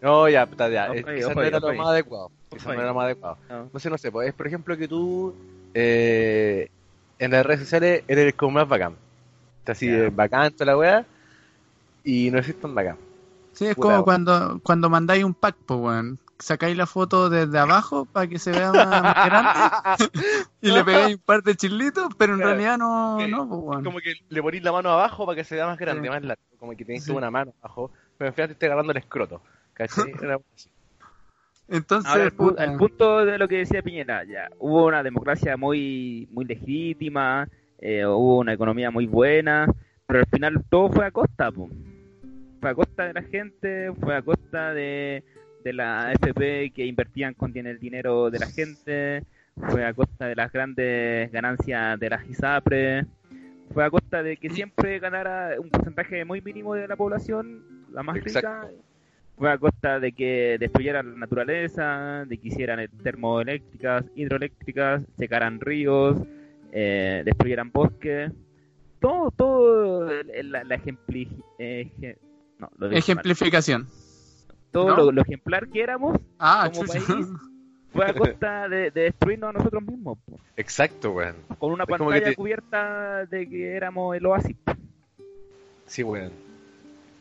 No, 0.00 0.28
ya, 0.28 0.48
ya. 0.56 0.86
Es- 0.86 1.04
quizás 1.04 1.24
ojo 1.26 1.34
no 1.34 1.42
era 1.42 1.60
lo 1.60 1.74
más 1.74 1.88
adecuado. 1.88 2.30
Quizás 2.50 2.66
no 2.66 2.72
era 2.74 2.86
lo 2.86 2.94
más 2.94 3.04
adecuado. 3.04 3.36
No. 3.48 3.70
No 3.72 3.78
sé, 3.78 3.90
no 3.90 3.98
sé. 3.98 4.10
Pues 4.10 4.28
es, 4.28 4.34
por 4.34 4.46
ejemplo, 4.46 4.76
que 4.76 4.88
tú 4.88 5.34
eh, 5.74 6.68
en 7.18 7.30
las 7.30 7.44
redes 7.44 7.60
sociales 7.60 8.04
eres 8.08 8.34
como 8.34 8.52
más 8.52 8.68
bacán. 8.68 8.94
Estás 9.62 9.76
así 9.78 9.86
de 9.86 10.10
bacán 10.10 10.52
toda 10.52 10.66
la 10.72 10.76
weá 10.76 11.06
y 12.02 12.30
no 12.32 12.38
eres 12.38 12.58
tan 12.60 12.74
bacán. 12.74 12.96
Sí, 13.52 13.66
es 13.66 13.76
Puta, 13.76 13.88
como 13.88 14.04
cuando, 14.04 14.60
cuando 14.64 14.90
mandáis 14.90 15.22
un 15.22 15.34
pack, 15.34 15.56
pues, 15.66 15.78
weón. 15.78 16.18
Sacáis 16.40 16.76
la 16.76 16.86
foto 16.86 17.30
desde 17.30 17.56
abajo 17.60 18.04
para 18.06 18.26
que 18.26 18.40
se 18.40 18.50
vea 18.50 18.72
más, 18.72 19.14
grande 19.24 20.10
y 20.60 20.72
le 20.72 20.82
pegáis 20.84 21.14
un 21.14 21.22
par 21.22 21.44
de 21.44 21.54
chilitos, 21.54 22.08
pero 22.18 22.32
en 22.32 22.40
Claro. 22.40 22.56
realidad 22.56 22.78
no, 22.78 23.18
Sí. 23.20 23.30
no, 23.30 23.48
pues, 23.48 23.60
weón. 23.62 23.84
Como 23.84 23.98
que 24.00 24.14
le 24.28 24.42
ponís 24.42 24.64
la 24.64 24.72
mano 24.72 24.90
abajo 24.90 25.24
para 25.26 25.36
que 25.36 25.44
se 25.44 25.54
vea 25.54 25.66
más 25.66 25.78
grande, 25.78 26.02
Sí. 26.02 26.08
más 26.08 26.22
largo. 26.24 26.42
Como 26.58 26.72
que 26.76 26.84
tenés 26.84 27.04
Sí. 27.04 27.12
una 27.12 27.30
mano 27.30 27.54
abajo, 27.62 27.92
pero 28.18 28.30
en 28.30 28.34
realidad 28.36 28.48
te 28.48 28.52
estoy 28.54 28.66
agarrando 28.66 28.90
el 28.90 28.98
escroto. 28.98 29.40
¿Cachai? 29.74 30.12
Era 30.26 30.40
así. 30.56 30.68
Entonces, 31.68 32.10
Ahora, 32.10 32.24
el, 32.24 32.36
pu- 32.36 32.54
el 32.58 32.76
punto 32.76 33.24
de 33.24 33.38
lo 33.38 33.46
que 33.46 33.58
decía 33.58 33.80
Piñera, 33.82 34.24
ya, 34.24 34.48
hubo 34.58 34.86
una 34.86 35.02
democracia 35.04 35.56
muy, 35.56 36.28
muy 36.32 36.44
legítima, 36.44 37.48
eh, 37.82 38.06
hubo 38.06 38.38
una 38.38 38.52
economía 38.52 38.92
muy 38.92 39.06
buena, 39.06 39.66
pero 40.06 40.20
al 40.20 40.26
final 40.26 40.64
todo 40.70 40.88
fue 40.88 41.04
a 41.04 41.10
costa, 41.10 41.50
po. 41.50 41.68
fue 42.60 42.70
a 42.70 42.74
costa 42.74 43.06
de 43.08 43.12
la 43.12 43.22
gente, 43.22 43.92
fue 44.00 44.14
a 44.14 44.22
costa 44.22 44.72
de, 44.72 45.24
de 45.64 45.72
la 45.72 46.10
AFP 46.10 46.70
que 46.72 46.86
invertían 46.86 47.34
con 47.34 47.50
el 47.56 47.80
dinero 47.80 48.30
de 48.30 48.38
la 48.38 48.46
gente, 48.46 49.24
fue 49.68 49.84
a 49.84 49.92
costa 49.92 50.26
de 50.26 50.36
las 50.36 50.52
grandes 50.52 51.32
ganancias 51.32 51.98
de 51.98 52.08
las 52.08 52.24
ISAPRE, 52.30 53.04
fue 53.74 53.84
a 53.84 53.90
costa 53.90 54.22
de 54.22 54.36
que 54.36 54.48
siempre 54.50 55.00
ganara 55.00 55.60
un 55.60 55.68
porcentaje 55.68 56.24
muy 56.24 56.40
mínimo 56.40 56.74
de 56.74 56.86
la 56.86 56.94
población, 56.94 57.64
la 57.92 58.04
más 58.04 58.16
Exacto. 58.18 58.68
rica, 58.68 58.82
fue 59.36 59.50
a 59.50 59.58
costa 59.58 59.98
de 59.98 60.12
que 60.12 60.56
destruyeran 60.60 61.14
la 61.14 61.18
naturaleza, 61.18 62.24
de 62.28 62.38
que 62.38 62.46
hicieran 62.46 62.86
termoeléctricas, 63.02 64.04
hidroeléctricas, 64.14 65.02
secaran 65.18 65.58
ríos, 65.58 66.16
eh, 66.72 67.22
destruyeran 67.24 67.70
bosques, 67.70 68.32
todo, 69.00 69.30
todo 69.30 70.06
la, 70.42 70.64
la 70.64 70.76
ejempli- 70.76 71.28
eh, 71.58 71.90
eje- 71.98 72.18
no, 72.58 72.70
lo 72.78 72.88
mal. 72.88 72.96
Ejemplificación. 72.96 73.88
todo 74.70 74.88
¿no? 74.90 74.96
lo, 74.96 75.12
lo 75.12 75.22
ejemplar 75.22 75.68
que 75.68 75.82
éramos 75.82 76.18
Ah, 76.38 76.70
Como 76.72 76.86
chucha. 76.86 77.04
país. 77.06 77.28
fue 77.92 78.06
a 78.06 78.14
costa 78.14 78.68
de, 78.68 78.90
de 78.90 79.00
destruirnos 79.02 79.50
a 79.50 79.52
nosotros 79.52 79.82
mismos, 79.82 80.16
po. 80.24 80.38
Exacto, 80.56 81.10
weón. 81.12 81.34
con 81.58 81.72
una 81.72 81.84
Es 81.84 81.90
pantalla 81.90 82.24
te- 82.24 82.34
cubierta 82.34 83.26
de 83.26 83.48
que 83.48 83.72
éramos 83.76 84.16
el 84.16 84.24
oasis. 84.26 84.56
po. 84.64 84.72
Sí, 85.86 86.02
weón. 86.02 86.30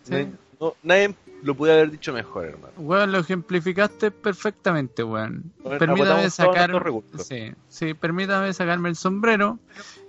Sí. 0.04 0.28
No- 0.60 0.76
nadie 0.84 1.14
lo 1.44 1.56
pudo 1.56 1.74
haber 1.74 1.92
dicho 1.92 2.14
mejor, 2.14 2.46
hermano. 2.46 2.74
Weón, 2.78 3.12
lo 3.12 3.20
ejemplificaste 3.20 4.12
perfectamente, 4.12 5.04
weón. 5.04 5.52
Bueno, 5.64 5.80
Permítame 5.80 6.30
sacar. 6.30 6.72
Sí, 7.20 7.54
sí, 7.68 7.94
permítame 7.94 8.54
sacarme 8.54 8.90
el 8.90 8.96
sombrero 8.96 9.60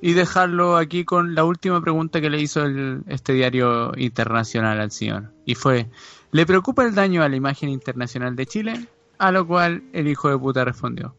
y 0.01 0.13
dejarlo 0.13 0.77
aquí 0.77 1.05
con 1.05 1.35
la 1.35 1.45
última 1.45 1.81
pregunta 1.81 2.21
que 2.21 2.31
le 2.31 2.41
hizo 2.41 2.65
el, 2.65 3.03
este 3.07 3.33
diario 3.33 3.93
internacional 3.97 4.81
al 4.81 4.91
señor. 4.91 5.33
Y 5.45 5.55
fue: 5.55 5.89
¿le 6.33 6.47
preocupa 6.47 6.85
el 6.85 6.95
daño 6.95 7.23
a 7.23 7.29
la 7.29 7.37
imagen 7.37 7.69
internacional 7.69 8.37
de 8.37 8.47
Chile? 8.47 8.87
A 9.19 9.33
lo 9.33 9.47
cual 9.47 9.83
el 9.93 10.09
hijo 10.09 10.29
de 10.29 10.39
puta 10.39 10.65
respondió: 10.65 11.15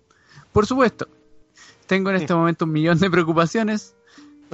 Por 0.51 0.67
supuesto, 0.67 1.07
tengo 1.87 2.09
en 2.11 2.17
este 2.17 2.33
momento 2.35 2.65
un 2.65 2.71
millón 2.71 2.99
de 2.99 3.09
preocupaciones, 3.09 3.95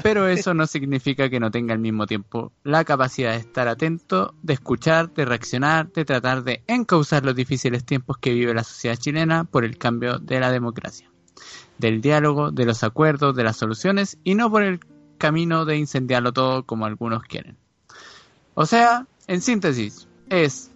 pero 0.04 0.28
eso 0.28 0.54
no 0.54 0.68
significa 0.68 1.30
que 1.30 1.40
no 1.40 1.52
tenga 1.52 1.74
al 1.74 1.80
mismo 1.80 2.06
tiempo 2.06 2.52
la 2.64 2.84
capacidad 2.84 3.32
de 3.32 3.38
estar 3.38 3.68
atento, 3.68 4.34
de 4.42 4.54
escuchar, 4.54 5.14
de 5.14 5.26
reaccionar, 5.26 5.92
de 5.92 6.06
tratar 6.06 6.44
de 6.44 6.64
encauzar 6.68 7.26
los 7.26 7.36
difíciles 7.36 7.86
tiempos 7.86 8.18
que 8.18 8.34
vive 8.34 8.54
la 8.54 8.64
sociedad 8.64 8.98
chilena 8.98 9.44
por 9.44 9.66
el 9.66 9.78
cambio 9.78 10.20
de 10.20 10.40
la 10.40 10.52
democracia, 10.52 11.10
del 11.78 12.02
diálogo, 12.02 12.52
de 12.52 12.66
los 12.66 12.84
acuerdos, 12.84 13.36
de 13.36 13.44
las 13.44 13.58
soluciones 13.58 14.18
y 14.24 14.36
no 14.36 14.50
por 14.50 14.64
el 14.64 14.80
camino 15.18 15.66
de 15.66 15.78
incendiarlo 15.78 16.34
todo 16.34 16.64
como 16.66 16.86
algunos 16.86 17.24
quieren. 17.24 17.58
O 18.54 18.66
sea, 18.66 19.08
en 19.28 19.42
síntesis, 19.42 20.08
es 20.30 20.72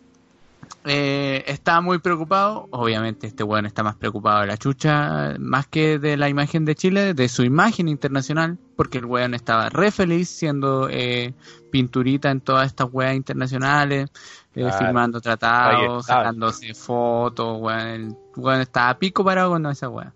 eh, 0.86 1.43
está 1.47 1.82
muy 1.82 1.99
preocupado, 1.99 2.68
obviamente 2.72 3.28
este 3.28 3.43
weón 3.43 3.66
está 3.66 3.84
más 3.84 3.95
preocupado 3.95 4.41
de 4.41 4.47
la 4.47 4.57
chucha, 4.57 5.36
más 5.39 5.68
que 5.68 5.99
de 5.99 6.18
la 6.18 6.30
imagen 6.30 6.66
de 6.66 6.76
Chile, 6.76 7.14
de 7.14 7.30
su 7.30 7.43
imagen 7.43 7.88
internacional, 7.88 8.57
porque 8.76 8.97
el 8.97 9.05
weón 9.05 9.34
estaba 9.34 9.70
re 9.70 9.91
feliz 9.91 10.30
siendo 10.30 10.89
eh, 10.89 11.34
pinturita 11.72 12.32
en 12.32 12.41
todas 12.41 12.68
estas 12.68 12.89
weas 12.91 13.16
internacionales, 13.16 14.09
eh, 14.55 14.72
firmando 14.78 15.22
tratados, 15.22 16.05
sacándose 16.05 16.74
fotos, 16.74 17.61
weón, 17.61 17.88
el 17.88 18.16
weón 18.36 18.61
estaba 18.61 18.89
a 18.89 18.97
pico 18.99 19.24
parado 19.24 19.51
con 19.51 19.66
esa 19.68 19.89
wea. 19.89 20.14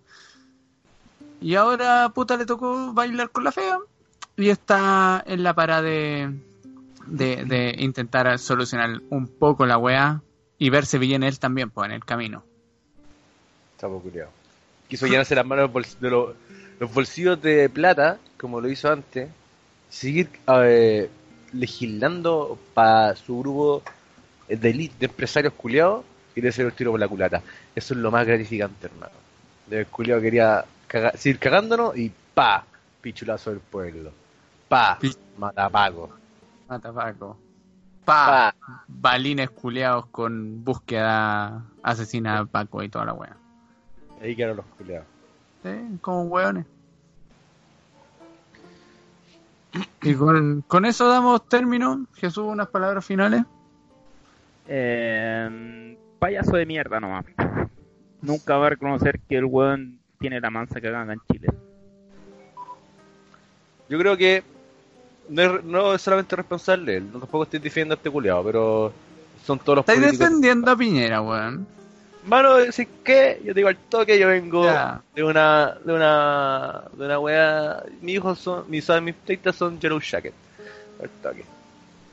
Y 1.40 1.54
ahora 1.54 2.10
puta 2.10 2.36
le 2.36 2.46
tocó 2.46 2.92
bailar 2.92 3.30
con 3.30 3.44
la 3.44 3.52
fea 3.52 3.78
y 4.36 4.50
está 4.50 5.22
en 5.26 5.42
la 5.42 5.54
parada 5.54 5.82
de, 5.82 6.40
de, 7.06 7.44
de 7.44 7.74
intentar 7.78 8.38
solucionar 8.38 9.00
un 9.10 9.28
poco 9.28 9.64
la 9.64 9.78
weá 9.78 10.22
y 10.58 10.70
verse 10.70 10.98
bien 10.98 11.22
él 11.22 11.38
también, 11.38 11.70
pues, 11.70 11.86
en 11.88 11.94
el 11.94 12.04
camino. 12.04 12.42
Chapo 13.78 14.00
culiao. 14.00 14.28
Quiso 14.88 15.06
llenarse 15.06 15.34
las 15.34 15.46
manos 15.46 15.70
de 16.00 16.10
lo- 16.10 16.34
los 16.80 16.92
bolsillos 16.92 17.40
de 17.42 17.68
plata, 17.68 18.18
como 18.38 18.60
lo 18.60 18.68
hizo 18.68 18.90
antes, 18.90 19.28
seguir 19.88 20.28
eh, 20.48 21.08
legislando 21.52 22.58
para 22.74 23.14
su 23.16 23.38
grupo 23.40 23.82
de 24.48 24.70
elite 24.70 24.94
de 24.98 25.06
empresarios 25.06 25.52
culiados 25.54 26.04
y 26.34 26.40
de 26.40 26.48
hacer 26.48 26.66
el 26.66 26.72
tiro 26.72 26.90
por 26.90 27.00
la 27.00 27.08
culata. 27.08 27.42
Eso 27.74 27.94
es 27.94 28.00
lo 28.00 28.10
más 28.10 28.26
gratificante, 28.26 28.86
hermano. 28.86 29.12
El 29.70 29.86
culiao 29.86 30.20
quería 30.20 30.64
caga- 30.88 31.12
seguir 31.16 31.38
cagándonos 31.38 31.96
y 31.96 32.10
pa, 32.34 32.64
pichulazo 33.00 33.50
del 33.50 33.60
pueblo. 33.60 34.10
Pa, 34.68 34.98
Pi- 35.00 35.14
matapaco. 35.36 36.10
Matapaco. 36.68 37.36
Pa, 38.08 38.54
Pa, 38.66 38.84
balines 38.88 39.50
culeados 39.50 40.06
con 40.06 40.64
búsqueda 40.64 41.62
asesina 41.82 42.40
de 42.40 42.46
Paco 42.46 42.82
y 42.82 42.88
toda 42.88 43.04
la 43.04 43.12
weá. 43.12 43.36
ahí 44.22 44.34
quedaron 44.34 44.56
los 44.56 44.66
culiados. 44.78 45.06
Sí, 45.62 45.98
como 46.00 46.22
weones. 46.22 46.64
Y 50.00 50.14
con, 50.14 50.62
con 50.62 50.86
eso 50.86 51.06
damos 51.06 51.46
término. 51.50 52.06
Jesús, 52.14 52.44
unas 52.46 52.68
palabras 52.68 53.04
finales. 53.04 53.42
Eh, 54.66 55.98
payaso 56.18 56.56
de 56.56 56.64
mierda 56.64 57.00
nomás. 57.00 57.26
Nunca 58.22 58.56
va 58.56 58.68
a 58.68 58.70
reconocer 58.70 59.20
que 59.28 59.36
el 59.36 59.44
weón 59.44 60.00
tiene 60.18 60.40
la 60.40 60.48
mansa 60.48 60.80
cagada 60.80 61.12
en 61.12 61.20
Chile. 61.30 61.48
Yo 63.90 63.98
creo 63.98 64.16
que 64.16 64.42
no 65.28 65.42
es, 65.42 65.64
no 65.64 65.94
es 65.94 66.02
solamente 66.02 66.36
responsable 66.36 66.96
él, 66.96 67.06
no 67.12 67.18
tampoco 67.20 67.44
estoy 67.44 67.58
defendiendo 67.60 67.94
a 67.94 67.96
este 67.96 68.10
culiado, 68.10 68.44
pero 68.44 68.92
son 69.44 69.58
todos 69.58 69.76
los 69.76 69.82
Estáis 69.82 69.98
políticos. 70.00 70.26
defendiendo 70.28 70.70
a 70.70 70.76
Piñera, 70.76 71.20
weón. 71.22 71.66
Mano, 72.26 72.56
decir 72.56 72.88
que 73.04 73.40
yo 73.44 73.54
te 73.54 73.60
digo 73.60 73.68
al 73.68 73.76
toque, 73.76 74.18
yo 74.18 74.28
vengo 74.28 74.66
de 75.14 75.22
una 75.24 75.74
de 75.84 75.92
una 75.94 76.82
de 76.92 77.04
una 77.06 77.18
wea, 77.18 77.82
mis 78.02 78.16
hijos 78.16 78.38
son, 78.38 78.64
mis 78.68 78.86
mis 79.02 79.14
teitas 79.16 79.56
son 79.56 79.80
Yellow 79.80 80.00
Jacket. 80.00 80.34
Al 81.02 81.08
toque. 81.22 81.44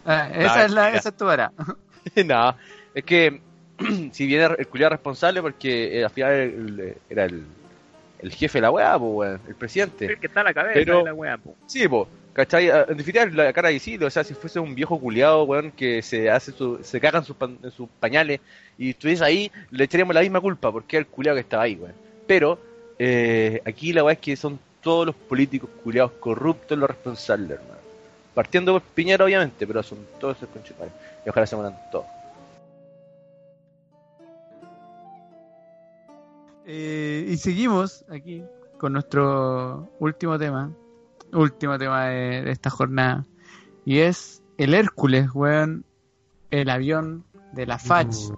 Ah, 0.05 0.30
esa, 0.34 0.66
es 0.66 0.72
la, 0.72 0.89
esa 0.95 1.09
es 1.09 1.18
tu 1.18 1.26
vara. 1.26 1.51
no, 2.26 2.55
es 2.93 3.03
que 3.03 3.41
si 4.13 4.26
bien 4.28 4.49
el 4.57 4.68
culiado 4.68 4.91
responsable 4.91 5.41
porque 5.41 5.99
eh, 5.99 6.03
al 6.05 6.11
final 6.11 6.32
el- 6.32 6.95
era 7.09 7.26
el, 7.26 7.43
el 8.20 8.32
jefe 8.32 8.59
de 8.59 8.61
la 8.61 8.72
wea, 8.72 8.97
pues 8.99 9.11
weón, 9.13 9.41
el 9.49 9.55
presidente. 9.55 10.05
El 10.05 10.20
que 10.20 10.28
está 10.28 10.41
a 10.41 10.43
la 10.45 10.53
cabeza 10.53 10.76
Pero- 10.76 10.99
de 10.99 11.03
la 11.05 11.13
wea, 11.13 11.38
po. 11.38 11.55
Sí, 11.66 11.88
po, 11.89 12.07
¿cachai? 12.36 12.70
Ah, 12.70 12.86
En 12.90 12.98
definitiva, 12.98 13.26
la 13.28 13.54
cara 13.54 13.70
visible, 13.70 14.06
o 14.06 14.10
sea, 14.12 14.24
si 14.24 14.34
fuese 14.36 14.60
un 14.60 14.76
viejo 14.76 15.00
culiado, 15.00 15.44
weón, 15.46 15.72
que 15.72 16.02
se 16.04 16.30
hace 16.30 16.52
su, 16.52 16.80
se 16.84 17.00
caga 17.02 17.20
en 17.20 17.26
sus, 17.26 17.36
en 17.42 17.72
sus 17.72 17.90
pañales 18.00 18.42
y 18.78 18.92
estuviese 18.92 19.24
ahí, 19.24 19.52
le 19.72 19.86
echaríamos 19.86 20.14
la 20.14 20.22
misma 20.22 20.42
culpa, 20.42 20.72
porque 20.72 20.98
era 20.98 21.06
el 21.06 21.08
culiado 21.08 21.36
que 21.36 21.42
estaba 21.42 21.64
ahí, 21.64 21.76
weón. 21.76 21.96
Pero, 22.28 22.60
eh, 23.00 23.62
aquí 23.66 23.94
la 23.94 24.04
weá 24.04 24.14
es 24.14 24.20
que 24.20 24.36
son 24.36 24.60
todos 24.82 25.08
los 25.08 25.16
políticos 25.16 25.70
culiados 25.84 26.12
corruptos 26.20 26.78
los 26.78 26.90
responsables, 26.90 27.52
hermano. 27.52 27.80
Partiendo 28.36 28.74
por 28.74 28.82
Piñera, 28.84 29.26
obviamente, 29.26 29.66
pero 29.66 29.82
son 29.82 30.00
todos 30.20 30.38
esos 30.38 30.50
conchetumares. 30.50 30.94
Y 31.26 31.30
ojalá 31.30 31.48
se 31.48 31.56
mueran 31.56 31.76
todos. 31.92 32.06
Eh, 36.66 37.26
y 37.30 37.38
seguimos 37.38 38.04
aquí 38.10 38.44
con 38.78 38.94
nuestro 38.94 39.90
último 40.00 40.38
tema. 40.38 40.72
Último 41.36 41.78
tema 41.78 42.06
de, 42.06 42.42
de 42.44 42.52
esta 42.52 42.70
jornada. 42.70 43.26
Y 43.86 44.00
es 44.00 44.42
el 44.58 44.74
Hércules, 44.74 45.30
weón. 45.34 45.86
El 46.52 46.70
avión 46.70 47.26
de 47.54 47.66
la 47.66 47.78
FACH. 47.78 48.32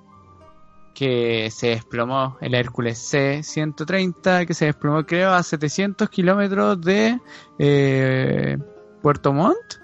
Que 0.95 1.49
se 1.51 1.67
desplomó. 1.67 2.37
El 2.41 2.55
Hércules 2.55 2.97
C-130. 2.97 4.45
Que 4.47 4.53
se 4.53 4.65
desplomó, 4.65 5.05
creo, 5.05 5.31
a 5.33 5.43
700 5.43 6.09
kilómetros 6.09 6.81
de 6.81 7.19
eh, 7.59 8.57
Puerto 9.01 9.31
Montt. 9.33 9.75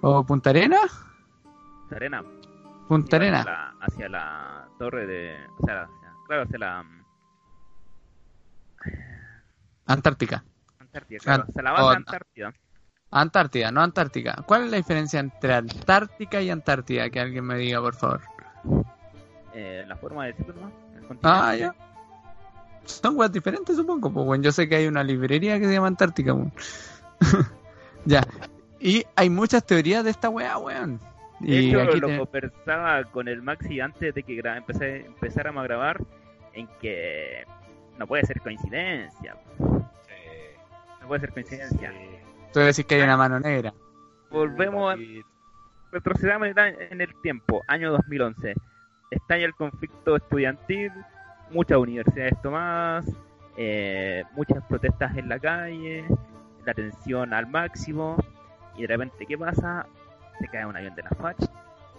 ¿O 0.00 0.24
Punta 0.24 0.50
Arena? 0.50 0.78
Arena. 1.90 2.22
Punta 2.88 3.16
Arena. 3.16 3.40
Hacia 3.40 3.52
la, 3.52 3.74
hacia 3.80 4.08
la 4.08 4.68
torre 4.78 5.06
de. 5.06 5.36
O 5.58 5.66
sea, 5.66 5.82
hacia- 5.82 6.12
claro, 6.26 6.42
hacia 6.44 6.58
la. 6.58 6.82
mm, 6.82 7.04
Antártica. 9.86 10.44
Antártida, 10.92 11.18
claro. 11.20 11.44
Antártida. 11.90 12.52
Antártida, 13.12 13.70
no 13.72 13.82
Antártica. 13.82 14.36
¿Cuál 14.46 14.64
es 14.64 14.70
la 14.70 14.76
diferencia 14.76 15.18
entre 15.20 15.54
Antártica 15.54 16.40
y 16.40 16.50
Antártida? 16.50 17.10
Que 17.10 17.20
alguien 17.20 17.44
me 17.44 17.56
diga, 17.56 17.80
por 17.80 17.94
favor. 17.94 18.20
Eh, 19.54 19.84
la 19.86 19.96
forma 19.96 20.26
de 20.26 20.32
decirlo, 20.32 20.54
¿no? 20.60 20.72
Ah, 21.22 21.56
ya. 21.56 21.74
Son 22.84 23.16
weas 23.18 23.32
diferentes, 23.32 23.76
supongo. 23.76 24.12
Pues 24.12 24.26
bueno, 24.26 24.44
yo 24.44 24.52
sé 24.52 24.68
que 24.68 24.76
hay 24.76 24.86
una 24.86 25.02
librería 25.02 25.58
que 25.58 25.66
se 25.66 25.72
llama 25.72 25.88
Antártica. 25.88 26.34
weón. 26.34 26.52
ya. 28.04 28.22
Y 28.78 29.04
hay 29.16 29.28
muchas 29.28 29.64
teorías 29.66 30.04
de 30.04 30.10
esta 30.10 30.28
wea, 30.28 30.56
weón. 30.58 31.00
De 31.40 31.56
Y 31.56 31.68
hecho, 31.74 31.84
lo 31.96 32.18
conversaba 32.26 33.04
con 33.04 33.26
el 33.28 33.42
Maxi 33.42 33.80
antes 33.80 34.14
de 34.14 34.22
que 34.22 34.40
gra- 34.42 34.56
empecé, 34.58 35.06
empezáramos 35.06 35.62
a 35.62 35.64
grabar, 35.64 36.00
en 36.52 36.68
que 36.80 37.44
no 37.98 38.06
puede 38.06 38.24
ser 38.24 38.40
coincidencia. 38.40 39.36
Puede 41.10 41.20
ser 41.22 41.32
coincidencia. 41.32 41.92
tú 42.52 42.60
decís 42.60 42.84
que 42.86 42.94
hay 42.94 43.02
una 43.02 43.16
mano 43.16 43.40
negra. 43.40 43.74
Volvemos 44.30 44.94
a 44.94 44.96
retrocedamos 45.90 46.46
en 46.56 47.00
el- 47.00 47.20
tiempo, 47.20 47.62
año 47.66 47.90
2011. 47.90 48.54
Estalla 49.10 49.44
el 49.44 49.54
conflicto 49.56 50.14
estudiantil, 50.14 50.92
muchas 51.50 51.78
universidades 51.78 52.40
tomadas, 52.42 53.06
eh, 53.56 54.22
muchas 54.36 54.64
protestas 54.66 55.16
en 55.16 55.28
la 55.28 55.40
calle, 55.40 56.04
la 56.64 56.74
tensión 56.74 57.34
al 57.34 57.48
máximo, 57.48 58.16
y 58.76 58.82
de 58.82 58.86
repente, 58.86 59.26
¿qué 59.26 59.36
pasa? 59.36 59.84
Se 60.38 60.46
cae 60.46 60.64
un 60.64 60.76
avión 60.76 60.94
de 60.94 61.02
la 61.02 61.10
FACH, 61.10 61.44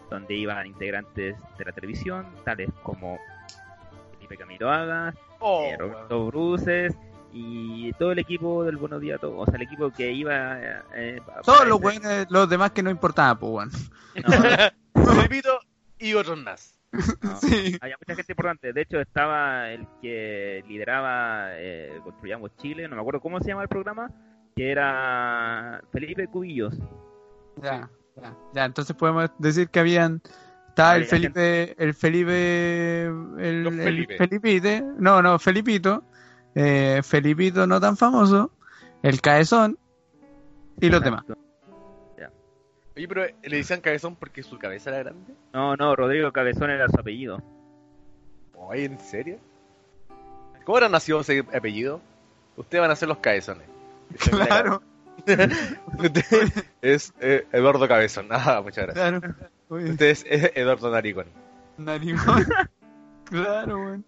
donde 0.09 0.35
iban 0.35 0.65
integrantes 0.67 1.35
de 1.57 1.65
la 1.65 1.73
televisión, 1.73 2.25
tales 2.45 2.69
como 2.81 3.17
Felipe 4.15 4.37
Camiroaga, 4.37 5.13
Oh, 5.39 5.63
eh, 5.65 5.75
Roberto 5.77 6.27
Bruces 6.27 6.97
y 7.33 7.93
todo 7.93 8.11
el 8.11 8.19
equipo 8.19 8.63
del 8.63 8.77
Buenos 8.77 9.01
Días 9.01 9.17
a 9.17 9.21
Todos, 9.21 9.35
o 9.41 9.45
sea, 9.45 9.55
el 9.55 9.63
equipo 9.63 9.89
que 9.91 10.11
iba... 10.11 10.57
eh, 10.95 11.21
pa- 11.25 11.41
Todos 11.41 11.67
los 11.67 11.79
buenos, 11.79 12.27
los 12.29 12.49
demás 12.49 12.71
que 12.71 12.83
no 12.83 12.89
importaban, 12.89 13.37
pues, 13.39 13.51
weón. 13.51 13.71
No, 14.95 15.13
Felipito 15.15 15.59
y 15.99 16.13
otros 16.13 16.37
más. 16.39 16.77
no. 17.21 17.35
Sí. 17.37 17.77
Había 17.79 17.95
mucha 17.99 18.15
gente 18.15 18.33
importante. 18.33 18.73
De 18.73 18.81
hecho, 18.81 18.99
estaba 18.99 19.69
el 19.71 19.87
que 20.01 20.63
lideraba 20.67 21.47
eh, 21.53 21.99
Construyamos 22.03 22.51
Chile, 22.57 22.87
no 22.87 22.95
me 22.95 23.01
acuerdo 23.01 23.21
cómo 23.21 23.39
se 23.39 23.47
llama 23.49 23.63
el 23.63 23.69
programa, 23.69 24.11
que 24.55 24.71
era 24.71 25.81
Felipe 25.93 26.27
Cubillos. 26.27 26.73
Ya, 27.61 27.89
ya, 28.21 28.35
ya, 28.53 28.65
entonces 28.65 28.95
podemos 28.95 29.29
decir 29.39 29.69
que 29.69 29.79
habían. 29.79 30.21
Estaba 30.67 30.95
el 30.95 31.05
Felipe, 31.05 31.75
el 31.83 31.93
Felipe, 31.93 33.03
el, 33.05 33.69
Felipe. 33.83 34.17
Felipite, 34.17 34.81
no, 34.97 35.21
no, 35.21 35.37
Felipito, 35.37 36.03
eh, 36.55 37.01
Felipito 37.03 37.65
no 37.67 37.79
tan 37.79 37.97
famoso, 37.97 38.51
el 39.03 39.21
Caezón 39.21 39.77
y 40.79 40.89
los 40.89 41.01
demás. 41.03 41.23
Oye, 42.93 43.07
pero 43.07 43.25
le 43.43 43.55
decían 43.57 43.79
cabezón 43.79 44.17
porque 44.17 44.43
su 44.43 44.59
cabeza 44.59 44.89
era 44.89 44.99
grande. 44.99 45.33
No, 45.53 45.77
no, 45.77 45.95
Rodrigo 45.95 46.33
Cabezón 46.33 46.69
era 46.71 46.89
su 46.89 46.99
apellido. 46.99 47.41
Oye, 48.53 48.83
¿en 48.83 48.99
serio? 48.99 49.39
¿Cómo 50.65 50.75
habrá 50.77 50.89
nacido 50.89 51.21
ese 51.21 51.39
apellido? 51.53 52.01
Ustedes 52.57 52.81
van 52.81 52.91
a 52.91 52.95
ser 52.97 53.07
los 53.07 53.19
cabezones. 53.19 53.65
Claro, 54.29 54.83
Usted 55.25 55.51
es 56.81 57.13
eh, 57.21 57.47
Eduardo 57.53 57.87
Cabezón. 57.87 58.27
Ah, 58.29 58.59
muchas 58.61 58.87
gracias. 58.87 59.21
claro. 59.21 59.35
Oye, 59.69 59.91
Usted 59.91 60.05
es 60.07 60.25
eh, 60.27 60.51
Eduardo 60.55 60.91
Naricón. 60.91 61.27
narigón. 61.77 62.45
claro, 63.23 63.77
weón. 63.77 64.05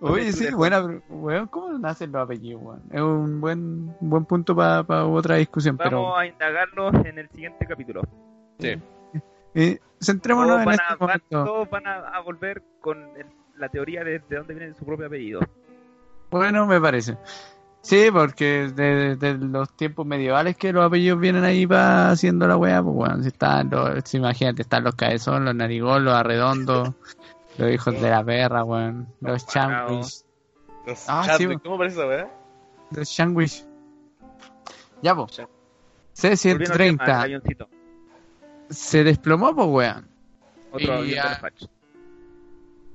Oye, 0.00 0.32
sí, 0.32 0.52
buena, 0.52 0.84
pero, 0.84 1.00
weón, 1.10 1.46
¿cómo 1.46 1.78
nacen 1.78 2.10
los 2.10 2.22
apellidos, 2.24 2.60
weón? 2.62 2.82
Es 2.90 3.00
un 3.00 3.40
buen, 3.40 3.94
buen 4.00 4.24
punto 4.24 4.56
para 4.56 5.06
otra 5.06 5.36
discusión, 5.36 5.76
Vamos 5.76 5.90
pero 5.90 6.16
a 6.16 6.26
indagarlos 6.26 6.92
en 7.04 7.18
el 7.18 7.28
siguiente 7.30 7.64
capítulo. 7.66 8.02
Sí. 8.58 8.74
eh, 9.54 9.78
centrémonos 10.00 10.62
Todos 10.64 10.66
en 10.66 10.70
este 10.72 10.82
a, 10.82 10.96
van- 10.96 10.98
momento. 11.00 11.44
todos 11.44 11.70
van 11.70 11.86
a, 11.86 11.94
a 12.08 12.20
volver 12.20 12.62
con 12.80 12.98
el- 13.16 13.26
la 13.58 13.68
teoría 13.68 14.02
de, 14.02 14.18
de 14.28 14.36
dónde 14.36 14.54
viene 14.54 14.74
su 14.74 14.84
propio 14.84 15.06
apellido. 15.06 15.40
Bueno, 16.30 16.66
me 16.66 16.80
parece. 16.80 17.16
Sí, 17.82 18.08
porque 18.12 18.70
de, 18.74 19.16
de 19.16 19.34
los 19.34 19.76
tiempos 19.76 20.06
medievales 20.06 20.56
que 20.56 20.72
los 20.72 20.84
apellidos 20.84 21.18
vienen 21.20 21.44
ahí 21.44 21.66
va 21.66 22.10
haciendo 22.10 22.46
la 22.48 22.56
weá, 22.56 22.82
pues 22.82 22.94
bueno, 22.94 23.20
si 23.22 23.28
están 23.28 23.70
los, 23.70 24.02
si 24.04 24.16
imagínate, 24.18 24.62
están 24.62 24.84
los 24.84 24.94
caezón, 24.94 25.44
los 25.44 25.54
narigón, 25.54 26.04
los 26.04 26.14
arredondos, 26.14 26.92
los 27.58 27.70
hijos 27.70 28.00
de 28.00 28.10
la 28.10 28.24
perra, 28.24 28.64
weón, 28.64 29.08
los 29.20 29.42
sandwich, 29.42 30.24
Los 30.86 31.04
Ah, 31.08 31.36
sí. 31.36 31.46
¿Cómo 31.62 31.78
parece 31.78 31.96
esa 31.98 32.06
weá? 32.06 32.30
los 32.90 33.08
sandwich. 33.08 33.64
Ya, 35.02 35.14
del 35.14 35.28
C-130 36.14 37.22
avioncito. 37.22 37.68
se 38.70 39.02
desplomó, 39.04 39.54
pues 39.54 39.68
weón. 39.68 40.08
Otro 40.70 41.04
Y 41.04 41.16
avión. 41.16 41.68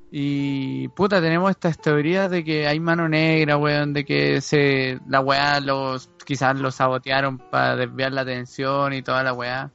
Y 0.09 0.87
puta, 0.89 1.19
tenemos 1.19 1.51
estas 1.51 1.77
teorías 1.79 2.31
de 2.31 2.43
que 2.43 2.65
hay 2.67 2.79
mano 2.79 3.09
negra, 3.09 3.57
weón, 3.57 3.93
de 3.93 4.05
que 4.05 4.39
se 4.39 4.99
la 5.07 5.19
weá 5.19 5.59
los 5.59 6.09
quizás 6.25 6.57
los 6.57 6.75
sabotearon 6.75 7.37
para 7.37 7.75
desviar 7.75 8.13
la 8.13 8.21
atención 8.21 8.93
y 8.93 9.01
toda 9.01 9.23
la 9.23 9.33
weá. 9.33 9.71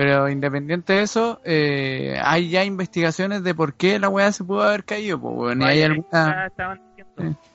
Pero 0.00 0.30
independiente 0.30 0.94
de 0.94 1.02
eso, 1.02 1.42
eh, 1.44 2.18
hay 2.24 2.48
ya 2.48 2.64
investigaciones 2.64 3.42
de 3.42 3.54
por 3.54 3.74
qué 3.74 3.98
la 3.98 4.08
weá 4.08 4.32
se 4.32 4.42
pudo 4.44 4.62
haber 4.62 4.82
caído, 4.84 5.20
pues 5.20 5.34
weón. 5.36 5.60
Y 5.60 5.64
hay 5.66 5.82
alguna, 5.82 6.08
ya 6.12 6.46
estaban 6.46 6.80
diciendo. 6.96 7.12
Sí. 7.18 7.50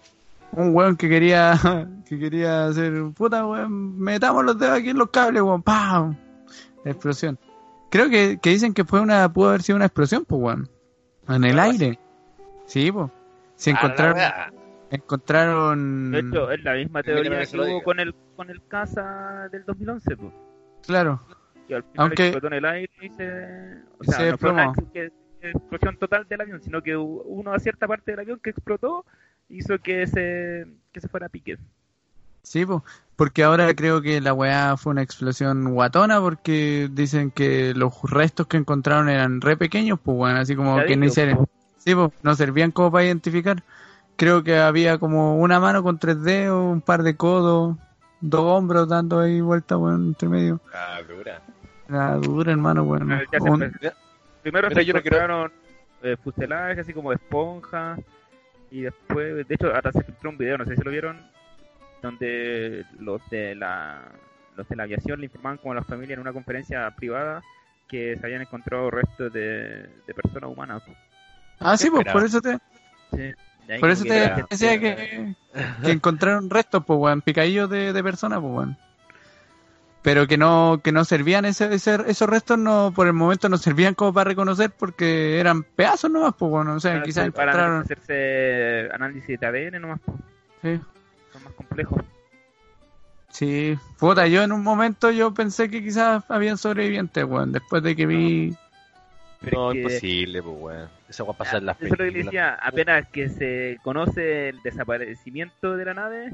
un 0.51 0.75
weón 0.75 0.95
que 0.95 1.09
quería 1.09 1.59
que 2.07 2.19
quería 2.19 2.67
hacer, 2.67 2.93
puta 3.17 3.47
weón, 3.47 3.97
metamos 3.99 4.45
los 4.45 4.59
dedos 4.59 4.77
aquí 4.77 4.89
en 4.91 4.97
los 4.99 5.09
cables, 5.09 5.41
weón, 5.41 5.63
¡pam! 5.63 6.15
La 6.83 6.91
explosión. 6.91 7.39
Creo 7.89 8.09
que, 8.11 8.37
que 8.39 8.51
dicen 8.51 8.75
que 8.75 8.85
fue 8.85 9.01
una, 9.01 9.27
pudo 9.33 9.49
haber 9.49 9.63
sido 9.63 9.77
una 9.77 9.85
explosión, 9.85 10.23
pues 10.25 10.39
weón. 10.39 10.69
En 11.27 11.43
el 11.45 11.57
así. 11.57 11.71
aire. 11.83 11.99
Sí, 12.67 12.91
pues. 12.91 13.09
Se 13.55 13.71
Ah, 13.71 13.73
encontraron, 13.73 14.53
encontraron, 14.91 16.11
De 16.11 16.19
hecho, 16.19 16.51
es 16.51 16.63
la 16.63 16.73
misma 16.75 17.01
teoría 17.01 17.43
que 17.43 17.57
hubo 17.57 17.81
con 17.81 17.99
el, 17.99 18.13
con 18.35 18.51
el 18.51 18.61
casa 18.67 19.47
del 19.51 19.65
2011, 19.65 20.15
pues. 20.17 20.31
claro, 20.85 21.19
Que 21.67 21.75
al 21.75 21.83
final 21.83 21.95
Aunque- 21.97 22.23
explotó 22.27 22.47
en 22.47 22.53
el 22.53 22.65
aire 22.65 22.91
y 23.01 23.09
se... 23.09 23.81
O 23.99 24.03
sea, 24.03 24.13
Se 24.17 24.31
no 24.31 24.37
fue 24.37 24.51
una 24.51 24.65
ex- 24.65 24.83
que- 24.93 25.11
explosión 25.41 25.97
total 25.97 26.27
del 26.27 26.41
avión, 26.41 26.61
sino 26.61 26.81
que 26.81 26.95
hubo 26.97 27.21
una 27.23 27.57
cierta 27.59 27.87
parte 27.87 28.11
del 28.11 28.19
avión 28.21 28.39
que 28.43 28.49
explotó 28.51 29.05
hizo 29.49 29.77
que 29.79 30.07
se, 30.07 30.65
que 30.91 31.01
se 31.01 31.07
fuera 31.07 31.27
a 31.27 31.29
pique. 31.29 31.57
sí, 32.43 32.65
pues. 32.65 32.81
Porque 33.15 33.43
ahora 33.45 33.73
creo 33.75 34.01
que 34.01 34.19
la 34.19 34.33
weá 34.33 34.75
fue 34.75 34.91
una 34.91 35.01
explosión 35.01 35.73
guatona 35.73 36.19
porque 36.19 36.89
dicen 36.91 37.31
que 37.31 37.73
los 37.73 37.93
restos 38.03 38.45
que 38.47 38.57
encontraron 38.57 39.07
eran 39.07 39.39
re 39.39 39.55
pequeños, 39.55 39.99
pues 40.03 40.17
bueno, 40.17 40.39
así 40.39 40.53
como 40.53 40.83
que 40.83 40.97
no 40.97 41.05
hicieron, 41.05 41.37
po. 41.37 41.49
sí, 41.77 41.95
pues, 41.95 42.11
no 42.23 42.35
servían 42.35 42.71
como 42.71 42.91
para 42.91 43.05
identificar. 43.05 43.63
Creo 44.17 44.43
que 44.43 44.57
había 44.57 44.97
como 44.97 45.37
una 45.39 45.61
mano 45.61 45.81
con 45.81 45.97
tres 45.97 46.21
dedos, 46.23 46.61
un 46.73 46.81
par 46.81 47.03
de 47.03 47.15
codos, 47.15 47.77
dos 48.19 48.41
hombros 48.43 48.89
dando 48.89 49.19
ahí 49.21 49.39
vuelta, 49.39 49.77
weón, 49.77 50.07
entre 50.07 50.27
medio. 50.27 50.59
Ah, 50.73 50.99
dura. 51.07 51.41
La 51.87 52.15
dura, 52.15 52.51
hermano, 52.51 52.83
weón. 52.83 53.11
Ah, 53.11 53.21
ya 53.31 53.39
Un-. 53.41 53.73
Primero 54.41 54.69
Mira, 54.69 54.81
se 54.81 54.85
yo 54.85 54.93
no 54.93 55.01
creo- 55.01 55.17
encontraron 55.19 55.51
eh, 56.03 56.17
fuselajes 56.23 56.79
así 56.79 56.93
como 56.93 57.09
de 57.11 57.15
esponja 57.15 57.97
y 58.71 58.81
después, 58.81 59.47
de 59.47 59.55
hecho, 59.55 59.73
hasta 59.73 59.91
se 59.91 60.03
filtró 60.03 60.29
un 60.29 60.37
video, 60.37 60.57
no 60.57 60.65
sé 60.65 60.75
si 60.75 60.83
lo 60.83 60.91
vieron, 60.91 61.19
donde 62.01 62.85
los 62.99 63.21
de 63.29 63.55
la 63.55 64.01
los 64.55 64.67
de 64.69 64.75
la 64.77 64.83
aviación 64.83 65.19
le 65.19 65.25
informaban 65.25 65.57
como 65.57 65.73
a 65.73 65.75
las 65.75 65.85
familias 65.85 66.13
en 66.15 66.21
una 66.21 66.31
conferencia 66.31 66.89
privada 66.91 67.41
que 67.89 68.17
se 68.17 68.25
habían 68.25 68.41
encontrado 68.41 68.89
restos 68.89 69.33
de, 69.33 69.83
de 70.07 70.13
personas 70.13 70.49
humanas. 70.49 70.81
Ah, 71.59 71.75
sí, 71.77 71.89
pues, 71.89 72.05
por 72.11 72.23
eso 72.23 72.39
te, 72.41 72.57
Sí. 73.15 73.33
Por 73.79 73.89
eso 73.89 74.03
te 74.03 74.19
la 74.19 74.45
decía 74.49 74.79
que, 74.79 75.35
que 75.83 75.91
encontraron 75.91 76.49
restos, 76.49 76.83
pues, 76.85 76.99
weón, 76.99 77.21
picadillos 77.21 77.69
de, 77.69 77.91
de 77.93 78.03
personas, 78.03 78.39
pues, 78.39 78.51
weón. 78.53 78.77
Pero 80.05 80.25
que 80.27 80.37
no, 80.37 80.79
que 80.83 80.91
no 80.93 81.03
servían, 81.03 81.43
ese, 81.45 81.73
ese- 81.73 81.97
esos 82.07 82.29
restos 82.29 82.57
no, 82.59 82.93
por 82.95 83.07
el 83.07 83.13
momento 83.13 83.49
no 83.49 83.57
servían 83.57 83.95
como 83.95 84.13
para 84.13 84.29
reconocer 84.29 84.69
porque 84.71 85.39
eran 85.39 85.63
pedazos 85.63 86.11
nomás, 86.11 86.33
pues, 86.37 86.49
bueno, 86.51 86.75
o 86.75 86.79
sea, 86.79 87.01
quizás 87.01 87.29
para 87.31 87.51
encontraron, 87.51 87.81
hacerse 87.81 88.87
análisis 88.93 89.39
de 89.39 89.45
ADN 89.47 89.79
nomás, 89.81 89.99
pues, 90.05 90.17
sí, 90.61 90.81
son 91.33 91.43
más 91.43 91.53
complejos. 91.53 92.01
sí, 93.29 93.77
puta, 93.99 94.27
yo 94.27 94.43
en 94.43 94.51
un 94.51 94.63
momento 94.63 95.09
yo 95.11 95.33
pensé 95.33 95.69
que 95.69 95.83
quizás 95.83 96.23
habían 96.29 96.57
sobrevivientes, 96.59 97.23
weón, 97.25 97.51
después 97.51 97.81
de 97.83 97.95
que 97.95 98.05
vi, 98.05 98.55
Pero 99.41 99.57
No, 99.59 99.69
es 99.71 99.73
que- 99.73 99.79
imposible, 99.81 100.41
pues 100.43 100.55
weón. 100.59 100.89
Esa 101.09 101.23
va 101.23 101.31
a 101.33 101.37
pasar 101.37 101.57
en 101.57 101.65
las 101.67 101.75
Eso 101.77 101.85
es 101.85 101.91
lo 101.91 101.97
que 101.97 102.03
películas. 102.03 102.25
decía, 102.25 102.53
apenas 102.61 103.07
que 103.09 103.29
se 103.29 103.77
conoce 103.83 104.49
el 104.49 104.61
desaparecimiento 104.63 105.75
de 105.77 105.85
la 105.85 105.93
nave, 105.93 106.31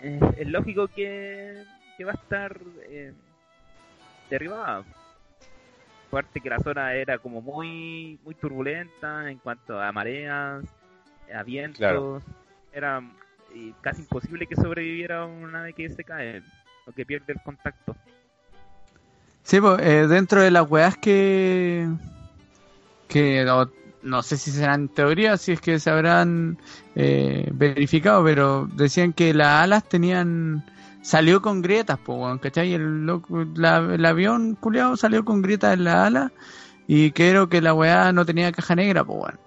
eh, 0.00 0.20
es 0.38 0.48
lógico 0.48 0.88
que, 0.88 1.62
que 1.96 2.04
va 2.04 2.12
a 2.12 2.14
estar 2.14 2.56
eh, 2.88 3.12
derribada. 4.30 4.84
Aparte 6.08 6.40
que 6.40 6.48
la 6.50 6.60
zona 6.60 6.94
era 6.94 7.18
como 7.18 7.40
muy 7.40 8.18
muy 8.24 8.34
turbulenta 8.36 9.30
en 9.30 9.38
cuanto 9.38 9.80
a 9.80 9.90
mareas, 9.92 10.64
a 11.34 11.42
vientos, 11.42 11.78
Claro. 11.78 12.22
era 12.72 13.00
eh, 13.54 13.72
casi 13.80 14.02
imposible 14.02 14.46
que 14.46 14.54
sobreviviera 14.56 15.24
una 15.24 15.50
nave 15.52 15.72
que 15.72 15.88
se 15.90 16.04
cae 16.04 16.42
o 16.86 16.92
que 16.92 17.04
pierde 17.06 17.32
el 17.32 17.40
contacto. 17.42 17.96
sí, 19.42 19.60
pues, 19.60 19.80
eh, 19.80 20.06
dentro 20.06 20.40
de 20.42 20.50
las 20.50 20.70
weas 20.70 20.96
que, 20.98 21.88
que 23.08 23.44
no, 23.44 23.70
no 24.02 24.22
sé 24.22 24.36
si 24.36 24.50
serán 24.50 24.88
teorías, 24.88 25.40
si 25.40 25.52
es 25.52 25.60
que 25.60 25.78
se 25.80 25.90
habrán 25.90 26.58
eh, 26.94 27.48
verificado, 27.52 28.22
pero 28.24 28.66
decían 28.74 29.12
que 29.12 29.34
las 29.34 29.62
alas 29.64 29.88
tenían 29.88 30.62
salió 31.04 31.40
con 31.42 31.62
grietas, 31.62 31.98
pues, 32.04 32.18
weón, 32.18 32.38
¿cachai? 32.38 32.72
El, 32.74 33.04
loco- 33.06 33.46
la- 33.54 33.76
el 33.94 34.04
avión 34.04 34.56
culiado 34.58 34.96
salió 34.96 35.24
con 35.24 35.42
grietas 35.42 35.74
en 35.74 35.84
la 35.84 36.06
ala 36.06 36.32
y 36.86 37.10
creo 37.12 37.48
que 37.48 37.60
la 37.60 37.74
weá 37.74 38.10
no 38.12 38.24
tenía 38.26 38.50
caja 38.52 38.74
negra, 38.74 39.04
pues, 39.04 39.18
weón. 39.20 39.38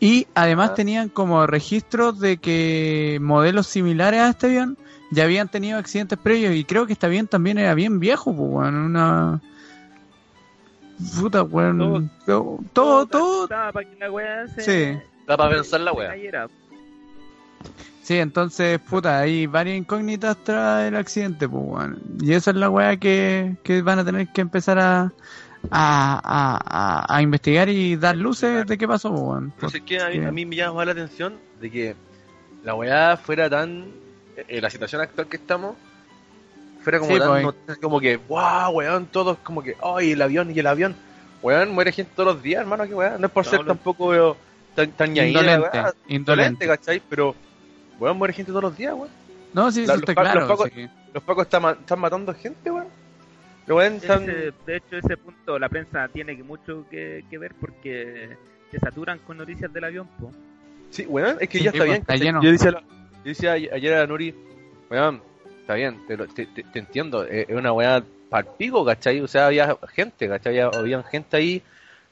Y 0.00 0.26
además 0.34 0.70
Ah. 0.70 0.74
tenían 0.74 1.08
como 1.08 1.46
registros 1.46 2.18
de 2.20 2.38
que 2.38 3.18
modelos 3.22 3.66
similares 3.68 4.20
a 4.20 4.30
este 4.30 4.46
avión 4.48 4.76
ya 5.12 5.24
habían 5.24 5.48
tenido 5.48 5.78
accidentes 5.78 6.18
previos 6.18 6.54
y 6.54 6.64
creo 6.64 6.86
que 6.86 6.92
este 6.94 7.06
avión 7.06 7.26
también 7.26 7.58
era 7.58 7.74
bien 7.74 8.00
viejo, 8.00 8.34
pues, 8.34 8.48
weón, 8.50 8.74
una... 8.76 9.40
Puta, 11.18 11.42
weón. 11.44 12.10
Todo, 12.26 12.58
todo, 12.72 13.06
todo, 13.06 13.44
Estaba 13.44 13.72
para 13.72 13.88
que 13.88 13.96
la 13.96 14.10
weá 14.10 14.48
se, 14.48 14.60
Sí. 14.96 14.98
Para 15.26 15.48
pensar 15.48 15.80
la 15.80 15.92
weá. 15.92 16.14
Sí, 18.10 18.18
entonces, 18.18 18.80
puta, 18.80 19.20
hay 19.20 19.46
varias 19.46 19.78
incógnitas 19.78 20.36
tras 20.42 20.82
el 20.88 20.96
accidente, 20.96 21.48
pues. 21.48 21.90
Y 22.20 22.32
esa 22.32 22.50
es 22.50 22.56
la 22.56 22.68
weá 22.68 22.96
que, 22.96 23.54
que 23.62 23.82
van 23.82 24.00
a 24.00 24.04
tener 24.04 24.26
que 24.32 24.40
empezar 24.40 24.80
a, 24.80 25.12
a, 25.70 27.04
a, 27.06 27.16
a 27.16 27.22
investigar 27.22 27.68
y 27.68 27.94
dar 27.94 28.16
luces 28.16 28.66
de 28.66 28.76
qué 28.76 28.88
pasó, 28.88 29.10
pues, 29.10 29.22
weón. 29.22 29.52
Pero 29.56 29.70
si 29.70 29.76
es 29.78 29.84
que 29.84 30.00
a 30.00 30.08
mí, 30.08 30.14
Porque- 30.14 30.26
a 30.26 30.32
mí 30.32 30.44
me 30.44 30.56
llama 30.56 30.74
más 30.78 30.86
la 30.86 30.92
atención 30.92 31.34
de 31.60 31.70
que 31.70 31.94
la 32.64 32.74
weá 32.74 33.16
fuera 33.16 33.48
tan. 33.48 33.86
En 34.48 34.60
la 34.62 34.70
situación 34.70 35.00
actual 35.02 35.28
que 35.28 35.36
estamos, 35.36 35.76
fuera 36.82 36.98
como 36.98 37.12
Sí, 37.14 37.20
tan. 37.20 37.42
pues. 37.66 37.78
como 37.78 38.00
que, 38.00 38.16
wow, 38.16 38.70
weón, 38.72 39.06
todos 39.06 39.38
como 39.44 39.62
que, 39.62 39.76
ay, 39.84 40.10
el 40.12 40.22
avión 40.22 40.50
y 40.50 40.58
el 40.58 40.66
avión. 40.66 40.96
Weón, 41.42 41.70
muere 41.72 41.92
gente 41.92 42.10
todos 42.16 42.34
los 42.34 42.42
días, 42.42 42.62
hermano, 42.62 42.88
que 42.88 42.94
weón. 42.96 43.20
No 43.20 43.28
es 43.28 43.32
por 43.32 43.44
ser 43.46 43.64
tampoco 43.64 44.08
weón, 44.08 44.34
tan, 44.74 44.90
tan 44.90 45.12
ñaíra, 45.12 45.28
Indolente, 45.42 45.60
weón. 45.60 45.74
indolente. 45.76 46.14
Indolente, 46.14 46.66
¿cachai? 46.66 47.02
Pero, 47.08 47.36
weón, 48.00 48.16
muere 48.18 48.32
gente 48.34 48.50
todos 48.50 48.64
los 48.64 48.76
días, 48.76 48.94
weón. 48.94 49.08
No, 49.52 49.70
sí, 49.70 49.80
La- 49.80 49.84
eso 49.84 49.92
los 49.94 50.02
está 50.02 50.14
pa- 50.14 50.22
claro. 50.22 50.40
los 50.40 50.48
pacos- 50.58 50.72
sí. 50.74 50.88
Los 51.12 51.22
pacos 51.22 51.42
están, 51.44 51.62
ma- 51.62 51.72
están 51.72 51.98
matando 52.00 52.34
gente, 52.34 52.70
weón. 52.70 52.86
Los 53.66 53.76
weón 53.78 53.94
están. 53.94 54.22
Ese- 54.28 54.52
de 54.66 54.76
hecho, 54.76 54.96
ese 54.96 55.16
punto 55.16 55.58
la 55.58 55.68
prensa 55.68 56.08
tiene 56.08 56.36
que 56.36 56.42
mucho 56.42 56.84
que, 56.90 57.24
que 57.30 57.38
ver 57.38 57.54
porque 57.60 58.36
se 58.70 58.78
saturan 58.78 59.18
con 59.20 59.36
noticias 59.38 59.72
del 59.72 59.84
avión, 59.84 60.08
po. 60.18 60.32
Sí, 60.90 61.04
weón, 61.06 61.36
es 61.40 61.48
que 61.48 61.58
Sí, 61.58 61.64
ya 61.64 61.70
está 61.70 61.78
pues, 61.84 61.88
bien. 61.90 62.00
está 62.00 62.12
¿cachai? 62.14 62.26
lleno. 62.26 62.42
Yo 62.42 62.50
decía, 62.52 62.70
la- 62.72 62.80
yo 62.80 63.24
decía 63.24 63.50
a- 63.52 63.74
ayer 63.76 63.94
a 63.94 64.06
Nuri, 64.06 64.34
weón, 64.90 65.22
está 65.60 65.74
bien, 65.74 66.04
te, 66.06 66.16
lo- 66.16 66.26
te, 66.26 66.46
te- 66.46 66.64
te 66.64 66.78
entiendo, 66.78 67.24
es 67.24 67.48
es 67.48 67.54
una 67.56 67.72
weá 67.72 68.02
palpico, 68.28 68.84
¿cachai? 68.84 69.20
O 69.20 69.28
sea, 69.28 69.46
había 69.46 69.76
gente, 69.92 70.28
¿cachai? 70.28 70.58
Había, 70.60 70.78
había 70.78 71.02
gente 71.02 71.36
ahí, 71.36 71.62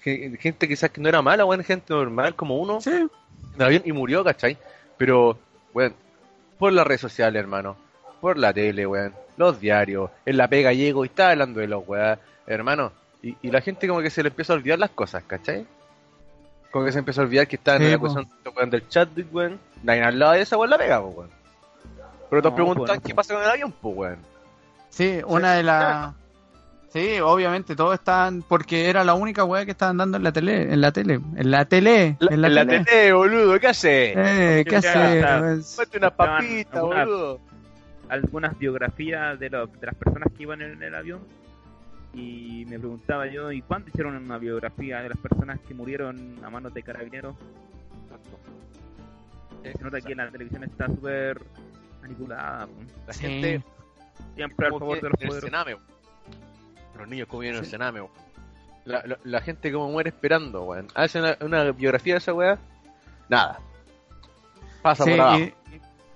ge- 0.00 0.36
gente 0.40 0.66
quizás 0.68 0.90
que 0.90 1.00
no 1.00 1.08
era 1.08 1.22
mala, 1.22 1.44
weón, 1.44 1.62
gente 1.64 1.92
normal 1.94 2.34
como 2.34 2.58
uno, 2.58 2.80
Sí, 2.80 2.90
en 2.90 3.10
el 3.56 3.62
avión 3.62 3.82
y 3.84 3.92
murió, 3.92 4.22
¿cachai? 4.24 4.58
Pero, 4.96 5.38
weón, 5.74 5.94
por 6.58 6.72
las 6.72 6.86
redes 6.86 7.00
sociales, 7.00 7.40
hermano, 7.40 7.76
por 8.20 8.36
la 8.38 8.52
tele, 8.52 8.86
weón, 8.86 9.14
los 9.36 9.60
diarios, 9.60 10.10
en 10.26 10.36
la 10.36 10.48
pega 10.48 10.72
llego 10.72 11.04
y 11.04 11.08
está 11.08 11.30
hablando 11.30 11.60
de 11.60 11.68
los 11.68 11.86
weá, 11.86 12.18
hermano, 12.46 12.92
y, 13.22 13.36
y 13.42 13.50
la 13.50 13.60
gente 13.60 13.86
como 13.88 14.00
que 14.00 14.10
se 14.10 14.22
le 14.22 14.28
empieza 14.30 14.52
a 14.52 14.56
olvidar 14.56 14.78
las 14.78 14.90
cosas, 14.90 15.22
¿cachai? 15.26 15.66
Como 16.70 16.84
que 16.84 16.92
se 16.92 16.98
empieza 16.98 17.20
a 17.20 17.24
olvidar 17.24 17.46
que 17.46 17.56
está 17.56 17.76
en 17.76 17.82
Sí, 17.82 17.90
la 17.90 17.98
po. 17.98 18.00
cuestión 18.02 18.28
weón, 18.56 18.70
del 18.70 18.88
chat, 18.88 19.08
weón, 19.32 19.60
nadie 19.82 20.02
hablaba 20.04 20.34
de 20.34 20.42
esa 20.42 20.56
weón 20.56 20.70
la 20.70 20.78
pega, 20.78 21.00
weón. 21.00 21.30
Pero 22.30 22.42
te 22.42 22.48
No, 22.50 22.54
preguntan 22.54 22.86
pues, 22.86 22.98
no, 22.98 23.02
qué 23.06 23.14
pasa 23.14 23.34
con 23.34 23.42
el 23.42 23.50
avión, 23.50 23.72
pues, 23.80 23.96
weón. 23.96 24.18
sí, 24.90 25.20
una 25.26 25.54
de 25.54 25.62
las... 25.62 26.14
Sí, 26.90 27.20
obviamente, 27.20 27.76
todos 27.76 27.94
estaban... 27.94 28.42
Porque 28.42 28.88
era 28.88 29.04
la 29.04 29.12
única 29.14 29.44
weá 29.44 29.64
que 29.66 29.72
estaban 29.72 29.98
dando 29.98 30.16
en 30.16 30.22
la 30.24 30.32
tele, 30.32 30.72
en 30.72 30.80
la 30.80 30.90
tele, 30.90 31.20
en 31.36 31.50
la 31.50 31.64
tele, 31.66 32.16
en 32.18 32.40
la, 32.40 32.46
en 32.48 32.54
la 32.54 32.66
tele. 32.66 32.84
tele, 32.84 33.12
boludo, 33.12 33.60
¿qué 33.60 33.66
hace? 33.66 34.14
Eh, 34.16 34.64
¿qué 34.66 34.76
hace? 34.76 35.22
Ponte 35.76 35.98
una 35.98 36.10
papita, 36.10 36.78
algunas- 36.78 37.06
boludo. 37.06 37.40
algunas 38.08 38.58
biografías 38.58 39.38
de, 39.38 39.50
los- 39.50 39.70
de 39.80 39.86
las 39.86 39.94
personas 39.96 40.28
que 40.34 40.42
iban 40.44 40.62
en 40.62 40.82
el 40.82 40.94
avión 40.94 41.20
y 42.14 42.64
me 42.70 42.78
preguntaba 42.78 43.26
yo, 43.26 43.52
¿y 43.52 43.60
cuándo 43.60 43.88
hicieron 43.90 44.16
una 44.16 44.38
biografía 44.38 45.02
de 45.02 45.10
las 45.10 45.18
personas 45.18 45.60
que 45.68 45.74
murieron 45.74 46.36
a 46.42 46.48
manos 46.48 46.72
de 46.72 46.82
carabineros? 46.82 47.36
Se 49.62 49.84
nota 49.84 50.00
que 50.00 50.14
la 50.14 50.30
televisión 50.30 50.64
está 50.64 50.86
súper 50.86 51.42
manipulada. 52.00 52.66
La 53.06 53.12
Sí. 53.12 53.20
gente 53.26 53.62
siempre 54.34 54.66
al 54.66 54.72
favor 54.78 55.00
de 55.00 55.08
los 55.10 55.20
en 55.20 55.28
Los 56.98 57.08
niños 57.08 57.28
el 57.32 57.64
Sí. 57.64 57.70
cename, 57.70 58.00
weón. 58.00 58.12
La, 58.84 59.02
la, 59.06 59.18
la 59.24 59.40
gente 59.40 59.70
como 59.72 59.90
muere 59.90 60.10
esperando, 60.10 60.62
weón. 60.64 60.88
Hace 60.94 61.18
una, 61.20 61.36
una 61.40 61.70
biografía 61.72 62.14
de 62.14 62.18
esa 62.18 62.32
weá. 62.32 62.58
Nada. 63.28 63.60
Pasa 64.82 65.04
Sí, 65.04 65.10
por 65.10 65.20
abajo. 65.20 65.38
y- 65.38 65.54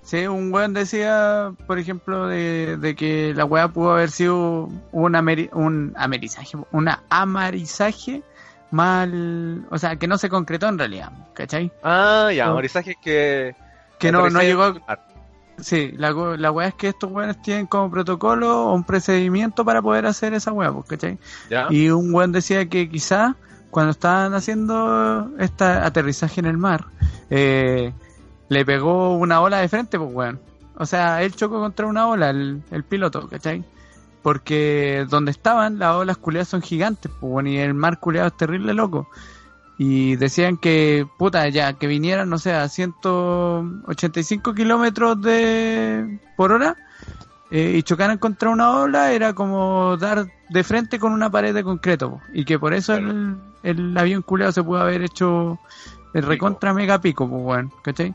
sí, 0.02 0.26
un 0.26 0.52
weón 0.52 0.72
decía, 0.72 1.52
por 1.66 1.78
ejemplo, 1.78 2.26
de, 2.26 2.76
de 2.78 2.94
que 2.96 3.32
la 3.34 3.44
weá 3.44 3.68
pudo 3.68 3.92
haber 3.92 4.10
sido 4.10 4.68
un, 4.92 5.12
ameri- 5.12 5.50
un 5.52 5.92
amerizaje, 5.96 6.56
una 6.70 7.02
amarizaje 7.10 8.22
mal, 8.70 9.66
o 9.70 9.78
sea, 9.78 9.96
que 9.96 10.06
no 10.08 10.16
se 10.16 10.28
concretó 10.30 10.66
en 10.68 10.78
realidad, 10.78 11.12
¿cachai? 11.34 11.70
Ah, 11.82 12.30
ya, 12.34 12.46
No. 12.46 12.52
amorizaje 12.52 12.96
que. 13.02 13.54
Que 13.98 14.10
no, 14.10 14.28
no 14.30 14.40
llegó, 14.40 14.70
lunar. 14.70 15.06
Sí, 15.58 15.92
la, 15.96 16.12
la 16.12 16.50
weá 16.50 16.68
es 16.68 16.74
que 16.74 16.88
estos 16.88 17.10
weones 17.10 17.40
tienen 17.42 17.66
como 17.66 17.90
protocolo 17.90 18.66
o 18.66 18.74
un 18.74 18.84
procedimiento 18.84 19.64
para 19.64 19.82
poder 19.82 20.06
hacer 20.06 20.34
esa 20.34 20.52
weá, 20.52 20.72
pues, 20.72 20.86
¿cachai? 20.86 21.18
Ya. 21.50 21.66
Y 21.70 21.90
un 21.90 22.12
weón 22.14 22.32
decía 22.32 22.68
que 22.68 22.88
quizá 22.88 23.36
cuando 23.70 23.92
estaban 23.92 24.34
haciendo 24.34 25.30
este 25.38 25.64
aterrizaje 25.64 26.40
en 26.40 26.46
el 26.46 26.58
mar, 26.58 26.86
eh, 27.30 27.92
le 28.48 28.64
pegó 28.66 29.16
una 29.16 29.40
ola 29.40 29.58
de 29.58 29.68
frente, 29.68 29.98
pues 29.98 30.10
weón. 30.12 30.40
O 30.76 30.86
sea, 30.86 31.22
él 31.22 31.34
chocó 31.34 31.60
contra 31.60 31.86
una 31.86 32.06
ola, 32.06 32.30
el, 32.30 32.62
el 32.70 32.84
piloto, 32.84 33.28
¿cachai? 33.28 33.64
Porque 34.22 35.06
donde 35.08 35.30
estaban, 35.30 35.78
las 35.78 35.94
olas 35.94 36.18
culeadas 36.18 36.48
son 36.48 36.62
gigantes, 36.62 37.10
pues 37.18 37.32
weón, 37.32 37.46
y 37.46 37.58
el 37.58 37.74
mar 37.74 37.98
culeado 37.98 38.28
es 38.28 38.36
terrible 38.36 38.74
loco. 38.74 39.08
Y 39.84 40.14
decían 40.14 40.58
que, 40.58 41.08
puta, 41.18 41.48
ya, 41.48 41.72
que 41.72 41.88
vinieran, 41.88 42.30
no 42.30 42.38
sé, 42.38 42.52
a 42.52 42.68
185 42.68 44.54
kilómetros 44.54 45.20
de 45.20 46.20
por 46.36 46.52
hora 46.52 46.76
eh, 47.50 47.74
y 47.78 47.82
chocaran 47.82 48.18
contra 48.18 48.50
una 48.50 48.78
ola, 48.78 49.10
era 49.10 49.34
como 49.34 49.96
dar 49.96 50.28
de 50.50 50.62
frente 50.62 51.00
con 51.00 51.12
una 51.12 51.30
pared 51.30 51.52
de 51.52 51.64
concreto. 51.64 52.12
po. 52.12 52.20
Y 52.32 52.44
que 52.44 52.60
por 52.60 52.74
eso 52.74 52.94
el, 52.94 53.36
el 53.64 53.98
avión 53.98 54.22
culeado 54.22 54.52
se 54.52 54.62
pudo 54.62 54.78
haber 54.78 55.02
hecho 55.02 55.58
el 56.14 56.22
recontra 56.22 56.72
mega 56.72 57.00
pico, 57.00 57.28
pues, 57.28 57.42
weón, 57.42 57.72
¿cachai? 57.82 58.14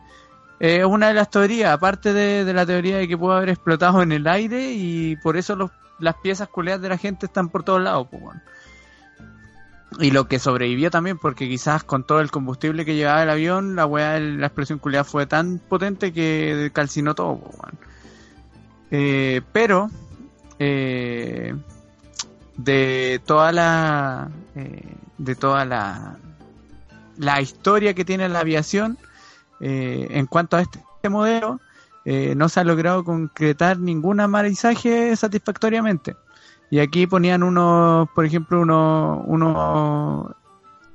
Es 0.62 0.86
una 0.86 1.10
de 1.10 1.16
las 1.16 1.30
teorías, 1.30 1.74
aparte 1.74 2.14
de, 2.14 2.46
de 2.46 2.54
la 2.54 2.66
teoría 2.66 2.96
de 2.96 3.10
que 3.10 3.18
pudo 3.18 3.34
haber 3.34 3.50
explotado 3.50 4.02
en 4.02 4.14
el 4.14 4.26
aire 4.26 4.72
y 4.72 5.18
por 5.18 5.36
eso 5.36 5.58
los, 5.58 5.72
las 6.00 6.16
piezas 6.16 6.48
culeadas 6.48 6.82
de 6.82 6.88
la 6.88 6.98
gente 6.98 7.26
están 7.26 7.50
por 7.50 7.64
todos 7.64 7.82
lados, 7.82 8.08
pues, 8.10 8.24
weón. 8.24 8.42
Y 10.00 10.12
lo 10.12 10.28
que 10.28 10.38
sobrevivió 10.38 10.92
también, 10.92 11.18
porque 11.18 11.48
quizás 11.48 11.84
con 11.84 12.04
todo 12.04 12.20
el 12.20 12.30
combustible 12.30 12.86
que 12.86 12.96
llevaba 12.96 13.24
el 13.24 13.30
avión, 13.30 13.76
la 13.76 13.86
weá, 13.86 14.20
la 14.20 14.48
explosión 14.48 14.80
culeada 14.80 15.06
fue 15.06 15.26
tan 15.26 15.60
potente 15.60 16.12
que 16.12 16.70
calcinó 16.74 17.16
todo. 17.16 17.40
Eh, 18.92 19.42
pero, 19.54 19.90
eh, 20.60 21.56
de 22.58 23.22
toda 23.26 23.52
la, 23.52 24.30
eh, 24.56 24.96
de 25.18 25.36
toda 25.36 25.66
la, 25.66 26.18
la 27.18 27.42
historia 27.42 27.94
que 27.94 28.06
tiene 28.06 28.30
la 28.30 28.40
aviación, 28.40 28.98
en 29.60 30.28
cuanto 30.28 30.58
a 30.58 30.62
este, 30.62 30.80
modelo, 31.10 31.60
no 32.06 32.50
se 32.50 32.60
ha 32.60 32.64
logrado 32.64 33.04
concretar 33.04 33.80
ningún 33.80 34.20
amarizaje 34.20 35.16
satisfactoriamente. 35.16 36.16
Y 36.70 36.80
aquí 36.80 37.08
ponían 37.08 37.44
unos, 37.44 38.10
por 38.10 38.26
ejemplo, 38.26 38.62
unos, 38.62 39.22
unos 39.26 40.32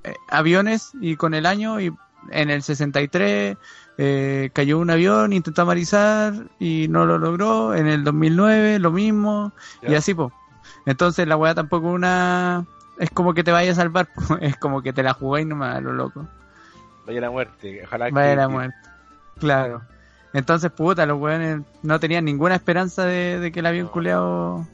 eh, 0.05 0.15
aviones 0.29 0.93
y 1.01 1.17
con 1.17 1.33
el 1.35 1.47
año 1.47 1.81
y 1.81 1.95
en 2.31 2.51
el 2.51 2.63
63 2.63 3.57
eh, 3.99 4.51
cayó 4.53 4.79
un 4.79 4.91
avión, 4.91 5.33
intentó 5.33 5.63
amarizar 5.63 6.35
y 6.59 6.89
no 6.89 7.07
lo 7.07 7.19
logró. 7.19 7.75
En 7.75 7.87
el 7.87 8.05
2009 8.05 8.79
lo 8.81 8.91
mismo 8.93 9.53
y 9.83 9.95
así, 9.95 10.15
pues. 10.15 10.33
Entonces 10.87 11.27
la 11.27 11.37
weá 11.37 11.55
tampoco 11.55 11.89
una... 11.89 12.65
Es 12.99 13.11
como 13.11 13.33
que 13.35 13.43
te 13.43 13.51
vaya 13.53 13.73
a 13.73 13.75
salvar, 13.75 14.09
po. 14.29 14.37
es 14.41 14.57
como 14.57 14.83
que 14.83 14.93
te 14.93 15.03
la 15.03 15.15
jugáis 15.15 15.47
nomás 15.47 15.77
a 15.77 15.81
lo 15.81 15.93
loco. 15.93 16.27
Vaya 17.07 17.21
la 17.23 17.31
muerte. 17.31 17.83
Ojalá 17.85 18.11
Vaya 18.11 18.31
que- 18.31 18.37
la 18.37 18.49
muerte. 18.49 18.77
Claro. 19.39 19.83
Entonces, 20.35 20.71
puta, 20.71 21.05
los 21.07 21.19
weones 21.21 21.61
no 21.83 21.99
tenían 21.99 22.25
ninguna 22.25 22.55
esperanza 22.55 23.05
de, 23.05 23.39
de 23.41 23.51
que 23.53 23.61
el 23.61 23.67
avión 23.67 23.87
No. 23.87 23.93
culeado... 23.93 24.67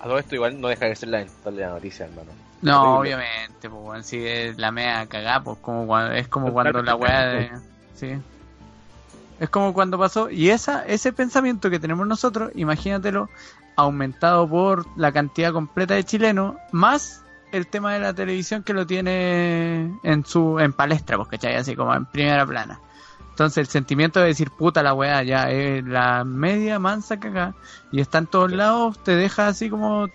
A 0.00 0.04
todo 0.04 0.18
esto 0.18 0.34
igual 0.34 0.60
no 0.60 0.68
deja 0.68 0.86
de 0.86 0.96
ser 0.96 1.08
lamentable 1.08 1.62
la 1.62 1.70
noticia, 1.70 2.06
hermano. 2.06 2.30
No, 2.62 2.98
obviamente, 2.98 3.68
pues, 3.68 3.72
weón, 3.72 4.04
si 4.04 4.26
es 4.26 4.58
la 4.58 4.70
mea 4.70 5.06
cagada, 5.06 5.42
pues 5.42 5.58
como 5.58 5.86
cuando, 5.86 6.12
es 6.14 6.28
como 6.28 6.52
cuando 6.52 6.82
la 6.82 6.94
weá 6.94 7.26
de... 7.26 7.50
Sí. 7.94 8.16
Es 9.38 9.50
como 9.50 9.74
cuando 9.74 9.98
pasó, 9.98 10.30
y 10.30 10.50
esa, 10.50 10.84
ese 10.86 11.12
pensamiento 11.12 11.68
que 11.68 11.78
tenemos 11.78 12.06
nosotros, 12.06 12.52
imagínatelo, 12.54 13.28
aumentado 13.76 14.48
por 14.48 14.86
la 14.96 15.12
cantidad 15.12 15.52
completa 15.52 15.94
de 15.94 16.04
chilenos, 16.04 16.54
más 16.72 17.22
el 17.52 17.66
tema 17.66 17.92
de 17.92 18.00
la 18.00 18.14
televisión 18.14 18.62
que 18.62 18.72
lo 18.72 18.86
tiene 18.86 19.92
en 20.02 20.24
su, 20.24 20.58
en 20.58 20.72
palestra, 20.72 21.16
pues, 21.16 21.28
¿cachai? 21.28 21.56
Así 21.56 21.76
como 21.76 21.94
en 21.94 22.06
primera 22.06 22.46
plana. 22.46 22.80
Entonces 23.34 23.58
el 23.58 23.66
sentimiento 23.66 24.20
de 24.20 24.26
decir, 24.26 24.52
puta 24.52 24.80
la 24.84 24.94
weá, 24.94 25.24
ya 25.24 25.50
es 25.50 25.84
la 25.84 26.22
media 26.22 26.78
mansa 26.78 27.18
cagada, 27.18 27.52
y 27.90 28.00
está 28.00 28.18
en 28.18 28.28
todos 28.28 28.52
lados, 28.52 28.96
te 29.02 29.16
deja 29.16 29.48
así 29.48 29.68
como, 29.68 30.06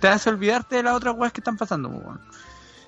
te 0.00 0.06
hace 0.06 0.30
olvidarte 0.30 0.76
de 0.76 0.84
las 0.84 0.94
otras 0.94 1.16
weas 1.16 1.32
que 1.32 1.40
están 1.40 1.56
pasando. 1.56 1.90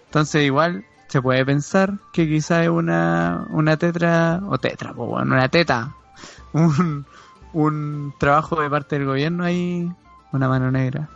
Entonces 0.05 0.45
igual 0.45 0.85
se 1.09 1.20
puede 1.20 1.45
pensar 1.45 1.95
que 2.12 2.28
quizá 2.28 2.62
es 2.62 2.68
una, 2.68 3.45
una 3.51 3.76
tetra, 3.76 4.41
o 4.49 4.57
tetra, 4.57 4.95
pues, 4.95 5.11
una 5.20 5.49
teta, 5.49 5.97
un, 6.53 7.05
un 7.53 8.14
trabajo 8.20 8.61
de 8.61 8.70
parte 8.70 9.01
del 9.01 9.09
gobierno 9.09 9.43
ahí, 9.43 9.91
una 10.30 10.47
mano 10.47 10.70
negra. 10.70 11.09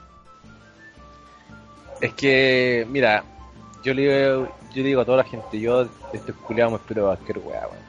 Es 2.01 2.15
que, 2.15 2.85
mira, 2.91 3.23
yo 3.85 3.95
le 3.95 4.29
yo 4.75 4.83
le 4.83 4.89
digo 4.89 5.03
a 5.03 5.05
toda 5.05 5.19
la 5.19 5.25
gente, 5.25 5.61
yo 5.61 5.85
de 5.85 5.91
estos 6.15 6.35
culiados 6.35 6.73
me 6.73 6.79
espero 6.79 7.05
cualquier 7.05 7.39
weá, 7.39 7.69
weón. 7.69 7.86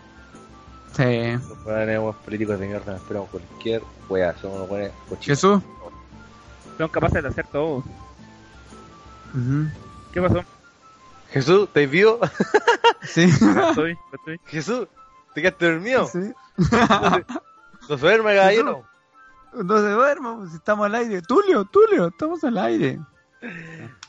Sí. 0.93 1.31
Los 1.33 1.65
weones 1.65 2.15
políticos 2.23 2.59
de 2.59 2.67
mierda, 2.67 2.95
esperamos 2.95 3.29
cualquier 3.29 3.83
wea, 4.09 4.35
somos 4.38 4.59
los 4.61 4.69
weones 4.69 4.91
cochinos. 5.07 5.25
Jesús. 5.25 5.61
Son 6.77 6.89
capaces 6.89 7.23
de 7.23 7.29
hacer 7.29 7.45
todo. 7.47 7.83
Ujú. 9.33 9.67
¿Qué 10.11 10.21
pasó? 10.21 10.43
Jesús, 11.31 11.67
¿estás 11.67 11.89
vivo? 11.89 12.19
Sí. 13.03 13.23
Estoy, 13.23 13.97
estoy. 14.13 14.39
Jesús, 14.47 14.88
¿te 15.33 15.41
quedaste 15.41 15.71
dormido? 15.71 16.07
Sí. 16.07 16.33
No 16.57 17.88
se 17.88 17.95
duerme, 17.97 18.35
caballero. 18.35 18.83
No 19.53 19.77
se 19.77 19.89
duerma, 19.89 20.38
pues, 20.38 20.53
estamos 20.55 20.85
al 20.88 20.95
aire. 20.95 21.21
Tulio, 21.21 21.63
Tulio, 21.65 22.07
estamos 22.07 22.43
al 22.43 22.57
aire. 22.57 22.99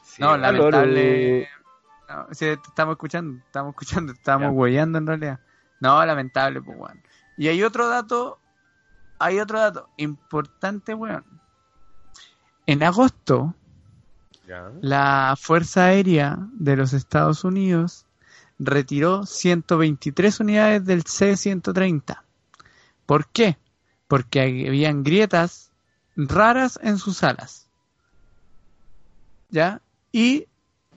Sí, 0.04 0.20
no, 0.22 0.36
lamentable. 0.36 1.48
No, 2.08 2.26
sí, 2.32 2.46
te 2.46 2.52
estamos 2.54 2.94
escuchando, 2.94 3.38
estamos 3.44 3.70
escuchando, 3.70 4.12
estamos 4.12 4.48
Ya. 4.48 4.50
huellando 4.52 4.98
en 4.98 5.06
realidad. 5.06 5.40
No, 5.80 6.04
lamentable, 6.04 6.60
pues, 6.62 6.78
weón. 6.78 7.02
Y 7.36 7.48
hay 7.48 7.62
otro 7.62 7.88
dato, 7.88 8.38
hay 9.18 9.38
otro 9.38 9.60
dato 9.60 9.88
importante, 9.96 10.94
weón. 10.94 11.24
En 12.66 12.82
agosto, 12.82 13.54
Ya. 14.46 14.70
la 14.80 15.34
Fuerza 15.40 15.84
Aérea 15.86 16.38
de 16.52 16.76
los 16.76 16.92
Estados 16.92 17.44
Unidos 17.44 18.06
retiró 18.58 19.24
123 19.24 20.40
unidades 20.40 20.84
del 20.84 21.04
C-130. 21.04 22.22
¿Por 23.06 23.28
qué? 23.28 23.56
Porque 24.08 24.40
habían 24.40 25.02
grietas 25.04 25.70
raras 26.16 26.78
en 26.82 26.98
sus 26.98 27.22
alas. 27.22 27.68
¿Ya? 29.50 29.80
Y 30.12 30.46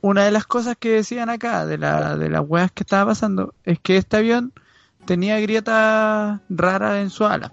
una 0.01 0.25
de 0.25 0.31
las 0.31 0.45
cosas 0.45 0.75
que 0.77 0.89
decían 0.89 1.29
acá, 1.29 1.65
de, 1.65 1.77
la, 1.77 2.17
de 2.17 2.29
las 2.29 2.43
weas 2.45 2.71
que 2.71 2.83
estaba 2.83 3.11
pasando, 3.11 3.53
es 3.63 3.79
que 3.79 3.97
este 3.97 4.17
avión 4.17 4.51
tenía 5.05 5.39
grietas 5.39 6.39
raras 6.49 6.97
en 6.97 7.09
su 7.09 7.25
alas. 7.25 7.51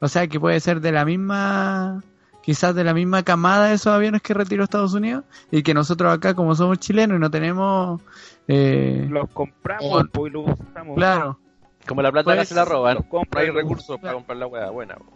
O 0.00 0.08
sea 0.08 0.26
que 0.26 0.40
puede 0.40 0.58
ser 0.60 0.80
de 0.80 0.92
la 0.92 1.04
misma, 1.04 2.02
quizás 2.42 2.74
de 2.74 2.84
la 2.84 2.92
misma 2.94 3.22
camada 3.22 3.66
de 3.68 3.74
esos 3.74 3.92
aviones 3.92 4.20
que 4.22 4.34
retiró 4.34 4.64
Estados 4.64 4.94
Unidos 4.94 5.24
y 5.50 5.62
que 5.62 5.74
nosotros 5.74 6.12
acá, 6.12 6.34
como 6.34 6.54
somos 6.54 6.78
chilenos 6.78 7.16
y 7.16 7.20
no 7.20 7.30
tenemos... 7.30 8.00
eh, 8.48 9.06
Los 9.08 9.28
compramos 9.30 10.04
y 10.26 10.30
los 10.30 10.48
usamos. 10.58 10.96
claro, 10.96 11.38
Como 11.86 12.02
la 12.02 12.10
plata 12.10 12.34
Pues, 12.34 12.48
se 12.48 12.54
la 12.54 12.64
roban, 12.64 12.96
los 12.96 13.04
no 13.04 13.10
compran 13.10 13.44
hay 13.44 13.50
recursos 13.50 13.98
para 14.00 14.14
comprar 14.14 14.38
la 14.38 14.46
wea 14.48 14.70
buena. 14.70 14.96
po. 14.96 15.12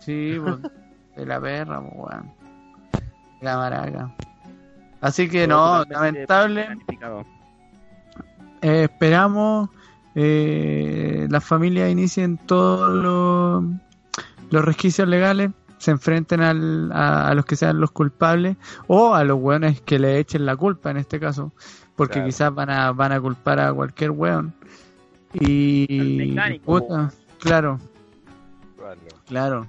Sí, 0.00 0.36
pues, 0.42 0.56
de 1.16 1.26
la 1.26 1.40
perra, 1.40 1.80
pues, 1.80 1.92
weón. 1.96 2.32
La 3.40 3.56
maraca. 3.58 4.14
Así 5.00 5.28
que 5.28 5.46
no, 5.46 5.84
lamentable. 5.84 6.66
Eh, 8.62 8.84
esperamos 8.84 9.68
eh, 10.16 11.26
las 11.30 11.44
familias 11.44 11.90
inicien 11.90 12.38
todos 12.38 12.90
los, 12.90 13.64
los 14.50 14.64
resquicios 14.64 15.06
legales, 15.06 15.50
se 15.78 15.90
enfrenten 15.90 16.40
al, 16.40 16.90
a, 16.90 17.28
a 17.28 17.34
los 17.34 17.44
que 17.44 17.54
sean 17.54 17.78
los 17.78 17.90
culpables 17.90 18.56
o 18.86 19.14
a 19.14 19.22
los 19.24 19.38
weones 19.38 19.82
que 19.82 19.98
le 19.98 20.18
echen 20.18 20.46
la 20.46 20.56
culpa 20.56 20.90
en 20.90 20.96
este 20.96 21.20
caso, 21.20 21.52
porque 21.94 22.14
Claro. 22.14 22.26
quizás 22.28 22.54
van 22.54 22.70
a, 22.70 22.92
van 22.92 23.12
a 23.12 23.20
culpar 23.20 23.60
a 23.60 23.72
cualquier 23.74 24.10
weón. 24.10 24.54
Y. 25.34 26.34
Puta, 26.64 27.12
claro. 27.38 27.78
Vale. 28.80 29.00
Claro. 29.26 29.66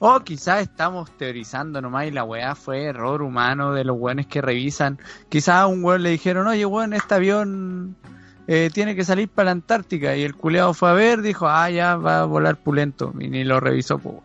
O 0.00 0.20
quizás 0.20 0.60
estamos 0.62 1.10
teorizando 1.12 1.80
nomás 1.80 2.06
y 2.06 2.10
la 2.10 2.24
weá 2.24 2.54
fue 2.54 2.84
error 2.84 3.22
humano 3.22 3.72
de 3.72 3.84
los 3.84 3.96
weones 3.98 4.26
que 4.26 4.42
revisan. 4.42 4.98
Quizás 5.30 5.54
a 5.56 5.66
un 5.66 5.82
weón 5.82 6.02
le 6.02 6.10
dijeron, 6.10 6.46
oye 6.46 6.66
weón, 6.66 6.92
este 6.92 7.14
avión 7.14 7.96
eh, 8.46 8.70
tiene 8.72 8.94
que 8.94 9.04
salir 9.04 9.28
para 9.28 9.46
la 9.46 9.50
Antártica. 9.52 10.16
Y 10.16 10.22
el 10.22 10.34
culeado 10.34 10.74
fue 10.74 10.90
a 10.90 10.92
ver, 10.92 11.22
dijo, 11.22 11.48
ah, 11.48 11.70
ya 11.70 11.96
va 11.96 12.20
a 12.20 12.24
volar 12.24 12.56
pulento. 12.56 13.12
Y 13.18 13.28
ni 13.28 13.44
lo 13.44 13.60
revisó, 13.60 13.98
pues. 13.98 14.16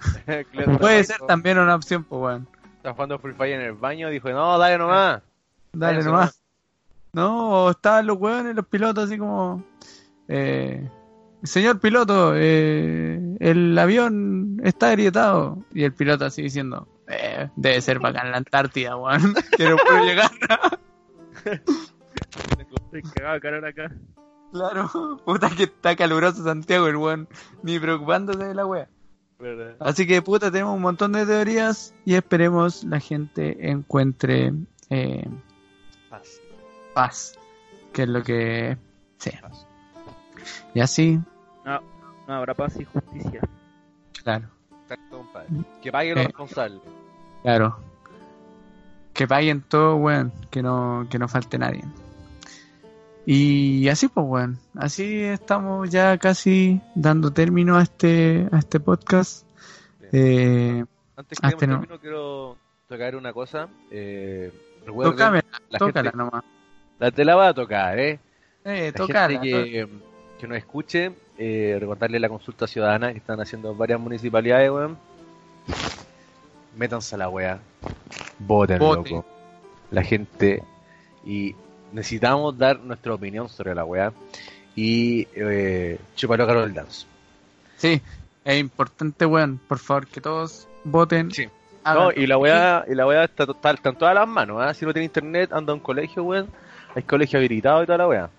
Claro, 0.52 0.78
Puede 0.78 1.04
ser 1.04 1.18
también 1.26 1.58
una 1.58 1.74
opción, 1.74 2.04
pues 2.04 2.20
weón. 2.20 2.48
Está 2.76 2.92
jugando 2.92 3.18
Free 3.18 3.34
Fire 3.34 3.54
en 3.54 3.62
el 3.62 3.72
baño, 3.72 4.08
dijo, 4.10 4.30
no, 4.30 4.56
dale 4.58 4.78
nomás. 4.78 5.22
Dale 5.72 6.02
nomás. 6.02 6.40
No, 7.12 7.64
o 7.64 7.70
estaban 7.70 8.06
los 8.06 8.18
weones, 8.18 8.54
los 8.54 8.66
pilotos 8.66 9.04
así 9.06 9.18
como... 9.18 9.64
Eh, 10.28 10.88
Señor 11.42 11.78
piloto, 11.78 12.32
eh, 12.34 13.20
el 13.38 13.78
avión 13.78 14.60
está 14.64 14.88
agrietado. 14.88 15.64
Y 15.72 15.84
el 15.84 15.92
piloto 15.92 16.24
así 16.24 16.42
diciendo, 16.42 16.88
eh, 17.08 17.48
debe 17.54 17.80
ser 17.80 18.00
bacán 18.00 18.26
en 18.26 18.32
la 18.32 18.38
Antártida, 18.38 18.96
weón. 18.96 19.34
Puedo 19.56 20.04
llegar. 20.04 20.30
Estoy 22.74 23.02
cagado 23.02 23.34
de 23.34 23.40
calor 23.40 23.64
acá. 23.66 23.90
claro, 24.52 24.90
puta 25.24 25.50
que 25.50 25.64
está 25.64 25.96
caluroso 25.96 26.42
Santiago, 26.44 26.86
el 26.88 26.96
weón. 26.96 27.28
Ni 27.62 27.78
preocupándose 27.78 28.44
de 28.44 28.54
la 28.54 28.66
wea. 28.66 28.88
¿Verdad? 29.38 29.76
Así 29.78 30.06
que, 30.06 30.20
puta, 30.20 30.50
tenemos 30.50 30.74
un 30.74 30.82
montón 30.82 31.12
de 31.12 31.24
teorías 31.24 31.94
y 32.04 32.14
esperemos 32.14 32.82
la 32.84 32.98
gente 32.98 33.70
encuentre 33.70 34.52
eh, 34.90 35.28
Paz. 36.10 36.40
paz, 36.92 37.38
que 37.92 38.02
es 38.02 38.08
lo 38.08 38.22
que 38.24 38.76
sea. 39.18 39.40
Paz. 39.42 39.64
Y 40.74 40.80
así, 40.80 41.20
No, 41.64 41.80
no 42.26 42.34
habrá 42.34 42.54
paz 42.54 42.80
y 42.80 42.84
justicia. 42.84 43.40
claro. 44.24 44.48
Que 45.82 45.92
pague 45.92 46.14
los 46.14 46.24
Eh. 46.24 46.26
responsables. 46.28 46.80
Claro. 47.42 47.78
Que 49.12 49.28
paguen 49.28 49.60
todo, 49.62 49.96
weón. 49.96 50.32
Que 50.50 50.62
no, 50.62 51.06
que 51.10 51.18
no 51.18 51.28
falte 51.28 51.58
nadie. 51.58 51.84
Y 53.30 53.86
así, 53.90 54.08
pues, 54.08 54.24
weón. 54.26 54.58
Así 54.74 55.20
estamos 55.22 55.90
ya 55.90 56.16
casi 56.16 56.80
dando 56.94 57.30
término 57.30 57.76
a 57.76 57.82
este, 57.82 58.48
a 58.50 58.58
este 58.58 58.80
podcast. 58.80 59.46
Eh, 60.12 60.82
Antes 61.14 61.38
que 61.38 61.46
este 61.48 61.66
no. 61.66 61.74
termino, 61.74 62.00
quiero 62.00 62.56
tocar 62.88 63.14
una 63.16 63.34
cosa. 63.34 63.68
Eh, 63.90 64.50
tócame, 64.86 65.42
la 65.68 65.78
tócala 65.78 66.10
gente- 66.10 66.16
nomás. 66.16 66.42
la 66.98 67.10
te 67.10 67.22
la 67.26 67.34
voy 67.34 67.46
a 67.48 67.52
tocar, 67.52 67.98
¿eh? 67.98 68.18
Eh, 68.64 68.92
La 68.94 68.96
tócala. 68.98 69.28
gente 69.40 69.46
que, 69.70 69.88
que 70.40 70.48
nos 70.48 70.56
escuche, 70.56 71.12
eh, 71.36 71.76
recordarle 71.78 72.18
la 72.20 72.30
consulta 72.30 72.66
ciudadana 72.66 73.12
que 73.12 73.18
están 73.18 73.38
haciendo 73.42 73.74
varias 73.74 74.00
municipalidades, 74.00 74.70
weón. 74.70 74.96
Métanse 76.76 77.14
a 77.14 77.18
la 77.18 77.28
wea. 77.28 77.60
Voten, 78.38 78.78
Voten. 78.78 79.12
loco. 79.16 79.26
La 79.90 80.02
gente. 80.02 80.62
Y 81.26 81.54
necesitamos 81.92 82.56
dar 82.56 82.80
nuestra 82.80 83.14
opinión 83.14 83.48
sobre 83.48 83.74
la 83.74 83.84
wea. 83.84 84.12
Y 84.76 85.26
eh, 85.34 85.98
chúpalo 86.14 86.46
Carol 86.46 86.72
Dance. 86.72 87.06
Sí, 87.76 88.00
es 88.44 88.60
importante, 88.60 89.26
weón. 89.26 89.58
Por 89.66 89.78
favor, 89.78 90.06
que 90.06 90.20
todos 90.20 90.68
voten. 90.84 91.30
Sí. 91.30 91.48
No, 91.84 92.12
y 92.12 92.26
la 92.26 92.36
weá, 92.36 92.84
y 92.86 92.94
la 92.94 93.06
weá 93.06 93.24
está, 93.24 93.44
está, 93.44 93.70
está 93.70 93.88
en 93.88 93.96
todas 93.96 94.14
las 94.14 94.28
manos, 94.28 94.58
¿ah? 94.60 94.74
Si 94.74 94.84
no 94.84 94.92
tiene 94.92 95.06
internet, 95.06 95.50
anda 95.52 95.72
a 95.72 95.74
un 95.74 95.80
colegio, 95.80 96.22
weón. 96.22 96.48
Hay 96.94 97.02
colegio 97.02 97.38
habilitado 97.38 97.82
y 97.82 97.86
toda 97.86 97.98
la 97.98 98.08
weá. 98.08 98.30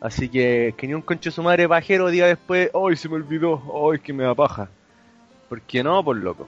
Así 0.00 0.28
que 0.28 0.74
que 0.76 0.86
ni 0.86 0.94
un 0.94 1.02
concho 1.02 1.30
su 1.30 1.42
madre 1.42 1.68
pajero 1.68 2.08
diga 2.08 2.26
después, 2.26 2.70
¡ay, 2.74 2.96
se 2.96 3.08
me 3.08 3.16
olvidó! 3.16 3.90
¡ay, 3.90 3.98
que 3.98 4.12
me 4.12 4.24
da 4.24 4.34
paja! 4.34 4.68
¿Por 5.48 5.62
qué 5.62 5.82
no? 5.82 6.04
Por 6.04 6.16
loco. 6.16 6.46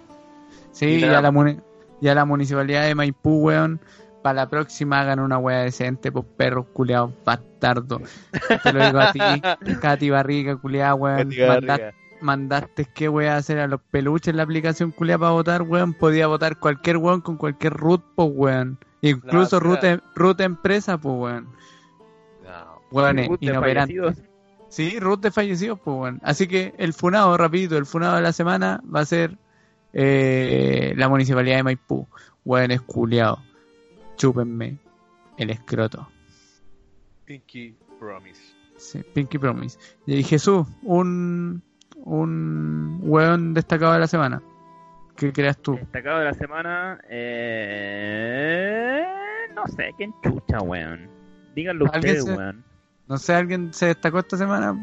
Sí, 0.73 0.99
Y 0.99 1.05
a, 1.05 1.21
la 1.21 1.57
y 2.01 2.09
a 2.09 2.15
la 2.15 2.25
municipalidad 2.25 2.85
de 2.87 2.95
Maipú, 2.95 3.47
weón. 3.47 3.81
Para 4.27 4.43
la 4.43 4.49
próxima 4.49 5.03
hagan 5.03 5.21
una 5.21 5.39
wea 5.39 5.59
decente, 5.61 6.11
pues 6.11 6.25
perros 6.37 6.67
culiados 6.73 7.13
bastardos. 7.25 8.03
Te 8.61 8.73
lo 8.73 8.85
digo 8.85 8.99
a 8.99 9.13
ti, 9.13 9.21
Katy 9.81 10.11
Barriga, 10.11 10.57
culiada, 10.57 10.97
weón. 10.97 11.29
Mandaste, 11.29 11.95
mandaste 12.21 12.87
qué 12.93 13.09
wea 13.09 13.37
hacer 13.37 13.61
a 13.61 13.69
los 13.69 13.81
peluches 13.81 14.27
en 14.33 14.39
la 14.39 14.43
aplicación 14.43 14.91
culiada 14.91 15.21
para 15.21 15.31
votar, 15.31 15.63
weón. 15.63 15.95
Podía 15.95 16.27
votar 16.27 16.59
cualquier 16.59 16.97
weón 16.97 17.21
con 17.21 17.37
cualquier 17.37 17.75
root, 17.75 18.03
pues 18.17 18.29
weón. 18.35 18.81
Incluso 19.01 19.61
root, 19.61 19.77
basura. 19.77 19.93
em- 19.93 20.01
root 20.17 20.41
empresa, 20.41 20.99
pues 20.99 21.15
weón. 21.17 21.45
No. 22.43 22.83
Weones, 22.91 23.29
Guste, 23.29 23.47
inoperantes. 23.47 23.97
fallecidos. 23.97 24.29
Sí, 24.71 24.99
root 24.99 25.21
de 25.21 25.31
fallecidos, 25.31 25.79
pues 25.79 25.97
weón. 25.99 26.21
Así 26.25 26.49
que 26.49 26.75
el 26.79 26.95
funado, 26.95 27.37
rapidito, 27.37 27.79
el 27.79 27.87
funado 27.87 28.17
de 28.17 28.23
la 28.23 28.33
semana 28.33 28.83
va 28.93 29.03
a 29.03 29.07
ser 29.07 29.39
eh, 29.93 30.95
la 30.97 31.09
municipalidad 31.09 31.59
de 31.59 31.63
Maipú. 31.63 32.09
Weones 32.45 32.81
culiados. 32.81 33.39
Chúpenme 34.17 34.79
el 35.37 35.51
escroto. 35.51 36.09
Pinky 37.25 37.75
Promise. 37.99 38.41
Sí, 38.77 39.03
Pinky 39.15 39.39
Promise. 39.39 39.79
Y 40.07 40.23
Jesús, 40.23 40.67
un, 40.83 41.63
un 41.97 42.99
weón 43.03 43.55
destacado 43.55 43.93
de 43.95 43.99
la 44.01 44.07
semana. 44.07 44.43
¿Qué 45.17 45.33
creas 45.33 45.57
tú? 45.59 45.75
Destacado 45.77 46.19
de 46.19 46.25
la 46.27 46.35
semana. 46.35 47.01
Eh... 47.09 49.05
No 49.55 49.67
sé, 49.69 49.91
¿quién 49.97 50.13
chucha, 50.23 50.59
weón? 50.61 51.09
Díganlo 51.55 51.87
¿Alguien 51.93 52.17
ustedes, 52.17 52.25
se- 52.25 52.35
weón. 52.37 52.65
No 53.09 53.17
sé, 53.19 53.35
¿alguien 53.35 53.73
se 53.73 53.87
destacó 53.87 54.19
esta 54.19 54.37
semana? 54.37 54.75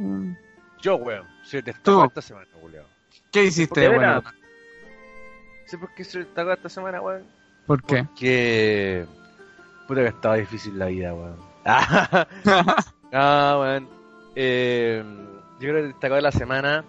Yo, 0.82 0.96
weón, 0.96 1.28
se 1.44 1.62
Tú. 1.62 1.66
destacó 1.72 2.06
esta 2.06 2.22
semana, 2.22 2.48
weón. 2.62 2.88
¿Qué 3.32 3.44
hiciste 3.46 3.88
veras? 3.90 4.24
¿Sí 5.68 5.78
por 5.78 5.94
qué 5.94 6.04
se 6.04 6.20
destacó 6.20 6.52
esta 6.54 6.70
semana, 6.70 7.00
weón? 7.02 7.24
¿Por 7.68 7.84
qué? 7.84 8.08
Que. 8.18 9.06
Puta 9.88 10.02
que 10.02 10.08
estaba 10.08 10.36
difícil 10.36 10.78
la 10.80 10.88
vida, 10.88 11.14
weón. 11.14 11.36
Ah, 13.12 13.58
weón. 13.60 13.88
Eh, 14.36 15.04
Yo 15.54 15.60
creo 15.60 15.74
que 15.76 15.80
el 15.82 15.88
destacado 15.90 16.16
de 16.16 16.22
la 16.24 16.32
semana 16.32 16.84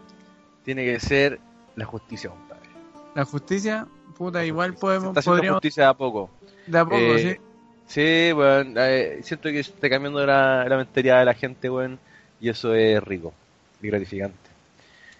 tiene 0.64 0.84
que 0.84 0.98
ser 1.00 1.40
la 1.76 1.84
justicia, 1.84 2.30
compadre. 2.30 2.70
La 3.14 3.24
justicia, 3.24 3.86
puta, 4.16 4.44
igual 4.44 4.76
Se 4.78 4.78
podemos, 4.78 5.08
está 5.08 5.20
haciendo 5.20 5.36
podríamos, 5.36 5.56
justicia 5.58 5.84
de 5.84 5.88
a 5.90 5.94
poco. 5.94 6.30
de 6.66 6.78
a 6.78 6.84
poco, 6.84 7.18
Eh, 7.18 7.40
Sí, 7.86 8.32
weón, 8.32 8.74
eh, 8.78 9.20
siento 9.22 9.50
que 9.50 9.60
está 9.60 9.90
cambiando 9.90 10.24
la, 10.24 10.66
la 10.66 10.76
mentalidad 10.78 11.18
de 11.18 11.24
la 11.26 11.34
gente, 11.34 11.68
weón, 11.68 11.98
y 12.40 12.48
eso 12.48 12.74
es 12.74 13.02
rico 13.02 13.34
y 13.82 13.88
gratificante. 13.88 14.50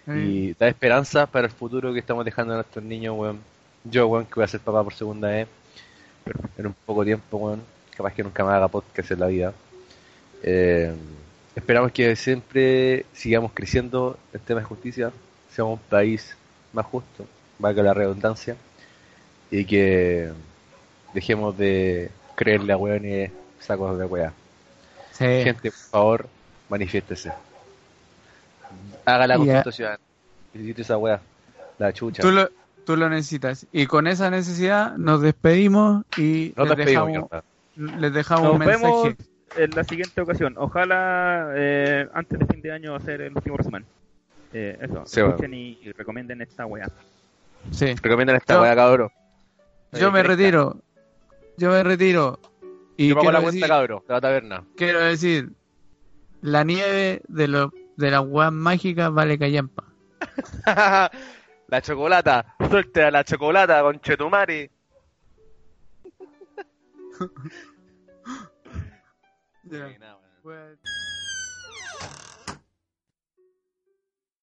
sí. 0.05 0.11
Y 0.13 0.53
da 0.53 0.67
esperanza 0.67 1.27
para 1.27 1.45
el 1.47 1.53
futuro 1.53 1.93
que 1.93 1.99
estamos 1.99 2.25
dejando 2.25 2.53
a 2.53 2.57
nuestros 2.57 2.83
niños, 2.83 3.15
weón. 3.17 3.39
Yo, 3.83 4.07
weón, 4.07 4.25
que 4.25 4.33
voy 4.35 4.43
a 4.45 4.47
ser 4.47 4.61
papá 4.61 4.83
por 4.83 4.93
segunda 4.95 5.27
vez, 5.29 5.47
pero 6.25 6.39
en 6.57 6.67
un 6.67 6.75
poco 6.85 7.05
tiempo, 7.05 7.37
weón, 7.37 7.61
capaz 7.95 8.13
que 8.13 8.23
nunca 8.23 8.43
me 8.43 8.51
haga 8.51 8.67
podcast 8.67 9.11
en 9.11 9.19
la 9.19 9.27
vida. 9.27 9.53
Eh, 10.43 10.93
esperamos 11.55 11.91
que 11.91 12.15
siempre 12.15 13.05
sigamos 13.13 13.51
creciendo 13.53 14.17
en 14.33 14.41
temas 14.41 14.63
de 14.63 14.67
justicia, 14.67 15.11
seamos 15.49 15.79
un 15.79 15.85
país 15.87 16.35
más 16.73 16.85
justo, 16.87 17.25
valga 17.59 17.83
la 17.83 17.93
redundancia, 17.93 18.57
y 19.51 19.63
que 19.65 20.31
dejemos 21.13 21.57
de 21.57 22.09
creerle 22.35 22.73
a 22.73 22.77
weones 22.77 23.31
sacos 23.59 23.97
de 23.97 24.05
weá. 24.05 24.33
Sí. 25.11 25.25
Gente, 25.25 25.71
por 25.71 25.79
favor, 25.91 26.29
manifiéstese. 26.69 27.31
Haga 29.05 29.27
la 29.27 29.37
constitución. 29.37 29.97
Necesito 30.53 30.81
esa 30.81 30.97
weá. 30.97 31.21
La 31.77 31.93
chucha. 31.93 32.21
Tú 32.21 32.31
lo, 32.31 32.49
tú 32.85 32.95
lo 32.95 33.09
necesitas. 33.09 33.67
Y 33.71 33.85
con 33.87 34.07
esa 34.07 34.29
necesidad 34.29 34.95
nos 34.97 35.21
despedimos 35.21 36.03
y 36.17 36.53
No 36.55 36.65
les, 36.65 36.77
dejamos, 36.77 37.29
les 37.75 38.13
dejamos 38.13 38.43
Nos 38.45 38.53
un 38.53 38.59
mensaje. 38.59 38.83
vemos 38.83 39.15
en 39.57 39.71
la 39.71 39.83
siguiente 39.83 40.21
ocasión. 40.21 40.55
Ojalá 40.57 41.51
eh, 41.55 42.07
antes 42.13 42.39
de 42.39 42.45
fin 42.45 42.61
de 42.61 42.71
año 42.71 42.95
hacer 42.95 43.21
el 43.21 43.33
último 43.35 43.57
resumen. 43.57 43.85
Eh, 44.53 44.77
eso, 44.81 45.03
Sí, 45.05 45.19
escuchen 45.19 45.53
y, 45.53 45.79
y 45.83 45.91
recomienden 45.91 46.41
esta 46.41 46.65
weá. 46.65 46.89
Sí. 47.71 47.93
Recomiendan 48.01 48.37
esta 48.37 48.55
Yo- 48.55 48.61
weá, 48.61 48.75
cabrón. 48.75 49.09
Yo 49.91 50.11
me 50.11 50.23
retiro. 50.23 50.77
Yo 51.57 51.71
me 51.71 51.83
retiro. 51.83 52.39
Y 52.97 53.09
Yo 53.09 53.15
pago 53.15 53.31
la 53.31 53.39
quiero 53.39 53.43
cuenta, 53.43 53.55
decir, 53.55 53.67
cabrón, 53.67 54.03
de 54.07 54.13
la 54.13 54.21
taberna. 54.21 54.63
quiero 54.77 54.99
decir, 54.99 55.49
la 56.41 56.63
nieve 56.63 57.21
de, 57.27 57.47
lo, 57.47 57.73
de 57.97 58.11
las 58.11 58.21
weas 58.25 58.51
mágicas 58.53 59.11
vale 59.13 59.37
callampa. 59.37 59.83
la 61.67 61.81
chocolata. 61.81 62.55
Suelte 62.67 63.03
a 63.03 63.09
la 63.09 63.23
chocolata, 63.23 63.81
conchetumare. 63.81 64.69
Pues- 70.41 70.79